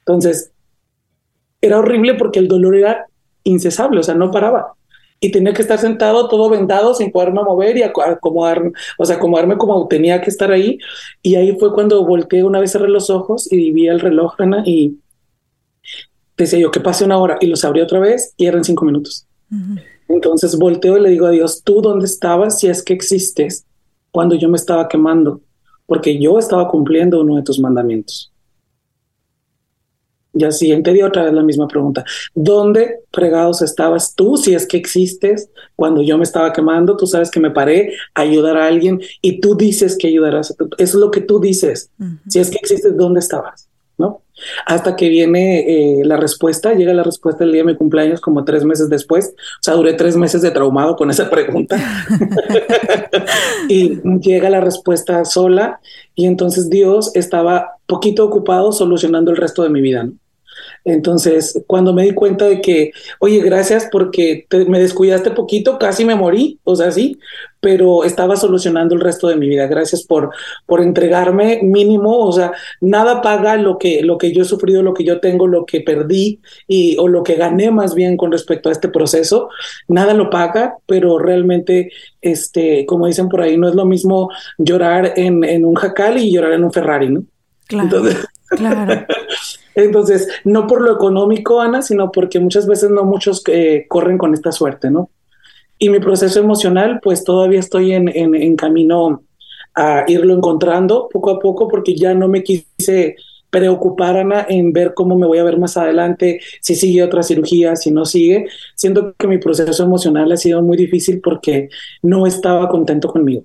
Entonces, 0.00 0.52
era 1.60 1.78
horrible 1.78 2.14
porque 2.14 2.38
el 2.38 2.48
dolor 2.48 2.76
era 2.76 3.06
incesable, 3.44 4.00
o 4.00 4.02
sea, 4.02 4.14
no 4.14 4.30
paraba. 4.30 4.74
Y 5.22 5.30
tenía 5.30 5.52
que 5.52 5.60
estar 5.60 5.78
sentado 5.78 6.28
todo 6.28 6.48
vendado 6.48 6.94
sin 6.94 7.12
poderme 7.12 7.42
mover 7.42 7.76
y 7.76 7.82
aco- 7.82 8.02
acomodarme, 8.02 8.72
o 8.96 9.04
sea, 9.04 9.16
acomodarme 9.16 9.58
como 9.58 9.86
tenía 9.86 10.20
que 10.22 10.30
estar 10.30 10.50
ahí. 10.50 10.78
Y 11.22 11.34
ahí 11.34 11.56
fue 11.58 11.74
cuando 11.74 12.04
volteé 12.06 12.42
una 12.42 12.58
vez 12.60 12.72
cerré 12.72 12.88
los 12.88 13.10
ojos 13.10 13.50
y 13.52 13.70
vi 13.72 13.86
el 13.88 14.00
reloj, 14.00 14.34
Ana, 14.38 14.62
y 14.64 14.98
decía 16.36 16.58
yo 16.58 16.70
que 16.70 16.80
pase 16.80 17.04
una 17.04 17.18
hora 17.18 17.36
y 17.40 17.46
los 17.46 17.64
abrí 17.66 17.82
otra 17.82 17.98
vez 18.00 18.32
y 18.38 18.46
eran 18.46 18.64
cinco 18.64 18.86
minutos. 18.86 19.26
Entonces 20.08 20.56
volteo 20.56 20.96
y 20.96 21.02
le 21.02 21.10
digo 21.10 21.26
a 21.26 21.30
Dios, 21.30 21.62
¿tú 21.62 21.82
dónde 21.82 22.06
estabas 22.06 22.58
si 22.58 22.68
es 22.68 22.82
que 22.82 22.94
existes 22.94 23.66
cuando 24.10 24.34
yo 24.34 24.48
me 24.48 24.56
estaba 24.56 24.88
quemando? 24.88 25.40
Porque 25.86 26.18
yo 26.18 26.38
estaba 26.38 26.68
cumpliendo 26.68 27.20
uno 27.20 27.36
de 27.36 27.42
tus 27.42 27.58
mandamientos. 27.58 28.32
Y 30.32 30.44
al 30.44 30.52
siguiente 30.52 30.92
día 30.92 31.06
otra 31.06 31.24
vez 31.24 31.32
la 31.32 31.42
misma 31.42 31.66
pregunta. 31.66 32.04
¿Dónde 32.34 33.00
fregados 33.12 33.62
estabas 33.62 34.14
tú 34.14 34.36
si 34.36 34.54
es 34.54 34.66
que 34.66 34.76
existes 34.76 35.50
cuando 35.74 36.02
yo 36.02 36.16
me 36.18 36.24
estaba 36.24 36.52
quemando? 36.52 36.96
Tú 36.96 37.06
sabes 37.06 37.30
que 37.30 37.40
me 37.40 37.50
paré 37.50 37.94
a 38.14 38.20
ayudar 38.20 38.56
a 38.56 38.66
alguien 38.66 39.00
y 39.22 39.40
tú 39.40 39.56
dices 39.56 39.96
que 39.98 40.06
ayudarás. 40.06 40.50
Eso 40.50 40.68
es 40.78 40.94
lo 40.94 41.10
que 41.10 41.20
tú 41.20 41.40
dices. 41.40 41.90
Si 42.28 42.38
es 42.38 42.50
que 42.50 42.58
existes, 42.58 42.96
¿dónde 42.96 43.20
estabas? 43.20 43.69
Hasta 44.66 44.96
que 44.96 45.08
viene 45.08 45.60
eh, 45.60 46.04
la 46.04 46.16
respuesta, 46.16 46.74
llega 46.74 46.92
la 46.92 47.02
respuesta 47.02 47.44
el 47.44 47.52
día 47.52 47.62
de 47.62 47.72
mi 47.72 47.76
cumpleaños 47.76 48.20
como 48.20 48.44
tres 48.44 48.64
meses 48.64 48.88
después, 48.88 49.34
o 49.36 49.62
sea, 49.62 49.74
duré 49.74 49.94
tres 49.94 50.16
meses 50.16 50.42
de 50.42 50.50
traumado 50.50 50.96
con 50.96 51.10
esa 51.10 51.30
pregunta 51.30 51.76
y 53.68 54.00
llega 54.20 54.50
la 54.50 54.60
respuesta 54.60 55.24
sola 55.24 55.80
y 56.14 56.26
entonces 56.26 56.70
Dios 56.70 57.10
estaba 57.14 57.76
poquito 57.86 58.24
ocupado 58.24 58.72
solucionando 58.72 59.30
el 59.30 59.36
resto 59.36 59.62
de 59.62 59.70
mi 59.70 59.80
vida. 59.80 60.04
¿no? 60.04 60.12
Entonces, 60.84 61.62
cuando 61.66 61.92
me 61.92 62.04
di 62.04 62.12
cuenta 62.12 62.46
de 62.46 62.60
que, 62.60 62.92
oye, 63.18 63.40
gracias 63.40 63.88
porque 63.90 64.46
me 64.68 64.80
descuidaste 64.80 65.30
poquito, 65.30 65.78
casi 65.78 66.04
me 66.04 66.14
morí, 66.14 66.58
o 66.64 66.76
sea, 66.76 66.90
sí, 66.90 67.18
pero 67.60 68.04
estaba 68.04 68.36
solucionando 68.36 68.94
el 68.94 69.00
resto 69.00 69.28
de 69.28 69.36
mi 69.36 69.48
vida. 69.48 69.66
Gracias 69.66 70.02
por, 70.02 70.30
por 70.66 70.80
entregarme 70.80 71.60
mínimo, 71.62 72.18
o 72.18 72.32
sea, 72.32 72.52
nada 72.80 73.20
paga 73.20 73.56
lo 73.56 73.78
que, 73.78 74.02
lo 74.02 74.16
que 74.18 74.32
yo 74.32 74.42
he 74.42 74.46
sufrido, 74.46 74.82
lo 74.82 74.94
que 74.94 75.04
yo 75.04 75.20
tengo, 75.20 75.46
lo 75.46 75.66
que 75.66 75.82
perdí 75.82 76.40
y, 76.66 76.96
o 76.98 77.08
lo 77.08 77.22
que 77.22 77.34
gané 77.34 77.70
más 77.70 77.94
bien 77.94 78.16
con 78.16 78.32
respecto 78.32 78.68
a 78.68 78.72
este 78.72 78.88
proceso. 78.88 79.50
Nada 79.88 80.14
lo 80.14 80.30
paga, 80.30 80.76
pero 80.86 81.18
realmente, 81.18 81.90
este, 82.22 82.86
como 82.86 83.06
dicen 83.06 83.28
por 83.28 83.42
ahí, 83.42 83.56
no 83.56 83.68
es 83.68 83.74
lo 83.74 83.84
mismo 83.84 84.30
llorar 84.56 85.12
en, 85.16 85.44
en 85.44 85.64
un 85.64 85.74
jacal 85.74 86.18
y 86.18 86.32
llorar 86.32 86.54
en 86.54 86.64
un 86.64 86.72
Ferrari, 86.72 87.10
¿no? 87.10 87.24
Claro. 87.66 88.02
Claro. 88.50 89.06
Entonces, 89.74 90.28
no 90.44 90.66
por 90.66 90.82
lo 90.82 90.92
económico, 90.92 91.60
Ana, 91.60 91.82
sino 91.82 92.10
porque 92.10 92.40
muchas 92.40 92.66
veces 92.66 92.90
no 92.90 93.04
muchos 93.04 93.42
eh, 93.46 93.86
corren 93.88 94.18
con 94.18 94.34
esta 94.34 94.52
suerte, 94.52 94.90
¿no? 94.90 95.10
Y 95.78 95.88
mi 95.88 96.00
proceso 96.00 96.40
emocional, 96.40 97.00
pues 97.02 97.24
todavía 97.24 97.60
estoy 97.60 97.92
en, 97.92 98.08
en, 98.08 98.56
camino 98.56 99.22
a 99.74 100.04
irlo 100.08 100.34
encontrando 100.34 101.08
poco 101.10 101.30
a 101.30 101.38
poco, 101.38 101.68
porque 101.68 101.94
ya 101.96 102.12
no 102.12 102.28
me 102.28 102.42
quise 102.42 103.16
preocupar, 103.48 104.18
Ana, 104.18 104.46
en 104.48 104.72
ver 104.72 104.92
cómo 104.94 105.16
me 105.16 105.26
voy 105.26 105.38
a 105.38 105.44
ver 105.44 105.58
más 105.58 105.76
adelante, 105.76 106.40
si 106.60 106.74
sigue 106.74 107.02
otra 107.02 107.22
cirugía, 107.22 107.76
si 107.76 107.90
no 107.90 108.04
sigue. 108.04 108.46
Siento 108.74 109.14
que 109.18 109.26
mi 109.26 109.38
proceso 109.38 109.82
emocional 109.82 110.30
ha 110.32 110.36
sido 110.36 110.60
muy 110.62 110.76
difícil 110.76 111.20
porque 111.22 111.70
no 112.02 112.26
estaba 112.26 112.68
contento 112.68 113.08
conmigo 113.08 113.44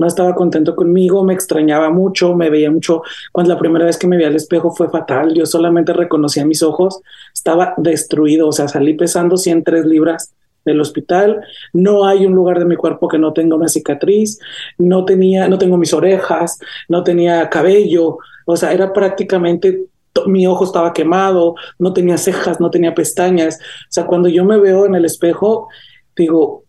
no 0.00 0.06
estaba 0.06 0.34
contento 0.34 0.74
conmigo, 0.74 1.22
me 1.24 1.34
extrañaba 1.34 1.90
mucho, 1.90 2.34
me 2.34 2.48
veía 2.48 2.70
mucho. 2.70 3.02
Cuando 3.32 3.52
la 3.52 3.60
primera 3.60 3.84
vez 3.84 3.98
que 3.98 4.06
me 4.06 4.16
vi 4.16 4.24
al 4.24 4.34
espejo 4.34 4.70
fue 4.70 4.88
fatal, 4.88 5.34
yo 5.34 5.44
solamente 5.44 5.92
reconocía 5.92 6.46
mis 6.46 6.62
ojos, 6.62 7.02
estaba 7.34 7.74
destruido, 7.76 8.48
o 8.48 8.52
sea, 8.52 8.66
salí 8.66 8.94
pesando 8.94 9.36
103 9.36 9.84
libras 9.84 10.32
del 10.64 10.80
hospital, 10.80 11.42
no 11.74 12.06
hay 12.06 12.24
un 12.24 12.32
lugar 12.32 12.58
de 12.58 12.64
mi 12.64 12.76
cuerpo 12.76 13.08
que 13.08 13.18
no 13.18 13.34
tenga 13.34 13.56
una 13.56 13.68
cicatriz, 13.68 14.38
no 14.78 15.04
tenía, 15.04 15.48
no 15.48 15.58
tengo 15.58 15.76
mis 15.76 15.92
orejas, 15.92 16.58
no 16.88 17.04
tenía 17.04 17.50
cabello, 17.50 18.16
o 18.46 18.56
sea, 18.56 18.72
era 18.72 18.94
prácticamente 18.94 19.84
mi 20.26 20.46
ojo 20.46 20.64
estaba 20.64 20.94
quemado, 20.94 21.56
no 21.78 21.92
tenía 21.92 22.16
cejas, 22.16 22.58
no 22.58 22.70
tenía 22.70 22.94
pestañas, 22.94 23.58
o 23.60 23.90
sea, 23.90 24.06
cuando 24.06 24.30
yo 24.30 24.46
me 24.46 24.58
veo 24.58 24.86
en 24.86 24.94
el 24.94 25.04
espejo, 25.04 25.68
digo, 26.16 26.64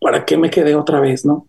¿para 0.00 0.24
qué 0.24 0.36
me 0.36 0.48
quedé 0.48 0.76
otra 0.76 1.00
vez, 1.00 1.24
no? 1.24 1.47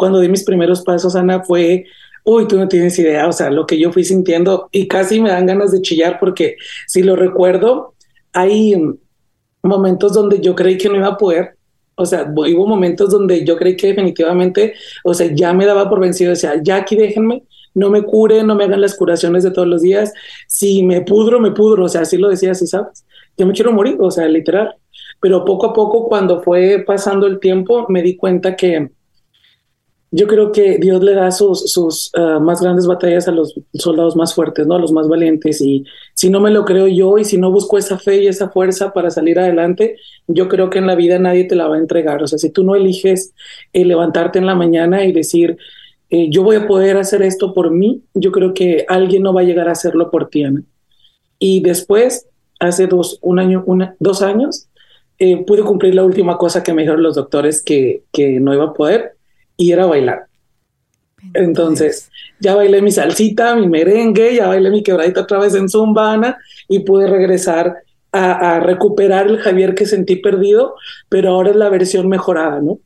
Cuando 0.00 0.18
di 0.18 0.30
mis 0.30 0.44
primeros 0.44 0.80
pasos, 0.80 1.14
Ana, 1.14 1.42
fue, 1.42 1.84
uy, 2.24 2.48
tú 2.48 2.56
no 2.56 2.66
tienes 2.68 2.98
idea, 2.98 3.28
o 3.28 3.32
sea, 3.32 3.50
lo 3.50 3.66
que 3.66 3.78
yo 3.78 3.92
fui 3.92 4.02
sintiendo 4.02 4.70
y 4.72 4.88
casi 4.88 5.20
me 5.20 5.28
dan 5.28 5.44
ganas 5.44 5.72
de 5.72 5.82
chillar 5.82 6.18
porque 6.18 6.56
si 6.86 7.02
lo 7.02 7.16
recuerdo, 7.16 7.92
hay 8.32 8.74
momentos 9.62 10.14
donde 10.14 10.40
yo 10.40 10.54
creí 10.54 10.78
que 10.78 10.88
no 10.88 10.96
iba 10.96 11.08
a 11.08 11.18
poder. 11.18 11.50
O 11.96 12.06
sea, 12.06 12.32
hubo 12.34 12.66
momentos 12.66 13.10
donde 13.10 13.44
yo 13.44 13.58
creí 13.58 13.76
que 13.76 13.88
definitivamente, 13.88 14.72
o 15.04 15.12
sea, 15.12 15.30
ya 15.34 15.52
me 15.52 15.66
daba 15.66 15.86
por 15.90 16.00
vencido, 16.00 16.32
o 16.32 16.36
sea, 16.36 16.54
ya 16.62 16.76
aquí 16.76 16.96
déjenme, 16.96 17.42
no 17.74 17.90
me 17.90 18.02
cure, 18.02 18.42
no 18.42 18.54
me 18.54 18.64
hagan 18.64 18.80
las 18.80 18.94
curaciones 18.94 19.44
de 19.44 19.50
todos 19.50 19.68
los 19.68 19.82
días. 19.82 20.14
Si 20.48 20.82
me 20.82 21.02
pudro, 21.02 21.40
me 21.40 21.50
pudro, 21.50 21.84
o 21.84 21.88
sea, 21.90 22.00
así 22.00 22.16
lo 22.16 22.30
decía, 22.30 22.52
así 22.52 22.66
sabes. 22.66 23.04
Yo 23.36 23.46
me 23.46 23.52
quiero 23.52 23.72
morir, 23.72 23.98
o 24.00 24.10
sea, 24.10 24.26
literal. 24.28 24.76
Pero 25.20 25.44
poco 25.44 25.66
a 25.66 25.72
poco, 25.74 26.08
cuando 26.08 26.40
fue 26.40 26.84
pasando 26.86 27.26
el 27.26 27.38
tiempo, 27.38 27.84
me 27.90 28.00
di 28.00 28.16
cuenta 28.16 28.56
que 28.56 28.88
yo 30.12 30.26
creo 30.26 30.50
que 30.50 30.78
Dios 30.78 31.02
le 31.02 31.14
da 31.14 31.30
sus, 31.30 31.70
sus 31.70 32.10
ah, 32.14 32.40
más 32.40 32.60
grandes 32.60 32.86
batallas 32.86 33.28
a 33.28 33.32
los 33.32 33.54
soldados 33.74 34.16
más 34.16 34.34
fuertes, 34.34 34.66
¿no? 34.66 34.74
A 34.74 34.80
los 34.80 34.90
más 34.90 35.08
valientes. 35.08 35.60
Y 35.60 35.84
si 36.14 36.30
no 36.30 36.40
me 36.40 36.50
lo 36.50 36.64
creo 36.64 36.88
yo 36.88 37.16
y 37.18 37.24
si 37.24 37.38
no 37.38 37.52
busco 37.52 37.78
esa 37.78 37.96
fe 37.96 38.22
y 38.22 38.26
esa 38.26 38.50
fuerza 38.50 38.92
para 38.92 39.10
salir 39.10 39.38
adelante, 39.38 39.96
yo 40.26 40.48
creo 40.48 40.68
que 40.68 40.78
en 40.78 40.88
la 40.88 40.96
vida 40.96 41.18
nadie 41.20 41.44
te 41.44 41.54
la 41.54 41.68
va 41.68 41.76
a 41.76 41.78
entregar. 41.78 42.22
O 42.22 42.26
sea, 42.26 42.38
si 42.38 42.50
tú 42.50 42.64
no 42.64 42.74
eliges 42.74 43.34
eh, 43.72 43.84
levantarte 43.84 44.40
en 44.40 44.46
la 44.46 44.56
mañana 44.56 45.04
y 45.04 45.12
decir, 45.12 45.56
eh, 46.10 46.26
yo 46.28 46.42
voy 46.42 46.56
a 46.56 46.66
poder 46.66 46.96
hacer 46.96 47.22
esto 47.22 47.54
por 47.54 47.70
mí, 47.70 48.02
yo 48.12 48.32
creo 48.32 48.52
que 48.52 48.84
alguien 48.88 49.22
no 49.22 49.32
va 49.32 49.42
a 49.42 49.44
llegar 49.44 49.68
a 49.68 49.72
hacerlo 49.72 50.10
por 50.10 50.28
ti, 50.28 50.42
Ana. 50.42 50.64
Y 51.38 51.60
después, 51.60 52.26
hace 52.58 52.88
dos, 52.88 53.18
un 53.22 53.38
año, 53.38 53.62
una, 53.64 53.94
dos 54.00 54.22
años, 54.22 54.66
eh, 55.20 55.44
pude 55.44 55.62
cumplir 55.62 55.94
la 55.94 56.02
última 56.02 56.36
cosa 56.36 56.64
que 56.64 56.72
me 56.72 56.82
dijeron 56.82 57.02
los 57.04 57.14
doctores 57.14 57.62
que, 57.62 58.02
que 58.12 58.40
no 58.40 58.52
iba 58.52 58.64
a 58.64 58.72
poder 58.72 59.19
y 59.60 59.72
era 59.72 59.84
bailar. 59.84 60.24
Entonces, 61.34 62.10
ya 62.40 62.54
bailé 62.54 62.80
mi 62.80 62.90
salsita, 62.90 63.54
mi 63.54 63.68
merengue, 63.68 64.34
ya 64.36 64.48
bailé 64.48 64.70
mi 64.70 64.82
quebradita 64.82 65.20
otra 65.20 65.38
vez 65.38 65.54
en 65.54 65.68
Zumbana 65.68 66.38
y 66.66 66.78
pude 66.78 67.06
regresar 67.06 67.74
a, 68.10 68.56
a, 68.56 68.60
recuperar 68.60 69.26
el 69.26 69.38
Javier 69.38 69.74
que 69.74 69.84
sentí 69.84 70.16
perdido, 70.16 70.76
pero 71.10 71.28
ahora 71.28 71.50
es 71.50 71.56
la 71.56 71.68
versión 71.68 72.08
mejorada, 72.08 72.62
¿no? 72.62 72.78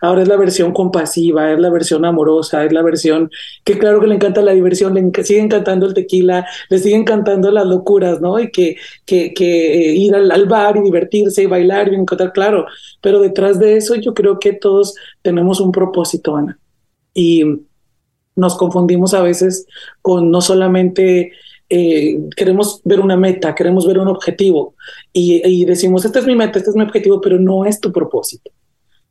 Ahora 0.00 0.22
es 0.22 0.28
la 0.28 0.36
versión 0.36 0.72
compasiva, 0.72 1.52
es 1.52 1.58
la 1.58 1.70
versión 1.70 2.04
amorosa, 2.04 2.64
es 2.64 2.72
la 2.72 2.82
versión 2.82 3.30
que 3.64 3.78
claro 3.78 4.00
que 4.00 4.06
le 4.06 4.14
encanta 4.16 4.42
la 4.42 4.52
diversión, 4.52 4.94
le 4.94 5.24
sigue 5.24 5.40
encantando 5.40 5.86
el 5.86 5.94
tequila, 5.94 6.46
le 6.68 6.78
sigue 6.78 6.96
encantando 6.96 7.50
las 7.50 7.66
locuras, 7.66 8.20
¿no? 8.20 8.38
Y 8.38 8.50
que, 8.50 8.76
que, 9.04 9.32
que 9.34 9.90
eh, 9.90 9.94
ir 9.94 10.14
al, 10.14 10.46
bar 10.46 10.76
y 10.76 10.82
divertirse 10.82 11.42
y 11.42 11.46
bailar 11.46 11.92
y 11.92 11.96
encontrar, 11.96 12.32
claro, 12.32 12.66
pero 13.00 13.20
detrás 13.20 13.58
de 13.58 13.76
eso 13.76 13.94
yo 13.94 14.14
creo 14.14 14.38
que 14.38 14.52
todos 14.52 14.94
tenemos 15.22 15.60
un 15.60 15.72
propósito, 15.72 16.36
Ana. 16.36 16.58
Y 17.14 17.44
nos 18.36 18.56
confundimos 18.56 19.14
a 19.14 19.22
veces 19.22 19.66
con 20.02 20.30
no 20.30 20.40
solamente 20.40 21.32
eh, 21.68 22.18
queremos 22.36 22.80
ver 22.84 23.00
una 23.00 23.16
meta, 23.16 23.54
queremos 23.54 23.86
ver 23.86 23.98
un 23.98 24.08
objetivo 24.08 24.74
y, 25.12 25.40
y, 25.48 25.64
decimos, 25.64 26.04
este 26.04 26.18
es 26.18 26.26
mi 26.26 26.34
meta, 26.34 26.58
este 26.58 26.70
es 26.70 26.76
mi 26.76 26.82
objetivo, 26.82 27.20
pero 27.20 27.38
no 27.38 27.64
es 27.64 27.80
tu 27.80 27.92
propósito 27.92 28.50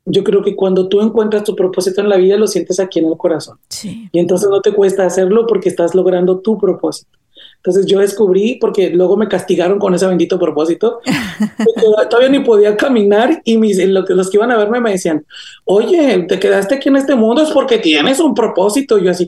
yo 0.06 0.24
creo 0.24 0.44
que 0.44 0.56
cuando 0.56 0.90
tú 0.90 1.02
encuentras 1.02 1.44
tu 1.44 1.56
propósito 1.56 2.02
en 2.02 2.10
la 2.10 2.18
vida, 2.18 2.38
lo 2.38 2.48
sientes 2.48 2.80
aquí 2.80 3.00
en 3.00 3.06
el 3.06 3.18
corazón. 3.18 3.58
Sí. 3.70 4.10
Y 4.12 4.20
entonces 4.20 4.50
no 4.50 4.62
te 4.62 4.74
cuesta 4.74 5.06
hacerlo 5.06 5.46
porque 5.48 5.70
estás 5.70 5.96
logrando 5.96 6.40
tu 6.40 6.58
propósito. 6.58 7.18
Entonces 7.58 7.86
yo 7.86 8.00
descubrí, 8.00 8.56
porque 8.60 8.90
luego 8.90 9.16
me 9.16 9.30
castigaron 9.30 9.80
con 9.80 9.94
ese 9.96 10.06
bendito 10.06 10.38
propósito, 10.38 11.00
todavía 12.10 12.30
ni 12.30 12.40
podía 12.40 12.76
caminar 12.76 13.42
y 13.46 13.58
mis, 13.58 13.78
los 13.88 14.30
que 14.30 14.38
iban 14.38 14.52
a 14.52 14.58
verme 14.58 14.82
me 14.82 14.92
decían, 14.92 15.26
oye, 15.64 16.26
te 16.28 16.40
quedaste 16.40 16.76
aquí 16.76 16.90
en 16.90 16.98
este 16.98 17.16
mundo 17.16 17.42
es 17.42 17.52
porque 17.52 17.78
tienes 17.78 18.20
un 18.20 18.34
propósito. 18.34 19.00
Y 19.00 19.06
yo 19.06 19.12
así, 19.12 19.26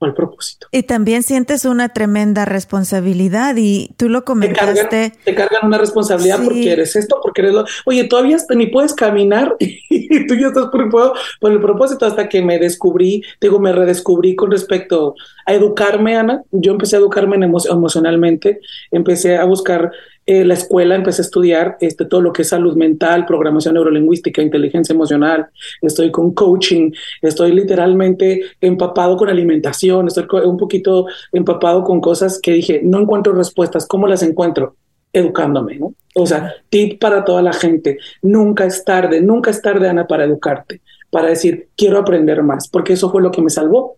al 0.00 0.14
propósito. 0.14 0.68
Y 0.72 0.82
también 0.82 1.22
sientes 1.22 1.64
una 1.64 1.88
tremenda 1.88 2.44
responsabilidad 2.44 3.54
y 3.56 3.90
tú 3.96 4.08
lo 4.08 4.24
comentaste. 4.24 5.12
Te 5.24 5.34
cargan, 5.34 5.64
una 5.64 5.78
responsabilidad 5.78 6.42
porque 6.44 6.72
eres 6.72 6.96
esto, 6.96 7.18
porque 7.22 7.40
eres 7.42 7.54
lo... 7.54 7.64
Oye, 7.86 8.04
todavía 8.04 8.36
ni 8.54 8.66
puedes 8.66 8.92
caminar 8.92 9.56
y 9.60 10.26
tú 10.26 10.34
ya 10.34 10.48
estás 10.48 10.66
preocupado 10.70 11.14
por 11.40 11.52
el 11.52 11.60
propósito 11.60 12.04
hasta 12.04 12.28
que 12.28 12.42
me 12.42 12.58
descubrí, 12.58 13.22
digo, 13.40 13.58
me 13.58 13.72
redescubrí 13.72 14.36
con 14.36 14.50
respecto 14.50 15.14
a 15.46 15.54
educarme, 15.54 16.16
Ana. 16.16 16.42
Yo 16.50 16.72
empecé 16.72 16.96
a 16.96 16.98
educarme 16.98 17.36
emocionalmente, 17.36 18.60
empecé 18.90 19.38
a 19.38 19.44
buscar 19.44 19.90
eh, 20.26 20.44
la 20.44 20.54
escuela 20.54 20.96
empecé 20.96 21.22
a 21.22 21.24
estudiar 21.24 21.76
este, 21.80 22.04
todo 22.04 22.20
lo 22.20 22.32
que 22.32 22.42
es 22.42 22.48
salud 22.48 22.76
mental, 22.76 23.26
programación 23.26 23.74
neurolingüística, 23.74 24.42
inteligencia 24.42 24.92
emocional, 24.92 25.46
estoy 25.80 26.10
con 26.10 26.34
coaching, 26.34 26.90
estoy 27.22 27.52
literalmente 27.52 28.42
empapado 28.60 29.16
con 29.16 29.28
alimentación, 29.28 30.08
estoy 30.08 30.26
un 30.44 30.56
poquito 30.56 31.06
empapado 31.32 31.84
con 31.84 32.00
cosas 32.00 32.40
que 32.42 32.52
dije, 32.52 32.80
no 32.82 33.00
encuentro 33.00 33.34
respuestas, 33.34 33.86
¿cómo 33.86 34.08
las 34.08 34.24
encuentro? 34.24 34.74
Educándome, 35.12 35.76
¿no? 35.76 35.94
O 36.16 36.26
sea, 36.26 36.54
tip 36.70 37.00
para 37.00 37.24
toda 37.24 37.40
la 37.40 37.52
gente, 37.52 37.98
nunca 38.20 38.64
es 38.64 38.84
tarde, 38.84 39.20
nunca 39.20 39.50
es 39.50 39.62
tarde, 39.62 39.88
Ana, 39.88 40.08
para 40.08 40.24
educarte, 40.24 40.80
para 41.08 41.28
decir, 41.28 41.68
quiero 41.76 41.98
aprender 41.98 42.42
más, 42.42 42.68
porque 42.68 42.94
eso 42.94 43.10
fue 43.10 43.22
lo 43.22 43.30
que 43.30 43.42
me 43.42 43.50
salvó 43.50 43.96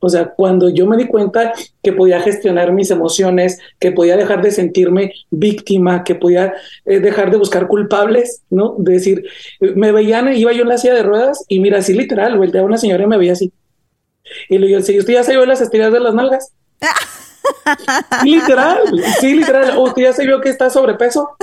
o 0.00 0.08
sea, 0.08 0.28
cuando 0.28 0.68
yo 0.68 0.86
me 0.86 0.96
di 0.96 1.06
cuenta 1.06 1.52
que 1.82 1.92
podía 1.92 2.20
gestionar 2.20 2.72
mis 2.72 2.90
emociones, 2.90 3.58
que 3.78 3.92
podía 3.92 4.16
dejar 4.16 4.42
de 4.42 4.50
sentirme 4.50 5.12
víctima, 5.30 6.04
que 6.04 6.14
podía 6.14 6.54
eh, 6.84 7.00
dejar 7.00 7.30
de 7.30 7.38
buscar 7.38 7.66
culpables, 7.66 8.42
¿no? 8.50 8.74
De 8.78 8.92
decir, 8.94 9.24
me 9.60 9.92
veían, 9.92 10.34
iba 10.36 10.52
yo 10.52 10.62
en 10.62 10.68
la 10.68 10.78
silla 10.78 10.94
de 10.94 11.02
ruedas 11.02 11.44
y 11.48 11.60
mira, 11.60 11.78
así 11.78 11.94
literal, 11.94 12.36
volteaba 12.36 12.64
a 12.64 12.68
una 12.68 12.78
señora 12.78 13.04
y 13.04 13.06
me 13.06 13.16
veía 13.16 13.32
así. 13.32 13.52
Y 14.48 14.58
le 14.58 14.66
digo, 14.66 14.80
si 14.82 14.98
usted 14.98 15.14
ya 15.14 15.22
se 15.22 15.32
vio 15.32 15.46
las 15.46 15.60
estiradas 15.60 15.92
de 15.92 16.00
las 16.00 16.14
nalgas. 16.14 16.52
literal, 18.24 18.80
sí, 19.20 19.34
literal. 19.34 19.78
¿Usted 19.78 20.02
ya 20.02 20.12
se 20.12 20.26
vio 20.26 20.40
que 20.40 20.50
está 20.50 20.68
sobrepeso? 20.68 21.36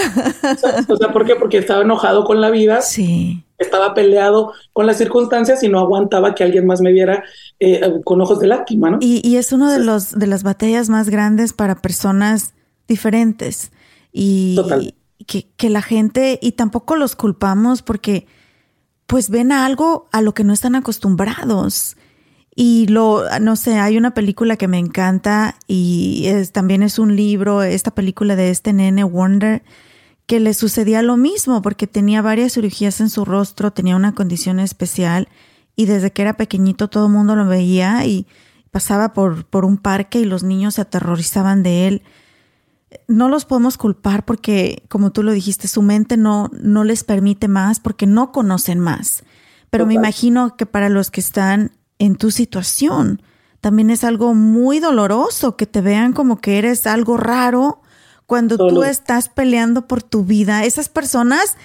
O 0.88 0.96
sea, 0.98 1.12
¿por 1.12 1.26
qué? 1.26 1.36
Porque 1.36 1.58
estaba 1.58 1.82
enojado 1.82 2.24
con 2.26 2.40
la 2.40 2.52
vida. 2.52 2.82
Sí 2.82 3.44
estaba 3.64 3.94
peleado 3.94 4.54
con 4.72 4.86
las 4.86 4.98
circunstancias 4.98 5.64
y 5.64 5.70
no 5.70 5.80
aguantaba 5.80 6.36
que 6.36 6.44
alguien 6.44 6.66
más 6.66 6.82
me 6.82 6.92
viera 6.92 7.24
eh, 7.60 7.82
con 8.04 8.22
ojos 8.22 8.40
de 8.40 8.48
lástima, 8.48 8.92
¿no? 8.92 8.98
Y, 9.02 9.28
y, 9.28 9.38
es 9.38 9.52
uno 9.52 9.72
de 9.72 9.80
los 9.80 10.12
de 10.12 10.28
las 10.28 10.44
batallas 10.44 10.90
más 10.90 11.10
grandes 11.10 11.54
para 11.54 11.82
personas 11.82 12.54
diferentes 12.88 13.72
y, 14.12 14.60
que, 15.26 15.48
que 15.58 15.70
la 15.70 15.82
gente 15.82 16.40
y 16.42 16.54
tampoco 16.54 16.96
los 16.96 17.16
culpamos 17.16 17.82
porque 17.82 18.28
pues 19.08 19.30
ven 19.30 19.52
a 19.52 19.66
algo 19.66 20.08
a 20.12 20.22
lo 20.22 20.34
que 20.34 20.44
no 20.44 20.54
están 20.54 20.76
acostumbrados. 20.76 21.98
Y 22.56 22.86
lo, 22.88 23.24
no 23.40 23.56
sé, 23.56 23.80
hay 23.80 23.98
una 23.98 24.14
película 24.14 24.58
que 24.58 24.68
me 24.68 24.78
encanta 24.78 25.56
y 25.68 26.26
es, 26.28 26.52
también 26.52 26.84
es 26.84 27.00
un 27.00 27.16
libro, 27.16 27.64
esta 27.64 27.92
película 27.92 28.36
de 28.36 28.52
este 28.52 28.74
nene 28.74 29.04
Wonder, 29.04 29.64
que 30.26 30.40
le 30.40 30.54
sucedía 30.54 31.02
lo 31.02 31.18
mismo 31.18 31.62
porque 31.62 31.88
tenía 31.88 32.22
varias 32.22 32.54
cirugías 32.54 33.02
en 33.02 33.10
su 33.10 33.26
rostro, 33.26 33.72
tenía 33.72 33.96
una 33.96 34.16
condición 34.16 34.60
especial 34.60 35.28
y 35.76 35.86
desde 35.86 36.12
que 36.12 36.22
era 36.22 36.38
pequeñito 36.38 36.88
todo 36.88 37.08
el 37.08 37.12
mundo 37.12 37.36
lo 37.36 37.46
veía 37.46 38.06
y 38.06 38.28
pasaba 38.72 39.14
por, 39.14 39.46
por 39.46 39.66
un 39.66 39.78
parque 39.78 40.20
y 40.20 40.26
los 40.26 40.44
niños 40.44 40.76
se 40.76 40.82
aterrorizaban 40.82 41.62
de 41.64 41.88
él. 41.88 42.04
No 43.08 43.28
los 43.28 43.46
podemos 43.46 43.78
culpar 43.78 44.24
porque, 44.24 44.84
como 44.88 45.12
tú 45.12 45.24
lo 45.24 45.32
dijiste, 45.32 45.68
su 45.68 45.82
mente 45.82 46.16
no, 46.16 46.50
no 46.54 46.84
les 46.84 47.04
permite 47.04 47.48
más 47.48 47.80
porque 47.80 48.08
no 48.08 48.32
conocen 48.32 48.80
más. 48.80 49.24
Pero 49.70 49.88
me 49.88 49.96
imagino 49.96 50.56
que 50.56 50.68
para 50.68 50.90
los 50.90 51.10
que 51.10 51.20
están 51.20 51.72
en 51.98 52.16
tu 52.16 52.30
situación, 52.30 53.22
también 53.62 53.90
es 53.90 54.04
algo 54.04 54.34
muy 54.34 54.80
doloroso 54.80 55.56
que 55.56 55.66
te 55.66 55.82
vean 55.82 56.14
como 56.14 56.40
que 56.40 56.60
eres 56.60 56.86
algo 56.86 57.18
raro 57.18 57.83
cuando 58.26 58.58
tú 58.58 58.84
estás 58.84 59.30
peleando 59.30 59.88
por 59.88 60.04
tu 60.04 60.24
vida. 60.24 60.64
Esas 60.64 60.90
personas 60.90 61.56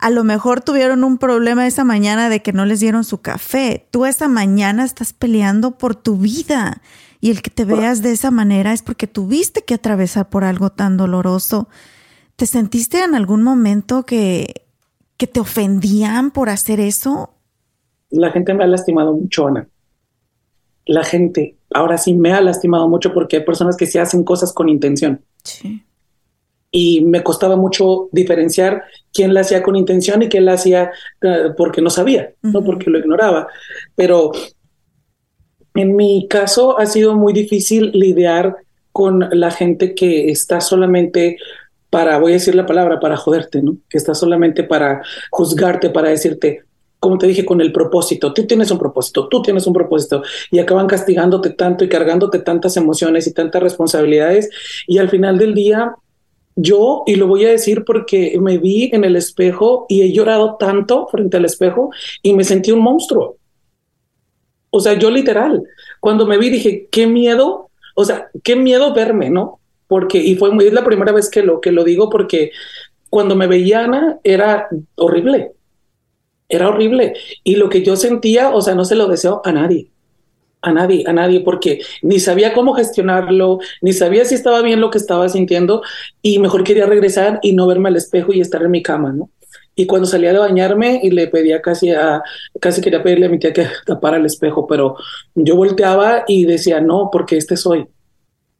a 0.00 0.10
lo 0.10 0.24
mejor 0.24 0.62
tuvieron 0.62 1.04
un 1.04 1.18
problema 1.18 1.66
esa 1.66 1.84
mañana 1.84 2.28
de 2.28 2.40
que 2.40 2.52
no 2.52 2.64
les 2.64 2.80
dieron 2.80 3.04
su 3.04 3.18
café. 3.18 3.86
Tú 3.90 4.06
esa 4.06 4.28
mañana 4.28 4.84
estás 4.84 5.12
peleando 5.12 5.72
por 5.72 5.94
tu 5.94 6.16
vida. 6.16 6.80
Y 7.20 7.30
el 7.30 7.42
que 7.42 7.50
te 7.50 7.66
veas 7.66 8.00
de 8.00 8.12
esa 8.12 8.30
manera 8.30 8.72
es 8.72 8.80
porque 8.80 9.06
tuviste 9.06 9.62
que 9.62 9.74
atravesar 9.74 10.30
por 10.30 10.42
algo 10.44 10.70
tan 10.70 10.96
doloroso. 10.96 11.68
¿Te 12.36 12.46
sentiste 12.46 13.04
en 13.04 13.14
algún 13.14 13.42
momento 13.42 14.06
que, 14.06 14.64
que 15.18 15.26
te 15.26 15.38
ofendían 15.38 16.30
por 16.30 16.48
hacer 16.48 16.80
eso? 16.80 17.34
La 18.08 18.30
gente 18.30 18.54
me 18.54 18.64
ha 18.64 18.66
lastimado 18.66 19.12
mucho, 19.12 19.48
Ana. 19.48 19.68
La 20.86 21.04
gente, 21.04 21.58
ahora 21.74 21.98
sí 21.98 22.14
me 22.14 22.32
ha 22.32 22.40
lastimado 22.40 22.88
mucho 22.88 23.12
porque 23.12 23.36
hay 23.36 23.44
personas 23.44 23.76
que 23.76 23.86
se 23.86 24.00
hacen 24.00 24.24
cosas 24.24 24.54
con 24.54 24.70
intención. 24.70 25.20
Sí 25.44 25.84
y 26.70 27.00
me 27.02 27.22
costaba 27.22 27.56
mucho 27.56 28.08
diferenciar 28.12 28.84
quién 29.12 29.34
la 29.34 29.40
hacía 29.40 29.62
con 29.62 29.76
intención 29.76 30.22
y 30.22 30.28
quién 30.28 30.44
la 30.44 30.52
hacía 30.52 30.92
eh, 31.20 31.50
porque 31.56 31.82
no 31.82 31.90
sabía, 31.90 32.32
no 32.42 32.64
porque 32.64 32.90
lo 32.90 32.98
ignoraba. 32.98 33.48
Pero 33.96 34.32
en 35.74 35.96
mi 35.96 36.26
caso 36.28 36.78
ha 36.78 36.86
sido 36.86 37.14
muy 37.16 37.32
difícil 37.32 37.90
lidiar 37.92 38.56
con 38.92 39.28
la 39.32 39.50
gente 39.50 39.94
que 39.94 40.30
está 40.30 40.60
solamente 40.60 41.38
para, 41.90 42.18
voy 42.18 42.32
a 42.32 42.34
decir 42.34 42.54
la 42.54 42.66
palabra, 42.66 43.00
para 43.00 43.16
joderte, 43.16 43.62
¿no? 43.62 43.76
Que 43.88 43.98
está 43.98 44.14
solamente 44.14 44.62
para 44.62 45.02
juzgarte, 45.30 45.90
para 45.90 46.10
decirte, 46.10 46.62
como 47.00 47.18
te 47.18 47.26
dije, 47.26 47.44
con 47.44 47.60
el 47.60 47.72
propósito. 47.72 48.32
Tú 48.32 48.46
tienes 48.46 48.70
un 48.70 48.78
propósito, 48.78 49.28
tú 49.28 49.42
tienes 49.42 49.66
un 49.66 49.72
propósito 49.72 50.22
y 50.52 50.60
acaban 50.60 50.86
castigándote 50.86 51.50
tanto 51.50 51.84
y 51.84 51.88
cargándote 51.88 52.38
tantas 52.38 52.76
emociones 52.76 53.26
y 53.26 53.32
tantas 53.34 53.62
responsabilidades 53.62 54.50
y 54.86 54.98
al 54.98 55.08
final 55.08 55.38
del 55.38 55.54
día 55.54 55.94
yo, 56.62 57.04
y 57.06 57.16
lo 57.16 57.26
voy 57.26 57.44
a 57.44 57.50
decir 57.50 57.84
porque 57.84 58.36
me 58.40 58.58
vi 58.58 58.90
en 58.92 59.04
el 59.04 59.16
espejo 59.16 59.86
y 59.88 60.02
he 60.02 60.12
llorado 60.12 60.56
tanto 60.56 61.06
frente 61.08 61.36
al 61.36 61.44
espejo 61.44 61.90
y 62.22 62.34
me 62.34 62.44
sentí 62.44 62.70
un 62.70 62.80
monstruo. 62.80 63.36
O 64.70 64.80
sea, 64.80 64.94
yo 64.94 65.10
literal, 65.10 65.62
cuando 65.98 66.26
me 66.26 66.38
vi 66.38 66.50
dije, 66.50 66.88
qué 66.90 67.06
miedo, 67.06 67.70
o 67.94 68.04
sea, 68.04 68.30
qué 68.44 68.56
miedo 68.56 68.94
verme, 68.94 69.30
¿no? 69.30 69.58
Porque, 69.88 70.18
y 70.18 70.36
fue 70.36 70.50
muy, 70.52 70.66
es 70.66 70.72
la 70.72 70.84
primera 70.84 71.12
vez 71.12 71.28
que 71.28 71.42
lo, 71.42 71.60
que 71.60 71.72
lo 71.72 71.82
digo 71.82 72.08
porque 72.08 72.52
cuando 73.08 73.34
me 73.34 73.48
veía 73.48 73.84
Ana 73.84 74.20
era 74.22 74.68
horrible, 74.94 75.52
era 76.48 76.68
horrible. 76.68 77.14
Y 77.42 77.56
lo 77.56 77.68
que 77.68 77.82
yo 77.82 77.96
sentía, 77.96 78.50
o 78.50 78.60
sea, 78.60 78.74
no 78.74 78.84
se 78.84 78.94
lo 78.94 79.08
deseo 79.08 79.42
a 79.44 79.52
nadie 79.52 79.89
a 80.62 80.72
nadie, 80.72 81.04
a 81.06 81.12
nadie, 81.12 81.40
porque 81.40 81.80
ni 82.02 82.20
sabía 82.20 82.52
cómo 82.52 82.74
gestionarlo, 82.74 83.58
ni 83.80 83.92
sabía 83.92 84.24
si 84.24 84.34
estaba 84.34 84.62
bien 84.62 84.80
lo 84.80 84.90
que 84.90 84.98
estaba 84.98 85.28
sintiendo 85.28 85.82
y 86.22 86.38
mejor 86.38 86.64
quería 86.64 86.86
regresar 86.86 87.38
y 87.42 87.52
no 87.52 87.66
verme 87.66 87.88
al 87.88 87.96
espejo 87.96 88.32
y 88.32 88.40
estar 88.40 88.62
en 88.62 88.70
mi 88.70 88.82
cama, 88.82 89.12
¿no? 89.12 89.30
Y 89.74 89.86
cuando 89.86 90.06
salía 90.06 90.32
de 90.32 90.38
bañarme 90.38 91.00
y 91.02 91.10
le 91.10 91.28
pedía 91.28 91.62
casi 91.62 91.90
a, 91.90 92.22
casi 92.60 92.82
quería 92.82 93.02
pedirle 93.02 93.26
a 93.26 93.28
mi 93.30 93.38
tía 93.38 93.52
que 93.52 93.66
tapara 93.86 94.18
el 94.18 94.26
espejo, 94.26 94.66
pero 94.66 94.96
yo 95.34 95.56
volteaba 95.56 96.24
y 96.28 96.44
decía, 96.44 96.80
no, 96.80 97.08
porque 97.10 97.36
este 97.36 97.56
soy. 97.56 97.86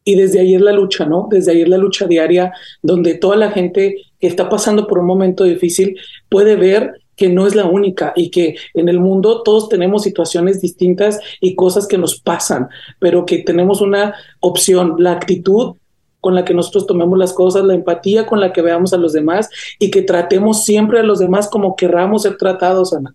Y 0.03 0.15
desde 0.15 0.41
ahí 0.41 0.55
es 0.55 0.63
la 0.63 0.73
lucha, 0.73 1.05
¿no? 1.05 1.29
Desde 1.31 1.53
ahí 1.53 1.63
es 1.63 1.69
la 1.69 1.77
lucha 1.77 2.07
diaria 2.07 2.53
donde 2.81 3.15
toda 3.15 3.37
la 3.37 3.51
gente 3.51 3.97
que 4.19 4.27
está 4.27 4.49
pasando 4.49 4.87
por 4.87 4.99
un 4.99 5.07
momento 5.07 5.45
difícil 5.45 5.99
puede 6.31 6.57
ver 6.57 7.00
que 7.21 7.29
no 7.29 7.47
es 7.47 7.55
la 7.55 7.67
única 7.67 8.15
y 8.17 8.31
que 8.31 8.57
en 8.73 8.89
el 8.89 8.99
mundo 8.99 9.43
todos 9.43 9.69
tenemos 9.69 10.05
situaciones 10.05 10.63
distintas 10.63 11.21
y 11.39 11.55
cosas 11.55 11.87
que 11.87 11.99
nos 11.99 12.19
pasan, 12.19 12.69
pero 12.99 13.27
que 13.27 13.41
tenemos 13.41 13.83
una 13.83 14.15
opción, 14.41 14.95
la 14.97 15.13
actitud 15.13 15.77
con 16.21 16.35
la 16.35 16.47
que 16.47 16.55
nosotros 16.55 16.87
tomemos 16.87 17.19
las 17.19 17.35
cosas, 17.35 17.65
la 17.65 17.75
empatía 17.75 18.25
con 18.25 18.41
la 18.41 18.55
que 18.55 18.63
veamos 18.63 18.95
a 18.95 18.97
los 18.97 19.13
demás 19.13 19.51
y 19.79 19.91
que 19.91 20.01
tratemos 20.01 20.65
siempre 20.65 20.99
a 20.99 21.03
los 21.03 21.19
demás 21.19 21.51
como 21.51 21.77
querramos 21.77 22.23
ser 22.23 22.39
tratados, 22.39 22.95
Ana. 22.95 23.15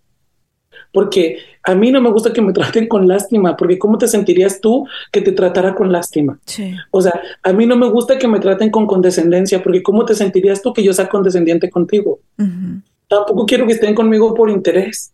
Porque 0.93 1.39
a 1.63 1.73
mí 1.73 1.89
no 1.89 1.99
me 1.99 2.11
gusta 2.11 2.31
que 2.31 2.43
me 2.43 2.53
traten 2.53 2.87
con 2.87 3.07
lástima, 3.07 3.57
porque 3.57 3.79
¿cómo 3.79 3.97
te 3.97 4.07
sentirías 4.07 4.61
tú 4.61 4.85
que 5.11 5.21
te 5.21 5.31
tratara 5.31 5.73
con 5.73 5.91
lástima? 5.91 6.37
O 6.91 7.01
sea, 7.01 7.19
a 7.41 7.53
mí 7.53 7.65
no 7.65 7.75
me 7.75 7.89
gusta 7.89 8.19
que 8.19 8.27
me 8.27 8.39
traten 8.39 8.69
con 8.69 8.85
condescendencia, 8.85 9.63
porque 9.63 9.81
¿cómo 9.81 10.05
te 10.05 10.13
sentirías 10.13 10.61
tú 10.61 10.73
que 10.73 10.83
yo 10.83 10.93
sea 10.93 11.09
condescendiente 11.09 11.71
contigo? 11.71 12.19
Tampoco 13.07 13.45
quiero 13.45 13.65
que 13.67 13.73
estén 13.73 13.95
conmigo 13.95 14.33
por 14.33 14.49
interés. 14.49 15.13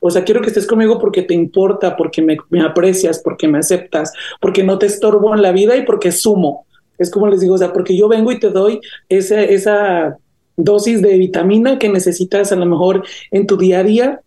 O 0.00 0.10
sea, 0.10 0.24
quiero 0.24 0.40
que 0.40 0.48
estés 0.48 0.66
conmigo 0.66 0.98
porque 0.98 1.22
te 1.22 1.34
importa, 1.34 1.96
porque 1.96 2.22
me, 2.22 2.60
aprecias, 2.60 3.20
porque 3.20 3.48
me 3.48 3.58
aceptas, 3.58 4.12
porque 4.40 4.62
no 4.62 4.78
te 4.78 4.86
estorbo 4.86 5.34
en 5.34 5.42
la 5.42 5.52
vida 5.52 5.76
y 5.76 5.84
porque 5.84 6.12
sumo. 6.12 6.66
Es 6.98 7.10
como 7.10 7.26
les 7.28 7.40
digo, 7.40 7.54
o 7.54 7.58
sea, 7.58 7.72
porque 7.72 7.96
yo 7.96 8.08
vengo 8.08 8.30
y 8.30 8.38
te 8.38 8.50
doy 8.50 8.80
esa, 9.08 9.42
esa 9.42 10.16
dosis 10.56 11.02
de 11.02 11.16
vitamina 11.16 11.78
que 11.78 11.88
necesitas 11.88 12.52
a 12.52 12.56
lo 12.56 12.66
mejor 12.66 13.04
en 13.30 13.46
tu 13.46 13.56
día 13.56 13.80
a 13.80 13.84
día 13.84 14.20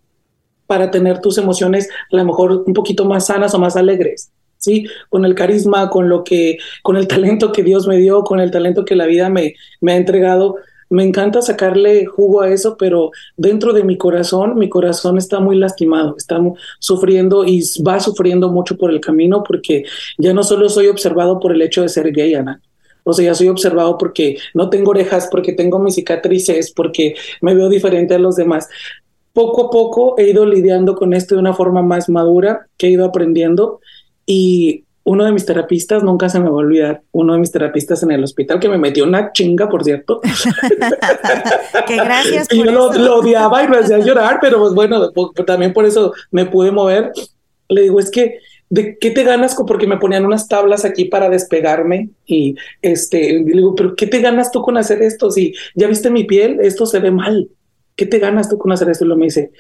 para 0.68 0.92
tener 0.92 1.20
tus 1.20 1.38
emociones 1.38 1.90
a 2.12 2.16
lo 2.16 2.26
mejor 2.26 2.64
un 2.66 2.74
poquito 2.74 3.06
más 3.06 3.28
sanas 3.28 3.54
o 3.54 3.60
más 3.60 3.76
alegres. 3.76 4.32
¿sí? 4.58 4.86
Con 5.10 5.26
el 5.26 5.36
carisma, 5.36 5.90
con 5.90 6.08
lo 6.08 6.24
que, 6.24 6.58
con 6.84 6.96
el 6.96 7.08
talento 7.08 7.52
que 7.52 7.64
Dios 7.64 7.88
me 7.88 7.98
dio, 7.98 8.24
con 8.24 8.40
el 8.40 8.52
talento 8.52 8.86
que 8.86 8.96
la 8.96 9.06
vida 9.06 9.30
me, 9.30 9.56
me 9.82 9.94
ha 9.94 9.98
entregado, 9.98 10.56
me 10.92 11.04
encanta 11.06 11.42
sacarle 11.42 12.06
jugo 12.06 12.42
a 12.42 12.52
eso, 12.52 12.76
pero 12.78 13.12
dentro 13.38 13.72
de 13.72 13.84
mi 13.84 13.98
corazón, 13.98 14.58
mi 14.58 14.70
corazón 14.70 15.18
está 15.18 15.40
muy 15.40 15.58
lastimado, 15.58 16.16
está 16.18 16.40
sufriendo 16.80 17.46
y 17.46 17.64
va 17.88 18.00
sufriendo 18.02 18.50
mucho 18.50 18.78
por 18.78 18.92
el 18.92 19.00
camino 19.00 19.42
porque 19.42 19.86
ya 20.18 20.34
no 20.34 20.44
solo 20.44 20.68
soy 20.68 20.88
observado 20.88 21.40
por 21.40 21.54
el 21.54 21.62
hecho 21.62 21.82
de 21.82 21.90
ser 21.90 22.12
gay, 22.12 22.34
Ana. 22.36 22.62
O 23.04 23.14
sea, 23.14 23.26
ya 23.26 23.36
soy 23.36 23.48
observado 23.48 23.98
porque 23.98 24.38
no 24.54 24.70
tengo 24.70 24.92
orejas, 24.92 25.30
porque 25.32 25.54
tengo 25.54 25.80
mis 25.80 25.96
cicatrices, 25.96 26.72
porque 26.72 27.16
me 27.40 27.56
veo 27.56 27.70
diferente 27.70 28.14
a 28.14 28.20
los 28.20 28.36
demás. 28.36 28.68
Poco 29.32 29.68
a 29.68 29.70
poco 29.72 30.16
he 30.18 30.30
ido 30.30 30.46
lidiando 30.46 30.96
con 30.96 31.14
esto 31.14 31.36
de 31.36 31.42
una 31.42 31.54
forma 31.54 31.82
más 31.82 32.10
madura, 32.10 32.68
que 32.78 32.88
he 32.88 32.92
ido 32.92 33.06
aprendiendo 33.06 33.80
y 34.26 34.84
uno 35.04 35.26
de 35.26 35.32
mis 35.32 35.46
terapistas, 35.46 36.04
nunca 36.04 36.30
se 36.30 36.40
me 36.40 36.46
va 36.46 36.52
a 36.52 36.60
olvidar, 36.60 37.02
uno 37.12 37.34
de 37.34 37.40
mis 37.40 37.52
terapistas 37.52 38.04
en 38.04 38.12
el 38.12 38.24
hospital 38.24 38.60
que 38.60 38.70
me 38.70 38.78
metió 38.78 39.04
una 39.04 39.32
chinga, 39.32 39.68
por 39.68 39.84
cierto. 39.84 40.22
que 41.88 41.96
gracias. 41.96 42.48
y 42.52 42.58
yo 42.58 42.66
lo, 42.66 43.16
odiaba 43.16 43.64
y 43.64 43.68
me 43.68 43.78
hacía 43.78 44.00
llorar, 44.00 44.38
pero 44.42 44.60
pues 44.60 44.74
bueno, 44.74 45.12
también 45.46 45.74
por 45.74 45.86
eso 45.86 46.14
me 46.30 46.46
pude 46.46 46.72
mover. 46.72 47.12
Le 47.68 47.84
digo, 47.84 48.00
es 48.00 48.12
que, 48.12 48.40
¿de 48.70 48.98
qué 49.00 49.12
te 49.12 49.24
ganas? 49.24 49.56
Porque 49.68 49.88
me 49.88 49.98
ponían 49.98 50.26
unas 50.26 50.48
tablas 50.48 50.86
aquí 50.86 51.06
para 51.06 51.30
despegarme 51.30 52.10
y 52.26 52.56
este, 52.82 53.34
le 53.34 53.44
digo, 53.44 53.74
pero 53.76 53.96
¿qué 53.96 54.06
te 54.06 54.20
ganas 54.20 54.52
tú 54.52 54.62
con 54.62 54.78
hacer 54.78 55.02
esto? 55.02 55.32
Si 55.32 55.54
ya 55.74 55.88
viste 55.88 56.12
mi 56.12 56.26
piel, 56.26 56.60
esto 56.62 56.86
se 56.86 57.00
ve 57.00 57.10
mal. 57.10 57.50
¿Qué 57.96 58.06
te 58.06 58.20
ganas 58.20 58.50
tú 58.50 58.58
con 58.58 58.72
hacer 58.72 58.90
esto? 58.90 59.06
Y 59.06 59.08
lo 59.08 59.18
me 59.18 59.26
dice, 59.26 59.52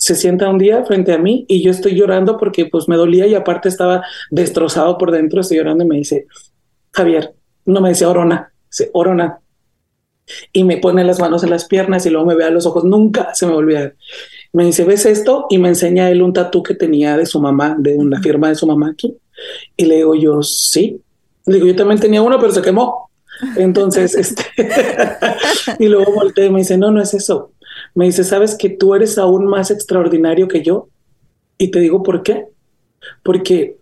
se 0.00 0.14
sienta 0.14 0.48
un 0.48 0.56
día 0.56 0.82
frente 0.86 1.12
a 1.12 1.18
mí 1.18 1.44
y 1.46 1.62
yo 1.62 1.70
estoy 1.70 1.94
llorando 1.94 2.38
porque 2.38 2.64
pues 2.64 2.88
me 2.88 2.96
dolía 2.96 3.26
y 3.26 3.34
aparte 3.34 3.68
estaba 3.68 4.02
destrozado 4.30 4.96
por 4.96 5.10
dentro, 5.10 5.42
estoy 5.42 5.58
llorando 5.58 5.84
y 5.84 5.88
me 5.88 5.96
dice, 5.96 6.26
Javier, 6.90 7.34
no 7.66 7.82
me 7.82 7.90
dice 7.90 8.06
Orona, 8.06 8.50
dice 8.70 8.88
Orona. 8.94 9.40
Y 10.54 10.64
me 10.64 10.78
pone 10.78 11.04
las 11.04 11.20
manos 11.20 11.44
en 11.44 11.50
las 11.50 11.66
piernas 11.66 12.06
y 12.06 12.10
luego 12.10 12.24
me 12.24 12.34
ve 12.34 12.44
a 12.44 12.50
los 12.50 12.64
ojos, 12.64 12.82
nunca 12.84 13.34
se 13.34 13.44
me 13.44 13.52
olvida. 13.52 13.92
Me 14.54 14.64
dice, 14.64 14.84
¿ves 14.84 15.04
esto? 15.04 15.44
Y 15.50 15.58
me 15.58 15.68
enseña 15.68 16.08
él 16.08 16.22
un 16.22 16.32
tatú 16.32 16.62
que 16.62 16.74
tenía 16.74 17.18
de 17.18 17.26
su 17.26 17.38
mamá, 17.38 17.76
de 17.78 17.94
una 17.94 18.22
firma 18.22 18.48
de 18.48 18.54
su 18.54 18.66
mamá 18.66 18.92
aquí. 18.92 19.18
Y 19.76 19.84
le 19.84 19.96
digo 19.96 20.14
yo, 20.14 20.42
sí. 20.42 20.98
Le 21.44 21.56
digo, 21.56 21.66
yo 21.66 21.76
también 21.76 22.00
tenía 22.00 22.22
uno, 22.22 22.38
pero 22.40 22.52
se 22.52 22.62
quemó. 22.62 23.10
Entonces, 23.54 24.14
este, 24.14 24.44
y 25.78 25.88
luego 25.88 26.10
volteé 26.14 26.46
y 26.46 26.50
me 26.50 26.60
dice, 26.60 26.78
no, 26.78 26.90
no 26.90 27.02
es 27.02 27.12
eso 27.12 27.52
me 27.94 28.06
dice, 28.06 28.24
¿sabes 28.24 28.54
que 28.54 28.70
tú 28.70 28.94
eres 28.94 29.18
aún 29.18 29.46
más 29.46 29.70
extraordinario 29.70 30.48
que 30.48 30.62
yo? 30.62 30.88
Y 31.58 31.70
te 31.70 31.80
digo, 31.80 32.02
¿por 32.02 32.22
qué? 32.22 32.46
Porque 33.22 33.76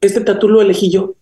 este 0.00 0.20
tatu 0.20 0.48
lo 0.48 0.60
elegí 0.60 0.90
yo. 0.90 1.14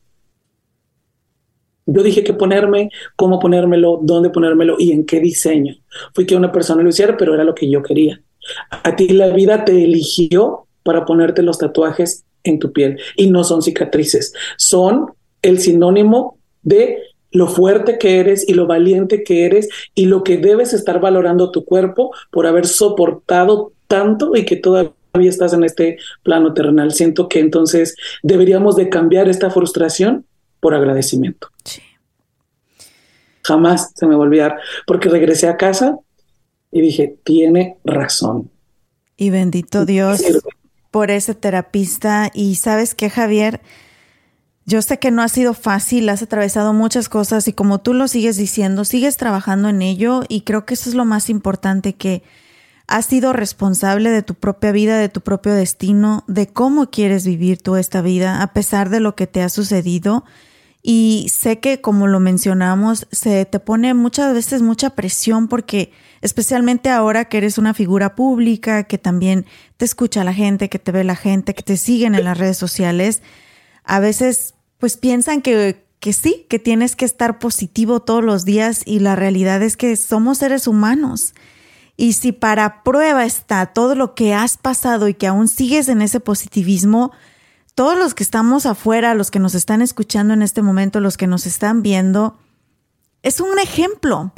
Yo 1.86 2.02
dije 2.02 2.24
qué 2.24 2.32
ponerme, 2.32 2.90
cómo 3.16 3.38
ponérmelo, 3.38 4.00
dónde 4.02 4.30
ponérmelo 4.30 4.76
y 4.78 4.92
en 4.92 5.04
qué 5.04 5.20
diseño. 5.20 5.76
Fui 6.14 6.24
que 6.24 6.36
una 6.36 6.50
persona 6.50 6.82
lo 6.82 6.88
hiciera, 6.88 7.16
pero 7.16 7.34
era 7.34 7.44
lo 7.44 7.54
que 7.54 7.70
yo 7.70 7.82
quería. 7.82 8.22
A 8.70 8.96
ti 8.96 9.08
la 9.08 9.28
vida 9.28 9.64
te 9.64 9.84
eligió 9.84 10.66
para 10.82 11.04
ponerte 11.04 11.42
los 11.42 11.58
tatuajes 11.58 12.24
en 12.42 12.58
tu 12.58 12.72
piel 12.72 12.98
y 13.16 13.30
no 13.30 13.42
son 13.42 13.62
cicatrices, 13.62 14.34
son 14.56 15.12
el 15.42 15.58
sinónimo 15.58 16.38
de 16.62 16.98
lo 17.34 17.48
fuerte 17.48 17.98
que 17.98 18.20
eres 18.20 18.48
y 18.48 18.54
lo 18.54 18.66
valiente 18.66 19.24
que 19.24 19.44
eres 19.44 19.68
y 19.94 20.06
lo 20.06 20.22
que 20.22 20.38
debes 20.38 20.72
estar 20.72 21.00
valorando 21.00 21.50
tu 21.50 21.64
cuerpo 21.64 22.12
por 22.30 22.46
haber 22.46 22.64
soportado 22.64 23.72
tanto 23.88 24.36
y 24.36 24.44
que 24.44 24.54
todavía 24.54 24.94
estás 25.18 25.52
en 25.52 25.64
este 25.64 25.98
plano 26.22 26.54
terrenal. 26.54 26.92
Siento 26.92 27.28
que 27.28 27.40
entonces 27.40 27.96
deberíamos 28.22 28.76
de 28.76 28.88
cambiar 28.88 29.28
esta 29.28 29.50
frustración 29.50 30.24
por 30.60 30.74
agradecimiento. 30.74 31.48
Jamás 33.42 33.90
se 33.96 34.06
me 34.06 34.14
va 34.14 34.22
a 34.22 34.26
olvidar, 34.26 34.56
porque 34.86 35.08
regresé 35.08 35.48
a 35.48 35.56
casa 35.56 35.98
y 36.70 36.80
dije, 36.80 37.16
tiene 37.24 37.78
razón. 37.84 38.48
Y 39.16 39.30
bendito 39.30 39.84
Dios 39.84 40.22
por 40.92 41.10
ese 41.10 41.34
terapista. 41.34 42.30
Y 42.32 42.54
sabes 42.54 42.94
qué, 42.94 43.10
Javier, 43.10 43.60
yo 44.66 44.80
sé 44.80 44.98
que 44.98 45.10
no 45.10 45.22
ha 45.22 45.28
sido 45.28 45.52
fácil, 45.52 46.08
has 46.08 46.22
atravesado 46.22 46.72
muchas 46.72 47.08
cosas 47.08 47.46
y 47.48 47.52
como 47.52 47.80
tú 47.80 47.92
lo 47.92 48.08
sigues 48.08 48.36
diciendo, 48.36 48.84
sigues 48.84 49.16
trabajando 49.16 49.68
en 49.68 49.82
ello 49.82 50.22
y 50.28 50.42
creo 50.42 50.64
que 50.64 50.74
eso 50.74 50.88
es 50.88 50.94
lo 50.94 51.04
más 51.04 51.28
importante, 51.28 51.94
que 51.94 52.22
has 52.86 53.06
sido 53.06 53.32
responsable 53.32 54.10
de 54.10 54.22
tu 54.22 54.34
propia 54.34 54.72
vida, 54.72 54.98
de 54.98 55.08
tu 55.08 55.20
propio 55.20 55.54
destino, 55.54 56.24
de 56.28 56.46
cómo 56.46 56.90
quieres 56.90 57.26
vivir 57.26 57.60
tú 57.60 57.76
esta 57.76 58.00
vida, 58.00 58.42
a 58.42 58.52
pesar 58.52 58.88
de 58.88 59.00
lo 59.00 59.14
que 59.14 59.26
te 59.26 59.42
ha 59.42 59.48
sucedido. 59.48 60.24
Y 60.82 61.28
sé 61.32 61.60
que, 61.60 61.80
como 61.80 62.06
lo 62.06 62.20
mencionamos, 62.20 63.06
se 63.10 63.46
te 63.46 63.58
pone 63.58 63.94
muchas 63.94 64.34
veces 64.34 64.60
mucha 64.60 64.90
presión 64.90 65.48
porque, 65.48 65.92
especialmente 66.20 66.90
ahora 66.90 67.24
que 67.24 67.38
eres 67.38 67.56
una 67.56 67.72
figura 67.72 68.14
pública, 68.14 68.84
que 68.84 68.98
también 68.98 69.46
te 69.78 69.86
escucha 69.86 70.24
la 70.24 70.34
gente, 70.34 70.68
que 70.68 70.78
te 70.78 70.92
ve 70.92 71.02
la 71.02 71.16
gente, 71.16 71.54
que 71.54 71.62
te 71.62 71.78
siguen 71.78 72.14
en 72.14 72.24
las 72.24 72.36
redes 72.36 72.58
sociales, 72.58 73.22
a 73.84 74.00
veces 74.00 74.54
pues 74.78 74.96
piensan 74.96 75.40
que, 75.42 75.86
que 76.00 76.12
sí, 76.12 76.46
que 76.48 76.58
tienes 76.58 76.96
que 76.96 77.04
estar 77.04 77.38
positivo 77.38 78.00
todos 78.00 78.24
los 78.24 78.44
días 78.44 78.82
y 78.84 78.98
la 78.98 79.16
realidad 79.16 79.62
es 79.62 79.76
que 79.76 79.94
somos 79.96 80.38
seres 80.38 80.66
humanos. 80.66 81.34
Y 81.96 82.14
si 82.14 82.32
para 82.32 82.82
prueba 82.82 83.24
está 83.24 83.66
todo 83.66 83.94
lo 83.94 84.14
que 84.14 84.34
has 84.34 84.56
pasado 84.56 85.08
y 85.08 85.14
que 85.14 85.26
aún 85.26 85.48
sigues 85.48 85.88
en 85.88 86.02
ese 86.02 86.18
positivismo, 86.18 87.12
todos 87.74 87.96
los 87.96 88.14
que 88.14 88.24
estamos 88.24 88.66
afuera, 88.66 89.14
los 89.14 89.30
que 89.30 89.38
nos 89.38 89.54
están 89.54 89.80
escuchando 89.82 90.34
en 90.34 90.42
este 90.42 90.62
momento, 90.62 91.00
los 91.00 91.16
que 91.16 91.26
nos 91.26 91.46
están 91.46 91.82
viendo, 91.82 92.36
es 93.22 93.40
un 93.40 93.58
ejemplo 93.58 94.32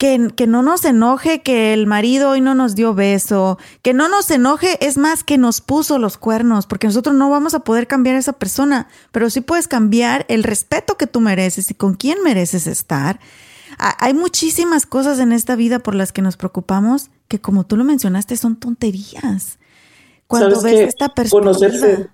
que, 0.00 0.46
no 0.46 0.62
nos 0.62 0.86
enoje 0.86 1.42
que 1.42 1.74
el 1.74 1.86
marido 1.86 2.30
hoy 2.30 2.40
no 2.40 2.54
nos 2.54 2.74
dio 2.74 2.94
beso, 2.94 3.58
que 3.82 3.92
no 3.92 4.08
nos 4.08 4.30
enoje, 4.30 4.78
es 4.80 4.96
más 4.96 5.22
que 5.22 5.36
nos 5.36 5.60
puso 5.60 5.98
los 5.98 6.16
cuernos, 6.16 6.64
porque 6.64 6.86
nosotros 6.86 7.14
no 7.14 7.28
vamos 7.28 7.52
a 7.52 7.60
poder 7.60 7.86
cambiar 7.86 8.16
a 8.16 8.20
esa 8.20 8.32
persona, 8.32 8.88
pero 9.12 9.28
sí 9.28 9.42
puedes 9.42 9.68
cambiar 9.68 10.24
el 10.30 10.42
respeto 10.42 10.96
que 10.96 11.06
tú 11.06 11.20
mereces 11.20 11.70
y 11.70 11.74
con 11.74 11.92
quién 11.92 12.22
mereces 12.22 12.66
estar. 12.66 13.20
Hay 13.76 14.14
muchísimas 14.14 14.86
cosas 14.86 15.18
en 15.18 15.32
esta 15.32 15.54
vida 15.54 15.80
por 15.80 15.94
las 15.94 16.12
que 16.12 16.22
nos 16.22 16.38
preocupamos 16.38 17.10
que 17.28 17.38
como 17.38 17.66
tú 17.66 17.76
lo 17.76 17.84
mencionaste 17.84 18.38
son 18.38 18.56
tonterías. 18.56 19.58
Cuando 20.26 20.62
ves 20.62 20.88
esta 20.88 21.12
conocerse 21.28 22.08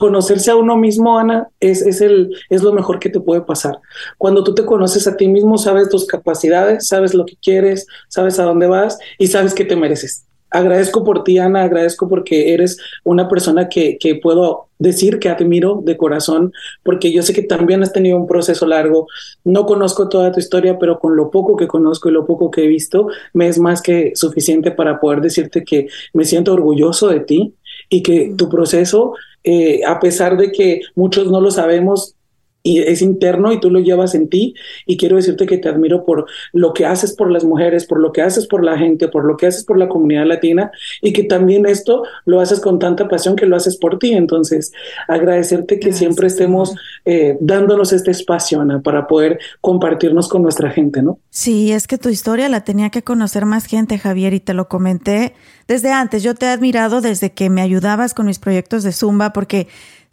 a 0.00 0.56
uno 0.56 0.76
mismo, 0.76 1.18
Ana, 1.18 1.48
es, 1.58 1.82
es, 1.82 2.00
el, 2.00 2.30
es 2.50 2.62
lo 2.62 2.72
mejor 2.72 3.00
que 3.00 3.08
te 3.08 3.18
puede 3.18 3.40
pasar. 3.40 3.80
Cuando 4.16 4.44
tú 4.44 4.54
te 4.54 4.64
conoces 4.64 5.08
a 5.08 5.16
ti 5.16 5.26
mismo, 5.26 5.58
sabes 5.58 5.88
tus 5.88 6.06
capacidades, 6.06 6.86
sabes 6.86 7.14
lo 7.14 7.26
que 7.26 7.36
quieres, 7.42 7.86
sabes 8.08 8.38
a 8.38 8.44
dónde 8.44 8.68
vas 8.68 8.98
y 9.18 9.26
sabes 9.26 9.54
que 9.54 9.64
te 9.64 9.74
mereces. 9.74 10.24
Agradezco 10.50 11.04
por 11.04 11.24
ti, 11.24 11.38
Ana, 11.38 11.64
agradezco 11.64 12.08
porque 12.08 12.54
eres 12.54 12.78
una 13.04 13.28
persona 13.28 13.68
que, 13.68 13.98
que 13.98 14.14
puedo 14.14 14.68
decir 14.78 15.18
que 15.18 15.28
admiro 15.28 15.82
de 15.84 15.96
corazón, 15.96 16.52
porque 16.84 17.12
yo 17.12 17.22
sé 17.22 17.34
que 17.34 17.42
también 17.42 17.82
has 17.82 17.92
tenido 17.92 18.16
un 18.16 18.26
proceso 18.26 18.66
largo. 18.66 19.08
No 19.44 19.66
conozco 19.66 20.08
toda 20.08 20.32
tu 20.32 20.38
historia, 20.38 20.78
pero 20.78 21.00
con 21.00 21.16
lo 21.16 21.30
poco 21.30 21.56
que 21.56 21.66
conozco 21.66 22.08
y 22.08 22.12
lo 22.12 22.24
poco 22.24 22.50
que 22.50 22.64
he 22.64 22.68
visto, 22.68 23.08
me 23.34 23.48
es 23.48 23.58
más 23.58 23.82
que 23.82 24.12
suficiente 24.14 24.70
para 24.70 25.00
poder 25.00 25.20
decirte 25.20 25.64
que 25.64 25.88
me 26.14 26.24
siento 26.24 26.52
orgulloso 26.54 27.08
de 27.08 27.20
ti 27.20 27.54
y 27.90 28.02
que 28.02 28.32
tu 28.36 28.48
proceso 28.48 29.14
eh, 29.44 29.80
a 29.86 30.00
pesar 30.00 30.36
de 30.36 30.52
que 30.52 30.80
muchos 30.94 31.30
no 31.30 31.40
lo 31.40 31.50
sabemos 31.50 32.14
y 32.62 32.80
es 32.80 33.02
interno 33.02 33.52
y 33.52 33.60
tú 33.60 33.70
lo 33.70 33.80
llevas 33.80 34.14
en 34.14 34.28
ti 34.28 34.54
y 34.86 34.96
quiero 34.96 35.16
decirte 35.16 35.46
que 35.46 35.58
te 35.58 35.68
admiro 35.68 36.04
por 36.04 36.26
lo 36.52 36.72
que 36.74 36.86
haces 36.86 37.14
por 37.14 37.30
las 37.30 37.44
mujeres, 37.44 37.86
por 37.86 38.00
lo 38.00 38.12
que 38.12 38.22
haces 38.22 38.46
por 38.46 38.64
la 38.64 38.76
gente, 38.76 39.08
por 39.08 39.24
lo 39.24 39.36
que 39.36 39.46
haces 39.46 39.64
por 39.64 39.78
la 39.78 39.88
comunidad 39.88 40.26
latina 40.26 40.70
y 41.00 41.12
que 41.12 41.24
también 41.24 41.66
esto 41.66 42.02
lo 42.24 42.40
haces 42.40 42.60
con 42.60 42.78
tanta 42.78 43.08
pasión 43.08 43.36
que 43.36 43.46
lo 43.46 43.56
haces 43.56 43.76
por 43.76 43.98
ti. 43.98 44.12
Entonces, 44.12 44.72
agradecerte 45.06 45.78
que 45.78 45.92
siempre 45.92 46.26
estemos 46.26 46.74
eh, 47.04 47.36
dándonos 47.40 47.92
este 47.92 48.10
espacio, 48.10 48.60
Ana, 48.60 48.80
para 48.82 49.06
poder 49.06 49.38
compartirnos 49.60 50.28
con 50.28 50.42
nuestra 50.42 50.70
gente, 50.70 51.02
¿no? 51.02 51.20
Sí, 51.30 51.72
es 51.72 51.86
que 51.86 51.98
tu 51.98 52.08
historia 52.08 52.48
la 52.48 52.64
tenía 52.64 52.90
que 52.90 53.02
conocer 53.02 53.46
más 53.46 53.66
gente, 53.66 53.98
Javier, 53.98 54.34
y 54.34 54.40
te 54.40 54.54
lo 54.54 54.68
comenté 54.68 55.34
desde 55.68 55.92
antes. 55.92 56.22
Yo 56.22 56.34
te 56.34 56.46
he 56.46 56.48
admirado 56.50 57.00
desde 57.00 57.32
que 57.32 57.50
me 57.50 57.62
ayudabas 57.62 58.14
con 58.14 58.26
mis 58.26 58.38
proyectos 58.38 58.82
de 58.82 58.92
Zumba 58.92 59.32
porque 59.32 59.68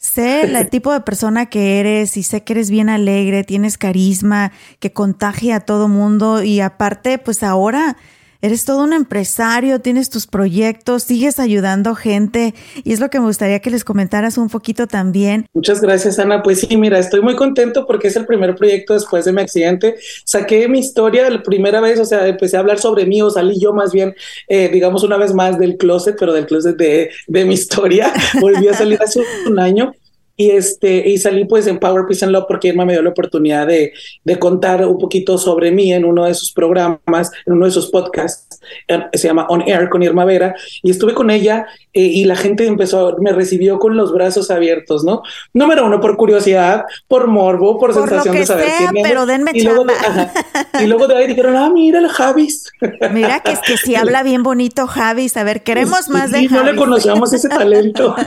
sé 0.05 0.43
el 0.43 0.69
tipo 0.69 0.93
de 0.93 1.01
persona 1.01 1.47
que 1.47 1.79
eres 1.79 2.17
y 2.17 2.23
sé 2.23 2.43
que 2.43 2.53
eres 2.53 2.69
bien 2.69 2.89
alegre, 2.89 3.43
tienes 3.43 3.77
carisma, 3.77 4.51
que 4.79 4.93
contagia 4.93 5.57
a 5.57 5.59
todo 5.61 5.87
mundo 5.87 6.43
y 6.43 6.59
aparte, 6.59 7.17
pues 7.17 7.43
ahora 7.43 7.97
Eres 8.41 8.65
todo 8.65 8.83
un 8.83 8.93
empresario, 8.93 9.79
tienes 9.79 10.09
tus 10.09 10.27
proyectos, 10.27 11.03
sigues 11.03 11.39
ayudando 11.39 11.95
gente 11.95 12.53
y 12.83 12.93
es 12.93 12.99
lo 12.99 13.09
que 13.09 13.19
me 13.19 13.25
gustaría 13.25 13.59
que 13.59 13.69
les 13.69 13.83
comentaras 13.83 14.37
un 14.37 14.49
poquito 14.49 14.87
también. 14.87 15.47
Muchas 15.53 15.81
gracias, 15.81 16.19
Ana. 16.19 16.43
Pues 16.43 16.61
sí, 16.61 16.77
mira, 16.77 16.99
estoy 16.99 17.21
muy 17.21 17.35
contento 17.35 17.85
porque 17.87 18.07
es 18.09 18.15
el 18.15 18.25
primer 18.25 18.55
proyecto 18.55 18.93
después 18.93 19.25
de 19.25 19.33
mi 19.33 19.41
accidente. 19.41 19.95
Saqué 20.25 20.67
mi 20.67 20.79
historia 20.79 21.29
la 21.29 21.41
primera 21.41 21.81
vez, 21.81 21.99
o 21.99 22.05
sea, 22.05 22.27
empecé 22.27 22.57
a 22.57 22.59
hablar 22.59 22.79
sobre 22.79 23.05
mí 23.05 23.21
o 23.21 23.29
salí 23.29 23.59
yo 23.59 23.73
más 23.73 23.91
bien, 23.91 24.15
eh, 24.47 24.69
digamos, 24.71 25.03
una 25.03 25.17
vez 25.17 25.33
más 25.33 25.57
del 25.57 25.77
closet, 25.77 26.15
pero 26.19 26.33
del 26.33 26.45
closet 26.45 26.77
de, 26.77 27.09
de 27.27 27.45
mi 27.45 27.53
historia. 27.53 28.13
Volví 28.41 28.67
a 28.67 28.73
salir 28.73 28.99
hace 29.01 29.21
un 29.47 29.59
año 29.59 29.93
y 30.37 30.51
este 30.51 31.07
y 31.07 31.17
salí 31.17 31.45
pues 31.45 31.67
en 31.67 31.79
Power 31.79 32.05
Peace 32.07 32.25
and 32.25 32.33
Love 32.33 32.45
porque 32.47 32.67
Irma 32.67 32.85
me 32.85 32.93
dio 32.93 33.01
la 33.01 33.11
oportunidad 33.11 33.67
de, 33.67 33.93
de, 34.23 34.39
contar 34.39 34.85
un 34.85 34.97
poquito 34.97 35.37
sobre 35.37 35.71
mí 35.71 35.93
en 35.93 36.03
uno 36.03 36.25
de 36.25 36.33
sus 36.33 36.51
programas, 36.51 37.31
en 37.45 37.53
uno 37.53 37.65
de 37.65 37.71
sus 37.71 37.89
podcasts, 37.89 38.59
se 39.13 39.27
llama 39.27 39.47
On 39.49 39.61
Air 39.61 39.89
con 39.89 40.03
Irma 40.03 40.25
Vera, 40.25 40.55
y 40.83 40.91
estuve 40.91 41.13
con 41.13 41.29
ella 41.29 41.67
eh, 41.95 42.01
y 42.01 42.25
la 42.25 42.35
gente 42.35 42.67
empezó, 42.67 43.15
me 43.21 43.31
recibió 43.31 43.79
con 43.79 43.95
los 43.95 44.11
brazos 44.11 44.51
abiertos, 44.51 45.05
¿no? 45.05 45.23
Número 45.53 45.85
uno, 45.85 46.01
por 46.01 46.17
curiosidad, 46.17 46.83
por 47.07 47.27
morbo, 47.27 47.79
por, 47.79 47.93
sensación 47.93 48.35
de 48.35 48.45
saber 48.45 48.67
quién 48.77 48.91
pero 49.01 49.25
denme 49.25 49.51
y 49.53 49.61
luego, 49.61 49.85
de, 49.85 49.93
y 50.83 50.87
luego 50.87 51.07
de 51.07 51.15
ahí 51.15 51.27
dijeron, 51.27 51.55
ah, 51.55 51.69
mira 51.73 51.99
el 51.99 52.09
Javis. 52.09 52.69
Mira 53.13 53.39
que 53.39 53.53
es 53.53 53.59
que 53.59 53.77
si 53.77 53.95
habla 53.95 54.23
bien 54.23 54.43
bonito 54.43 54.87
Javis, 54.87 55.37
a 55.37 55.45
ver, 55.45 55.63
queremos 55.63 56.09
más 56.09 56.31
de 56.31 56.39
Javis. 56.39 56.51
Y 56.51 56.53
no 56.53 56.63
le 56.63 56.75
conocíamos 56.75 57.31
ese 57.31 57.47
talento. 57.47 58.13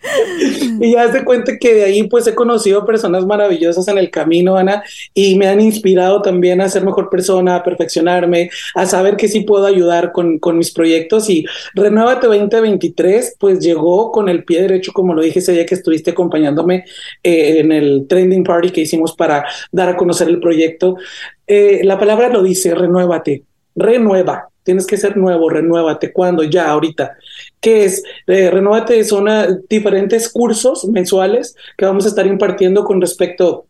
y 0.80 0.92
ya 0.92 1.10
se 1.12 1.24
cuenta 1.24 1.58
que 1.58 1.74
de 1.74 1.84
ahí 1.84 2.04
pues 2.04 2.26
he 2.26 2.34
conocido 2.34 2.86
personas 2.86 3.26
maravillosas 3.26 3.86
en 3.88 3.98
el 3.98 4.10
camino, 4.10 4.56
Ana, 4.56 4.82
y 5.14 5.36
me 5.36 5.48
han 5.48 5.60
inspirado 5.60 6.22
también 6.22 6.60
a 6.60 6.68
ser 6.68 6.84
mejor 6.84 7.10
persona, 7.10 7.56
a 7.56 7.62
perfeccionarme, 7.62 8.50
a 8.74 8.86
saber 8.86 9.16
que 9.16 9.28
sí 9.28 9.40
puedo 9.40 9.66
ayudar 9.66 10.12
con, 10.12 10.38
con 10.38 10.56
mis 10.58 10.70
proyectos 10.72 11.28
y 11.28 11.44
Renuévate 11.98 12.28
2023 12.28 13.36
pues 13.40 13.58
llegó 13.58 14.12
con 14.12 14.28
el 14.28 14.44
pie 14.44 14.62
derecho, 14.62 14.92
como 14.92 15.14
lo 15.14 15.22
dije 15.22 15.40
ese 15.40 15.50
día 15.50 15.66
que 15.66 15.74
estuviste 15.74 16.12
acompañándome 16.12 16.84
eh, 17.24 17.58
en 17.58 17.72
el 17.72 18.06
trending 18.08 18.44
party 18.44 18.70
que 18.70 18.82
hicimos 18.82 19.16
para 19.16 19.44
dar 19.72 19.88
a 19.88 19.96
conocer 19.96 20.28
el 20.28 20.38
proyecto. 20.38 20.94
Eh, 21.44 21.80
la 21.82 21.98
palabra 21.98 22.28
lo 22.28 22.44
dice, 22.44 22.72
renuévate, 22.72 23.42
renueva, 23.74 24.48
tienes 24.62 24.86
que 24.86 24.96
ser 24.96 25.16
nuevo, 25.16 25.50
renuévate. 25.50 26.12
¿Cuándo? 26.12 26.44
Ya, 26.44 26.70
ahorita. 26.70 27.16
¿Qué 27.60 27.86
es? 27.86 28.04
Eh, 28.28 28.48
renuévate 28.48 29.02
son 29.02 29.26
diferentes 29.68 30.28
cursos 30.28 30.86
mensuales 30.86 31.56
que 31.76 31.84
vamos 31.84 32.04
a 32.04 32.10
estar 32.10 32.28
impartiendo 32.28 32.84
con 32.84 33.00
respecto 33.00 33.66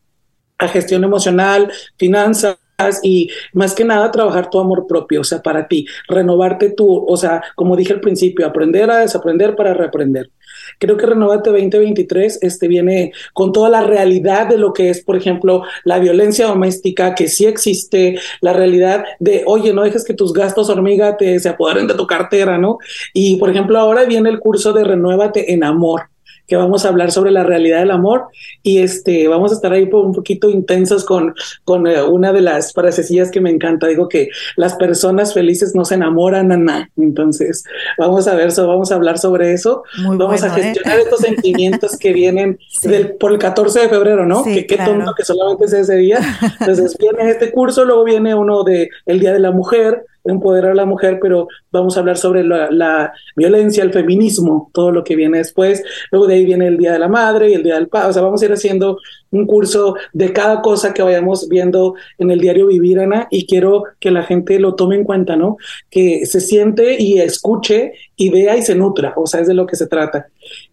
a 0.58 0.68
gestión 0.68 1.02
emocional, 1.02 1.72
finanzas 1.96 2.58
y 3.02 3.28
más 3.52 3.74
que 3.74 3.84
nada 3.84 4.10
trabajar 4.10 4.50
tu 4.50 4.60
amor 4.60 4.86
propio, 4.86 5.22
o 5.22 5.24
sea, 5.24 5.42
para 5.42 5.66
ti, 5.66 5.86
renovarte 6.06 6.70
tú, 6.70 7.04
o 7.06 7.16
sea, 7.16 7.42
como 7.56 7.76
dije 7.76 7.92
al 7.92 8.00
principio, 8.00 8.46
aprender 8.46 8.90
a 8.90 8.98
desaprender 8.98 9.56
para 9.56 9.74
reaprender. 9.74 10.30
Creo 10.78 10.96
que 10.96 11.06
Renovate 11.06 11.50
2023 11.50 12.40
este, 12.42 12.68
viene 12.68 13.12
con 13.32 13.52
toda 13.52 13.68
la 13.68 13.82
realidad 13.82 14.46
de 14.46 14.58
lo 14.58 14.72
que 14.72 14.90
es, 14.90 15.02
por 15.02 15.16
ejemplo, 15.16 15.62
la 15.84 15.98
violencia 15.98 16.46
doméstica, 16.46 17.14
que 17.14 17.28
sí 17.28 17.46
existe, 17.46 18.18
la 18.40 18.52
realidad 18.52 19.04
de, 19.18 19.42
oye, 19.46 19.72
no 19.72 19.82
dejes 19.82 20.04
que 20.04 20.14
tus 20.14 20.32
gastos 20.32 20.68
hormiga 20.68 21.16
te 21.16 21.38
se 21.40 21.48
apoderen 21.48 21.86
de 21.86 21.94
tu 21.94 22.06
cartera, 22.06 22.58
¿no? 22.58 22.78
Y, 23.12 23.36
por 23.36 23.50
ejemplo, 23.50 23.78
ahora 23.78 24.04
viene 24.04 24.28
el 24.28 24.38
curso 24.38 24.72
de 24.72 24.84
Renuévate 24.84 25.52
en 25.52 25.64
Amor 25.64 26.10
que 26.48 26.56
vamos 26.56 26.84
a 26.84 26.88
hablar 26.88 27.12
sobre 27.12 27.30
la 27.30 27.44
realidad 27.44 27.80
del 27.80 27.90
amor 27.90 28.28
y 28.62 28.78
este 28.78 29.28
vamos 29.28 29.52
a 29.52 29.54
estar 29.54 29.72
ahí 29.72 29.88
un 29.92 30.14
poquito 30.14 30.48
intensos 30.48 31.04
con, 31.04 31.34
con 31.64 31.86
eh, 31.86 32.02
una 32.02 32.32
de 32.32 32.40
las 32.40 32.72
frasecillas 32.72 33.30
que 33.30 33.42
me 33.42 33.50
encanta. 33.50 33.86
Digo 33.86 34.08
que 34.08 34.30
las 34.56 34.74
personas 34.74 35.34
felices 35.34 35.74
no 35.74 35.84
se 35.84 35.94
enamoran, 35.94 36.50
Ana. 36.50 36.90
Entonces, 36.96 37.64
vamos 37.98 38.26
a 38.26 38.34
ver, 38.34 38.50
vamos 38.56 38.90
a 38.90 38.94
hablar 38.94 39.18
sobre 39.18 39.52
eso. 39.52 39.82
vamos 40.02 40.42
a 40.42 40.46
¿eh? 40.58 40.62
gestionar 40.62 40.98
estos 40.98 41.20
sentimientos 41.20 41.96
que 41.98 42.12
vienen 42.14 42.58
del, 42.82 43.12
por 43.12 43.32
el 43.32 43.38
14 43.38 43.80
de 43.80 43.88
febrero, 43.90 44.24
¿no? 44.24 44.42
que 44.42 44.66
qué 44.66 44.78
tonto 44.78 45.14
que 45.14 45.24
solamente 45.24 45.66
es 45.66 45.74
ese 45.74 45.96
día. 45.96 46.18
Entonces, 46.60 46.96
viene 46.98 47.30
este 47.30 47.52
curso, 47.52 47.84
luego 47.84 48.04
viene 48.04 48.34
uno 48.34 48.64
de 48.64 48.88
el 49.04 49.20
Día 49.20 49.34
de 49.34 49.40
la 49.40 49.50
Mujer, 49.50 50.06
empoderar 50.32 50.72
a 50.72 50.74
la 50.74 50.84
mujer, 50.84 51.18
pero 51.20 51.48
vamos 51.70 51.96
a 51.96 52.00
hablar 52.00 52.16
sobre 52.16 52.44
la, 52.44 53.12
violencia, 53.36 53.82
el 53.82 53.92
feminismo, 53.92 54.70
todo 54.72 54.90
lo 54.90 55.04
que 55.04 55.16
viene 55.16 55.38
después. 55.38 55.82
Luego 56.10 56.26
de 56.26 56.34
ahí 56.34 56.44
viene 56.44 56.66
el 56.66 56.76
Día 56.76 56.92
de 56.92 56.98
la 56.98 57.08
Madre 57.08 57.50
y 57.50 57.54
el 57.54 57.62
Día 57.62 57.74
del 57.74 57.88
Padre. 57.88 58.10
O 58.10 58.12
sea, 58.12 58.22
vamos 58.22 58.42
a 58.42 58.44
ir 58.44 58.52
haciendo 58.52 58.98
un 59.30 59.46
curso 59.46 59.94
de 60.12 60.32
cada 60.32 60.60
cosa 60.60 60.92
que 60.94 61.02
vayamos 61.02 61.48
viendo 61.48 61.94
en 62.18 62.30
el 62.30 62.40
diario 62.40 62.66
Vivir, 62.66 63.00
Ana, 63.00 63.28
y 63.30 63.46
quiero 63.46 63.84
que 64.00 64.10
la 64.10 64.22
gente 64.22 64.58
lo 64.58 64.74
tome 64.74 64.96
en 64.96 65.04
cuenta, 65.04 65.36
¿no? 65.36 65.56
Que 65.90 66.26
se 66.26 66.40
siente 66.40 66.96
y 67.00 67.20
escuche 67.20 67.92
y 68.16 68.30
vea 68.30 68.56
y 68.56 68.62
se 68.62 68.74
nutra. 68.74 69.14
O 69.16 69.26
sea, 69.26 69.40
es 69.40 69.48
de 69.48 69.54
lo 69.54 69.66
que 69.66 69.76
se 69.76 69.86
trata. 69.86 70.26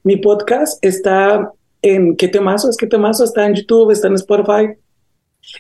Mi 0.03 0.18
podcast 0.18 0.84
está 0.84 1.51
en 1.82 2.16
¿Qué 2.16 2.28
temazo? 2.28 2.70
Es 2.70 2.78
¿Qué 2.78 2.88
temazo? 2.88 3.24
Está 3.24 3.45
en 3.45 3.56
YouTube, 3.56 3.91
está 3.91 4.08
en 4.08 4.16
Spotify 4.16 4.76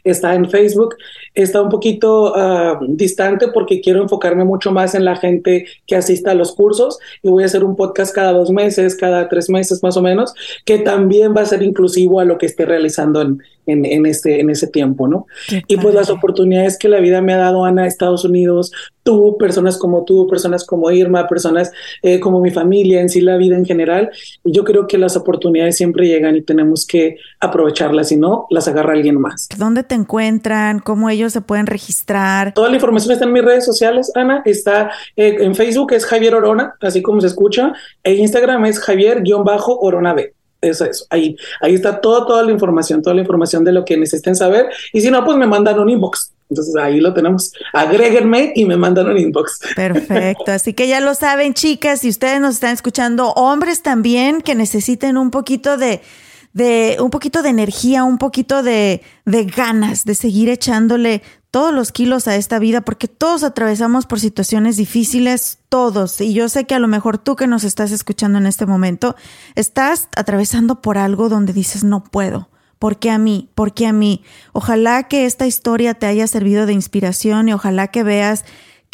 está 0.03 0.33
en 0.33 0.49
Facebook, 0.49 0.95
está 1.35 1.61
un 1.61 1.69
poquito 1.69 2.33
ah, 2.35 2.79
distante 2.87 3.49
porque 3.49 3.81
quiero 3.81 4.01
enfocarme 4.01 4.45
mucho 4.45 4.71
más 4.71 4.95
en 4.95 5.05
la 5.05 5.15
gente 5.15 5.65
que 5.85 5.95
asista 5.95 6.31
a 6.31 6.35
los 6.35 6.53
cursos 6.53 6.97
y 7.21 7.29
voy 7.29 7.43
a 7.43 7.45
hacer 7.45 7.63
un 7.63 7.75
podcast 7.75 8.15
cada 8.15 8.31
dos 8.33 8.49
meses, 8.49 8.95
cada 8.95 9.29
tres 9.29 9.49
meses 9.49 9.83
más 9.83 9.97
o 9.97 10.01
menos, 10.01 10.33
que 10.65 10.79
también 10.79 11.35
va 11.35 11.41
a 11.41 11.45
ser 11.45 11.61
inclusivo 11.61 12.19
a 12.19 12.25
lo 12.25 12.37
que 12.37 12.45
esté 12.45 12.65
realizando 12.65 13.21
en, 13.21 13.41
en, 13.65 13.85
en, 13.85 14.05
este, 14.05 14.39
en 14.39 14.49
ese 14.49 14.67
tiempo, 14.67 15.07
¿no? 15.07 15.27
y 15.67 15.77
pues 15.77 15.93
las 15.93 16.09
oportunidades 16.09 16.77
que 16.77 16.89
la 16.89 16.99
vida 16.99 17.21
me 17.21 17.33
ha 17.33 17.37
dado, 17.37 17.65
Ana, 17.65 17.87
Estados 17.87 18.25
Unidos, 18.25 18.71
tú, 19.03 19.37
personas 19.37 19.77
como 19.77 20.03
tú, 20.03 20.27
personas 20.27 20.65
como 20.65 20.91
Irma, 20.91 21.27
personas 21.27 21.71
eh, 22.01 22.19
como 22.19 22.41
mi 22.41 22.51
familia, 22.51 23.01
en 23.01 23.09
sí 23.09 23.21
la 23.21 23.37
vida 23.37 23.55
en 23.55 23.65
general, 23.65 24.09
y 24.43 24.51
yo 24.51 24.63
creo 24.63 24.87
que 24.87 24.97
las 24.97 25.15
oportunidades 25.15 25.77
siempre 25.77 26.07
llegan 26.07 26.35
y 26.35 26.41
tenemos 26.41 26.85
que 26.85 27.17
aprovecharlas, 27.39 28.09
si 28.09 28.17
no, 28.17 28.47
las 28.49 28.67
agarra 28.67 28.93
alguien 28.93 29.19
más. 29.19 29.47
¿Dónde 29.57 29.83
te 29.83 29.95
encuentran? 29.95 30.79
¿Cómo 30.79 31.09
ellos 31.09 31.24
se 31.29 31.41
pueden 31.41 31.67
registrar? 31.67 32.53
Toda 32.53 32.69
la 32.69 32.75
información 32.75 33.13
está 33.13 33.25
en 33.25 33.33
mis 33.33 33.43
redes 33.43 33.65
sociales, 33.65 34.11
Ana, 34.15 34.41
está 34.45 34.91
eh, 35.15 35.37
en 35.39 35.55
Facebook 35.55 35.93
es 35.93 36.05
Javier 36.05 36.35
Orona, 36.35 36.75
así 36.81 37.01
como 37.01 37.21
se 37.21 37.27
escucha, 37.27 37.73
e 38.03 38.13
Instagram 38.13 38.65
es 38.65 38.79
Javier-Orona 38.79 40.13
B 40.13 40.33
eso, 40.69 40.85
eso. 40.85 41.05
Ahí, 41.09 41.35
ahí 41.61 41.75
está 41.75 42.01
toda, 42.01 42.25
toda 42.25 42.43
la 42.43 42.51
información, 42.51 43.01
toda 43.01 43.15
la 43.15 43.21
información 43.21 43.63
de 43.63 43.71
lo 43.71 43.85
que 43.85 43.97
necesiten 43.97 44.35
saber. 44.35 44.67
Y 44.93 45.01
si 45.01 45.11
no, 45.11 45.23
pues 45.23 45.37
me 45.37 45.47
mandan 45.47 45.79
un 45.79 45.89
inbox. 45.89 46.31
Entonces 46.49 46.75
ahí 46.75 46.99
lo 46.99 47.13
tenemos. 47.13 47.51
Agréguenme 47.73 48.53
y 48.55 48.65
me 48.65 48.77
mandan 48.77 49.07
un 49.07 49.17
inbox. 49.17 49.59
Perfecto. 49.75 50.51
Así 50.51 50.73
que 50.73 50.87
ya 50.87 50.99
lo 50.99 51.15
saben, 51.15 51.53
chicas, 51.53 52.01
si 52.01 52.09
ustedes 52.09 52.39
nos 52.39 52.55
están 52.55 52.73
escuchando, 52.73 53.31
hombres 53.31 53.81
también 53.81 54.41
que 54.41 54.53
necesiten 54.53 55.17
un 55.17 55.31
poquito 55.31 55.77
de, 55.77 56.01
de 56.55 56.95
un 57.01 57.09
poquito 57.09 57.43
de 57.43 57.49
energía, 57.49 58.05
un 58.05 58.17
poquito 58.17 58.63
de, 58.63 59.03
de 59.25 59.43
ganas 59.43 60.05
de 60.05 60.15
seguir 60.15 60.49
echándole 60.49 61.21
todos 61.51 61.73
los 61.73 61.91
kilos 61.91 62.29
a 62.29 62.37
esta 62.37 62.59
vida, 62.59 62.79
porque 62.79 63.09
todos 63.09 63.43
atravesamos 63.43 64.05
por 64.05 64.21
situaciones 64.21 64.77
difíciles, 64.77 65.59
todos. 65.67 66.21
Y 66.21 66.33
yo 66.33 66.47
sé 66.47 66.63
que 66.63 66.73
a 66.73 66.79
lo 66.79 66.87
mejor 66.87 67.17
tú 67.17 67.35
que 67.35 67.45
nos 67.45 67.65
estás 67.65 67.91
escuchando 67.91 68.37
en 68.37 68.45
este 68.45 68.65
momento, 68.65 69.17
estás 69.55 70.07
atravesando 70.15 70.81
por 70.81 70.97
algo 70.97 71.27
donde 71.27 71.51
dices, 71.51 71.83
no 71.83 72.05
puedo. 72.05 72.49
¿Por 72.79 72.99
qué 72.99 73.11
a 73.11 73.17
mí? 73.17 73.49
¿Por 73.53 73.73
qué 73.73 73.87
a 73.87 73.93
mí? 73.93 74.23
Ojalá 74.53 75.09
que 75.09 75.25
esta 75.25 75.45
historia 75.47 75.93
te 75.93 76.05
haya 76.05 76.25
servido 76.25 76.65
de 76.65 76.73
inspiración 76.73 77.49
y 77.49 77.53
ojalá 77.53 77.87
que 77.89 78.03
veas 78.03 78.45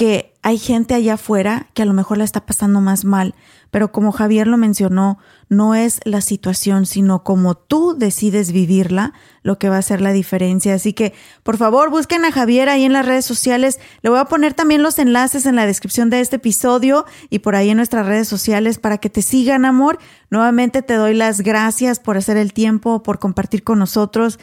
que 0.02 0.34
hay 0.41 0.58
gente 0.58 0.95
allá 0.95 1.14
afuera 1.14 1.68
que 1.76 1.84
a 1.84 1.86
lo 1.86 1.93
mejor 1.93 2.18
la 2.18 2.24
está 2.24 2.43
pasando 2.43 2.82
más 2.82 3.06
mal. 3.06 3.36
Pero 3.70 3.91
como 3.91 4.12
Javier 4.12 4.47
lo 4.47 4.58
mencionó, 4.58 5.20
no 5.47 5.76
es 5.76 5.99
la 6.06 6.22
situación, 6.22 6.88
sino 6.88 7.24
como 7.24 7.54
tú 7.54 7.93
decides 7.95 8.52
vivirla, 8.52 9.14
lo 9.43 9.60
que 9.60 9.70
va 9.70 9.76
a 9.76 9.80
hacer 9.80 10.02
la 10.02 10.12
diferencia. 10.12 10.74
Así 10.74 10.93
que, 10.93 11.14
por 11.43 11.58
favor, 11.58 11.91
busquen 11.91 12.26
a 12.26 12.32
Javier 12.32 12.68
ahí 12.68 12.84
en 12.84 12.93
las 12.93 13.06
redes 13.06 13.26
sociales. 13.26 13.80
Le 14.02 14.10
voy 14.10 14.18
a 14.18 14.26
poner 14.26 14.56
también 14.56 14.82
los 14.82 14.97
enlaces 14.97 15.45
en 15.45 15.56
la 15.56 15.68
descripción 15.68 16.10
de 16.10 16.22
este 16.22 16.38
episodio 16.38 17.06
y 17.30 17.38
por 17.38 17.54
ahí 17.54 17.70
en 17.70 17.78
nuestras 17.78 18.08
redes 18.08 18.28
sociales 18.28 18.80
para 18.80 18.97
que 18.97 19.12
te 19.12 19.22
sigan, 19.22 19.66
amor. 19.66 19.99
Nuevamente 20.32 20.82
te 20.82 20.95
doy 20.95 21.14
las 21.14 21.41
gracias 21.41 21.99
por 21.99 22.18
hacer 22.18 22.38
el 22.38 22.54
tiempo, 22.54 23.04
por 23.04 23.20
compartir 23.20 23.64
con 23.64 23.78
nosotros. 23.78 24.39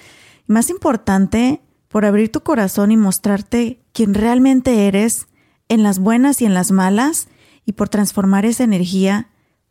Y 0.49 0.53
más 0.53 0.71
importante, 0.71 1.63
por 1.89 2.05
abrir 2.05 2.31
tu 2.31 2.45
corazón 2.45 2.93
y 2.93 2.97
mostrarte 2.97 3.81
quién 3.93 4.15
realmente 4.15 4.87
eres 4.87 5.27
en 5.69 5.83
las 5.83 5.99
buenas 5.99 6.41
y 6.43 6.47
en 6.47 6.55
las 6.55 6.71
malas 6.71 7.29
y 7.65 7.73
por 7.73 7.89
transformar 7.89 8.45
esa 8.47 8.65
energía 8.65 9.29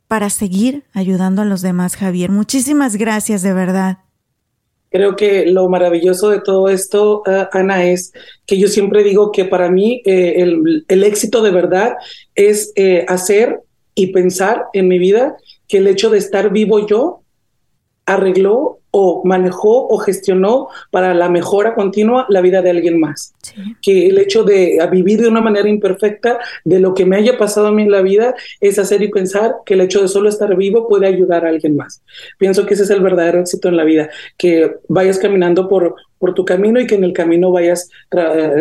para 0.07 0.29
seguir 0.29 0.83
ayudando 0.93 1.41
a 1.41 1.45
los 1.45 1.61
demás, 1.61 1.95
Javier. 1.95 2.31
Muchísimas 2.31 2.95
gracias, 2.95 3.41
de 3.41 3.53
verdad. 3.53 3.97
Creo 4.89 5.17
que 5.17 5.45
lo 5.47 5.67
maravilloso 5.67 6.29
de 6.29 6.39
todo 6.39 6.69
esto, 6.69 7.23
ah, 7.25 7.49
Ana, 7.51 7.85
es 7.85 8.13
que 8.45 8.57
yo 8.57 8.69
siempre 8.69 9.03
digo 9.03 9.31
que 9.31 9.43
para 9.43 9.69
mí 9.69 10.01
eh, 10.05 10.41
el, 10.87 11.03
éxito 11.03 11.41
de 11.41 11.51
verdad 11.51 11.95
es 12.35 12.71
eh, 12.75 13.05
hacer 13.09 13.59
y 13.95 14.13
pensar 14.13 14.65
en 14.73 14.87
mi 14.87 14.97
vida 14.97 15.35
que 15.67 15.77
el 15.77 15.87
hecho 15.87 16.09
de 16.09 16.19
estar 16.19 16.51
vivo 16.51 16.87
yo 16.87 17.23
arregló 18.05 18.76
o 18.99 19.21
manejó 19.23 19.87
o 19.87 19.99
gestionó 19.99 20.69
para 20.89 21.13
la 21.13 21.29
mejora 21.29 21.75
continua 21.75 22.25
la 22.29 22.41
vida 22.41 22.63
de 22.63 22.71
alguien 22.71 22.99
más. 22.99 23.35
Que 23.79 24.07
el 24.07 24.17
hecho 24.17 24.43
de 24.43 24.79
vivir 24.91 25.21
de 25.21 25.27
una 25.27 25.39
manera 25.39 25.69
imperfecta 25.69 26.39
de 26.63 26.79
lo 26.79 26.95
que 26.95 27.05
me 27.05 27.15
haya 27.15 27.37
pasado 27.37 27.67
a 27.67 27.71
mí 27.71 27.83
en 27.83 27.91
la 27.91 28.01
vida 28.01 28.33
es 28.59 28.79
hacer 28.79 29.03
y 29.03 29.09
pensar 29.09 29.57
que 29.67 29.75
el 29.75 29.81
hecho 29.81 30.01
de 30.01 30.07
solo 30.07 30.29
estar 30.29 30.55
vivo 30.55 30.87
puede 30.87 31.05
ayudar 31.05 31.45
a 31.45 31.49
alguien 31.49 31.75
más. 31.75 32.01
Pienso 32.39 32.65
que 32.65 32.73
ese 32.73 32.83
es 32.83 32.89
el 32.89 33.01
verdadero 33.01 33.39
éxito 33.39 33.69
en 33.69 33.77
la 33.77 33.83
vida, 33.83 34.09
que 34.35 34.77
vayas 34.87 35.19
caminando 35.19 35.69
por 35.69 35.95
por 36.20 36.34
tu 36.34 36.45
camino 36.45 36.80
y 36.80 36.88
que 36.88 36.95
en 36.95 37.03
el 37.03 37.13
camino 37.13 37.51
vayas 37.51 37.89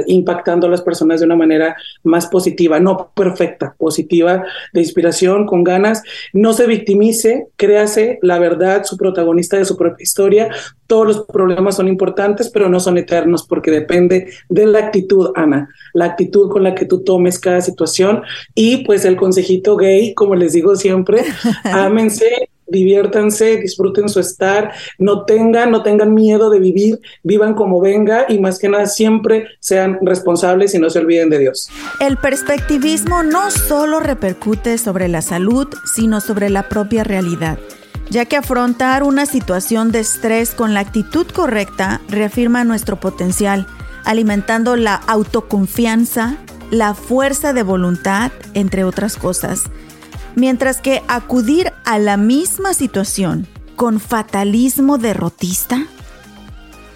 impactando 0.07 0.67
a 0.67 0.71
las 0.71 0.83
personas 0.83 1.21
de 1.21 1.27
una 1.27 1.37
manera 1.37 1.77
más 2.03 2.27
positiva, 2.27 2.81
no 2.81 3.11
perfecta, 3.15 3.75
positiva, 3.79 4.45
de 4.73 4.81
inspiración, 4.81 5.47
con 5.47 5.65
ganas. 5.65 6.03
No 6.33 6.53
se 6.53 6.67
victimice, 6.67 7.49
créase 7.57 8.19
la 8.23 8.39
verdad, 8.39 8.85
su 8.85 8.97
protagonista 8.97 9.57
de 9.57 9.65
su 9.65 9.77
propia 9.77 10.03
historia. 10.03 10.51
Todos 10.87 11.07
los 11.07 11.27
problemas 11.27 11.77
son 11.77 11.89
importantes, 11.89 12.51
pero 12.51 12.69
no 12.69 12.81
son 12.81 12.99
eternos 12.99 13.47
porque 13.47 13.71
depende 13.71 14.29
de 14.49 14.67
la 14.67 14.79
actitud, 14.79 15.31
Ana, 15.35 15.69
la 15.95 16.07
actitud 16.07 16.51
con 16.51 16.63
la 16.63 16.75
que 16.75 16.87
tú 16.87 17.03
tomes 17.03 17.39
cada 17.39 17.61
situación. 17.61 18.23
Y 18.55 18.85
pues 18.85 19.05
el 19.05 19.17
consejito 19.17 19.77
gay, 19.77 20.15
como 20.15 20.35
les 20.35 20.53
digo 20.53 20.77
siempre, 20.77 21.23
ámense, 21.65 22.49
diviértanse, 22.67 23.57
disfruten 23.59 24.09
su 24.09 24.21
estar, 24.21 24.73
no 24.99 25.25
tengan, 25.25 25.71
no 25.71 25.83
tengan 25.83 26.15
miedo 26.15 26.51
de 26.51 26.59
vivir, 26.59 27.01
vivan 27.23 27.55
como 27.55 27.81
venga 27.81 28.27
y 28.29 28.39
más 28.39 28.59
que 28.59 28.69
nada 28.69 28.87
siempre 28.87 29.47
sean 29.61 29.99
responsables 30.03 30.75
y 30.75 30.79
no 30.79 30.91
se 30.91 30.99
olviden 30.99 31.31
de 31.31 31.39
Dios. 31.39 31.69
El 32.01 32.17
perspectivismo 32.17 33.23
no 33.23 33.51
solo 33.51 34.01
repercute 34.01 34.79
sobre 34.79 35.09
la 35.09 35.23
salud, 35.23 35.69
sino 35.95 36.21
sobre 36.21 36.51
la 36.51 36.69
propia 36.69 37.05
realidad 37.05 37.59
ya 38.09 38.25
que 38.25 38.37
afrontar 38.37 39.03
una 39.03 39.27
situación 39.27 39.91
de 39.91 39.99
estrés 40.01 40.55
con 40.55 40.75
la 40.75 40.81
actitud 40.81 41.27
correcta 41.27 42.01
reafirma 42.09 42.63
nuestro 42.63 43.01
potencial, 43.01 43.67
alimentando 44.05 44.77
la 44.77 44.95
autoconfianza, 44.95 46.37
la 46.71 46.95
fuerza 46.95 47.53
de 47.53 47.65
voluntad, 47.65 48.31
entre 48.55 48.85
otras 48.85 49.17
cosas 49.17 49.65
mientras 50.37 50.81
que 50.81 51.03
acudir 51.09 51.73
a 51.85 51.99
la 51.99 52.17
misma 52.17 52.75
situación 52.75 53.49
con 53.75 53.99
fatalismo 53.99 54.99
derrotista 54.99 55.85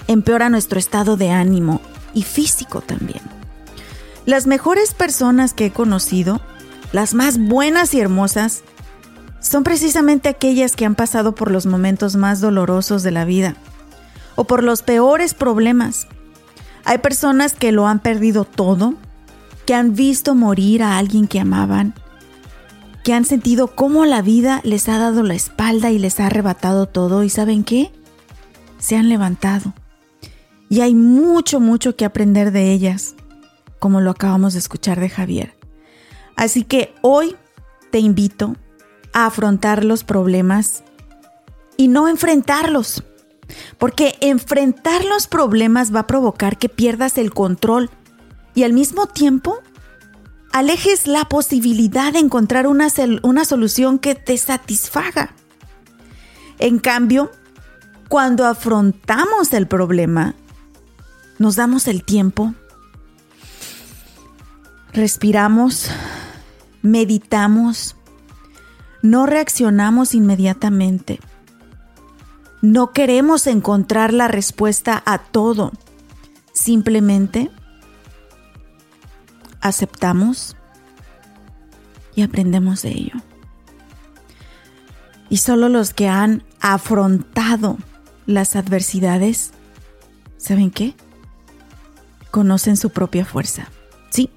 empeora 0.07 0.49
nuestro 0.49 0.78
estado 0.78 1.16
de 1.16 1.30
ánimo 1.30 1.80
y 2.14 2.22
físico 2.22 2.80
también. 2.80 3.22
Las 4.26 4.47
mejores 4.47 4.93
personas 4.95 5.55
que 5.55 5.66
he 5.66 5.70
conocido, 5.72 6.41
las 6.93 7.14
más 7.14 7.38
buenas 7.38 7.95
y 7.95 8.01
hermosas, 8.01 8.62
son 9.41 9.64
precisamente 9.64 10.28
aquellas 10.28 10.76
que 10.76 10.84
han 10.84 10.95
pasado 10.95 11.34
por 11.34 11.51
los 11.51 11.64
momentos 11.64 12.16
más 12.16 12.41
dolorosos 12.41 13.03
de 13.03 13.11
la 13.11 13.24
vida 13.24 13.57
o 14.36 14.45
por 14.45 14.62
los 14.62 14.82
peores 14.82 15.32
problemas. 15.32 16.09
Hay 16.84 16.99
personas 16.99 17.55
que 17.55 17.72
lo 17.72 17.86
han 17.86 18.01
perdido 18.01 18.45
todo, 18.45 18.95
que 19.64 19.74
han 19.74 19.95
visto 19.95 20.34
morir 20.34 20.82
a 20.82 20.99
alguien 20.99 21.26
que 21.26 21.41
amaban, 21.41 21.95
que 23.05 23.14
han 23.14 23.24
sentido 23.24 23.68
cómo 23.68 24.05
la 24.05 24.22
vida 24.22 24.61
les 24.64 24.88
ha 24.88 24.98
dado 24.98 25.22
la 25.22 25.34
espalda 25.34 25.90
y 25.90 25.98
les 25.98 26.20
ha 26.20 26.26
arrebatado 26.26 26.86
todo 26.86 27.24
y 27.24 27.30
¿saben 27.30 27.64
qué? 27.64 27.90
Se 28.78 28.96
han 28.96 29.09
levantado. 29.09 29.74
Y 30.68 30.82
hay 30.82 30.94
mucho, 30.94 31.61
mucho 31.61 31.96
que 31.96 32.05
aprender 32.05 32.53
de 32.53 32.72
ellas, 32.72 33.14
como 33.78 34.01
lo 34.01 34.11
acabamos 34.11 34.53
de 34.53 34.61
escuchar 34.61 35.01
de 35.01 35.09
Javier. 35.09 35.55
Así 36.36 36.64
que 36.64 36.94
hoy 37.03 37.36
te 37.90 37.98
invito 37.98 38.55
a 39.12 39.26
afrontar 39.26 39.84
los 39.84 40.05
problemas 40.05 40.84
y 41.76 41.88
no 41.88 42.09
enfrentarlos. 42.09 43.05
Porque 43.78 44.16
enfrentar 44.20 45.05
los 45.05 45.26
problemas 45.26 45.94
va 45.94 46.01
a 46.01 46.07
provocar 46.07 46.57
que 46.57 46.68
pierdas 46.68 47.18
el 47.18 47.32
control 47.32 47.90
y 48.55 48.62
al 48.62 48.72
mismo 48.72 49.07
tiempo 49.07 49.59
alejes 50.53 51.07
la 51.07 51.26
posibilidad 51.26 52.12
de 52.12 52.18
encontrar 52.18 52.66
una, 52.66 52.88
una 53.22 53.44
solución 53.44 53.98
que 53.98 54.14
te 54.14 54.36
satisfaga. 54.36 55.34
En 56.59 56.78
cambio, 56.78 57.30
cuando 58.09 58.46
afrontamos 58.46 59.53
el 59.53 59.66
problema, 59.66 60.34
nos 61.38 61.57
damos 61.57 61.88
el 61.88 62.05
tiempo, 62.05 62.55
respiramos, 64.92 65.88
meditamos, 66.82 67.96
no 69.03 69.26
reaccionamos 69.26 70.14
inmediatamente. 70.14 71.20
No 72.61 72.92
queremos 72.92 73.46
encontrar 73.46 74.12
la 74.12 74.28
respuesta 74.28 75.03
a 75.07 75.18
todo. 75.18 75.72
Simplemente 76.53 77.51
aceptamos 79.61 80.57
y 82.15 82.23
aprendemos 82.23 82.83
de 82.83 82.91
ello. 82.91 83.15
Y 85.29 85.39
solo 85.39 85.69
los 85.69 85.95
que 85.95 86.09
han 86.09 86.43
afrontado 86.61 87.79
las 88.27 88.57
adversidades, 88.57 89.53
¿saben 90.37 90.71
qué? 90.71 90.95
Conocen 92.31 92.77
su 92.77 92.91
propia 92.91 93.25
fuerza. 93.25 93.69
Sí, 94.11 94.31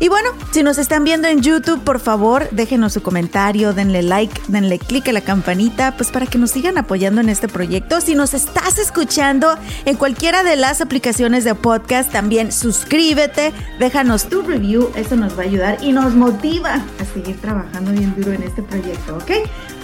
Y 0.00 0.08
bueno, 0.08 0.30
si 0.52 0.62
nos 0.62 0.78
están 0.78 1.04
viendo 1.04 1.28
en 1.28 1.42
YouTube, 1.42 1.82
por 1.82 2.00
favor, 2.00 2.48
déjenos 2.50 2.92
su 2.92 3.02
comentario, 3.02 3.72
denle 3.72 4.02
like, 4.02 4.40
denle 4.48 4.78
click 4.78 5.08
a 5.08 5.12
la 5.12 5.20
campanita, 5.20 5.96
pues 5.96 6.10
para 6.10 6.26
que 6.26 6.38
nos 6.38 6.52
sigan 6.52 6.78
apoyando 6.78 7.20
en 7.20 7.28
este 7.28 7.48
proyecto. 7.48 8.00
Si 8.00 8.14
nos 8.14 8.34
estás 8.34 8.78
escuchando 8.78 9.56
en 9.84 9.96
cualquiera 9.96 10.42
de 10.42 10.56
las 10.56 10.80
aplicaciones 10.80 11.44
de 11.44 11.54
podcast, 11.54 12.12
también 12.12 12.52
suscríbete, 12.52 13.52
déjanos 13.78 14.28
tu 14.28 14.42
review, 14.42 14.90
eso 14.94 15.16
nos 15.16 15.36
va 15.36 15.42
a 15.42 15.46
ayudar 15.46 15.78
y 15.82 15.92
nos 15.92 16.14
motiva 16.14 16.74
a 16.74 17.04
seguir 17.12 17.40
trabajando 17.40 17.92
bien 17.92 18.14
duro 18.16 18.32
en 18.32 18.42
este 18.42 18.62
proyecto, 18.62 19.16
¿ok? 19.16 19.30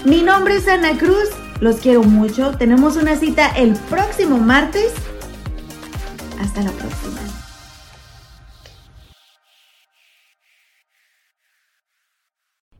Mi 0.05 0.23
nombre 0.23 0.57
es 0.57 0.69
Ana 0.69 0.97
Cruz, 0.97 1.29
los 1.61 1.77
quiero 1.77 2.03
mucho, 2.03 2.53
tenemos 2.57 2.97
una 2.97 3.17
cita 3.17 3.49
el 3.49 3.75
próximo 3.91 4.39
martes. 4.39 4.93
Hasta 6.41 6.63
la 6.63 6.71
próxima. 6.73 7.34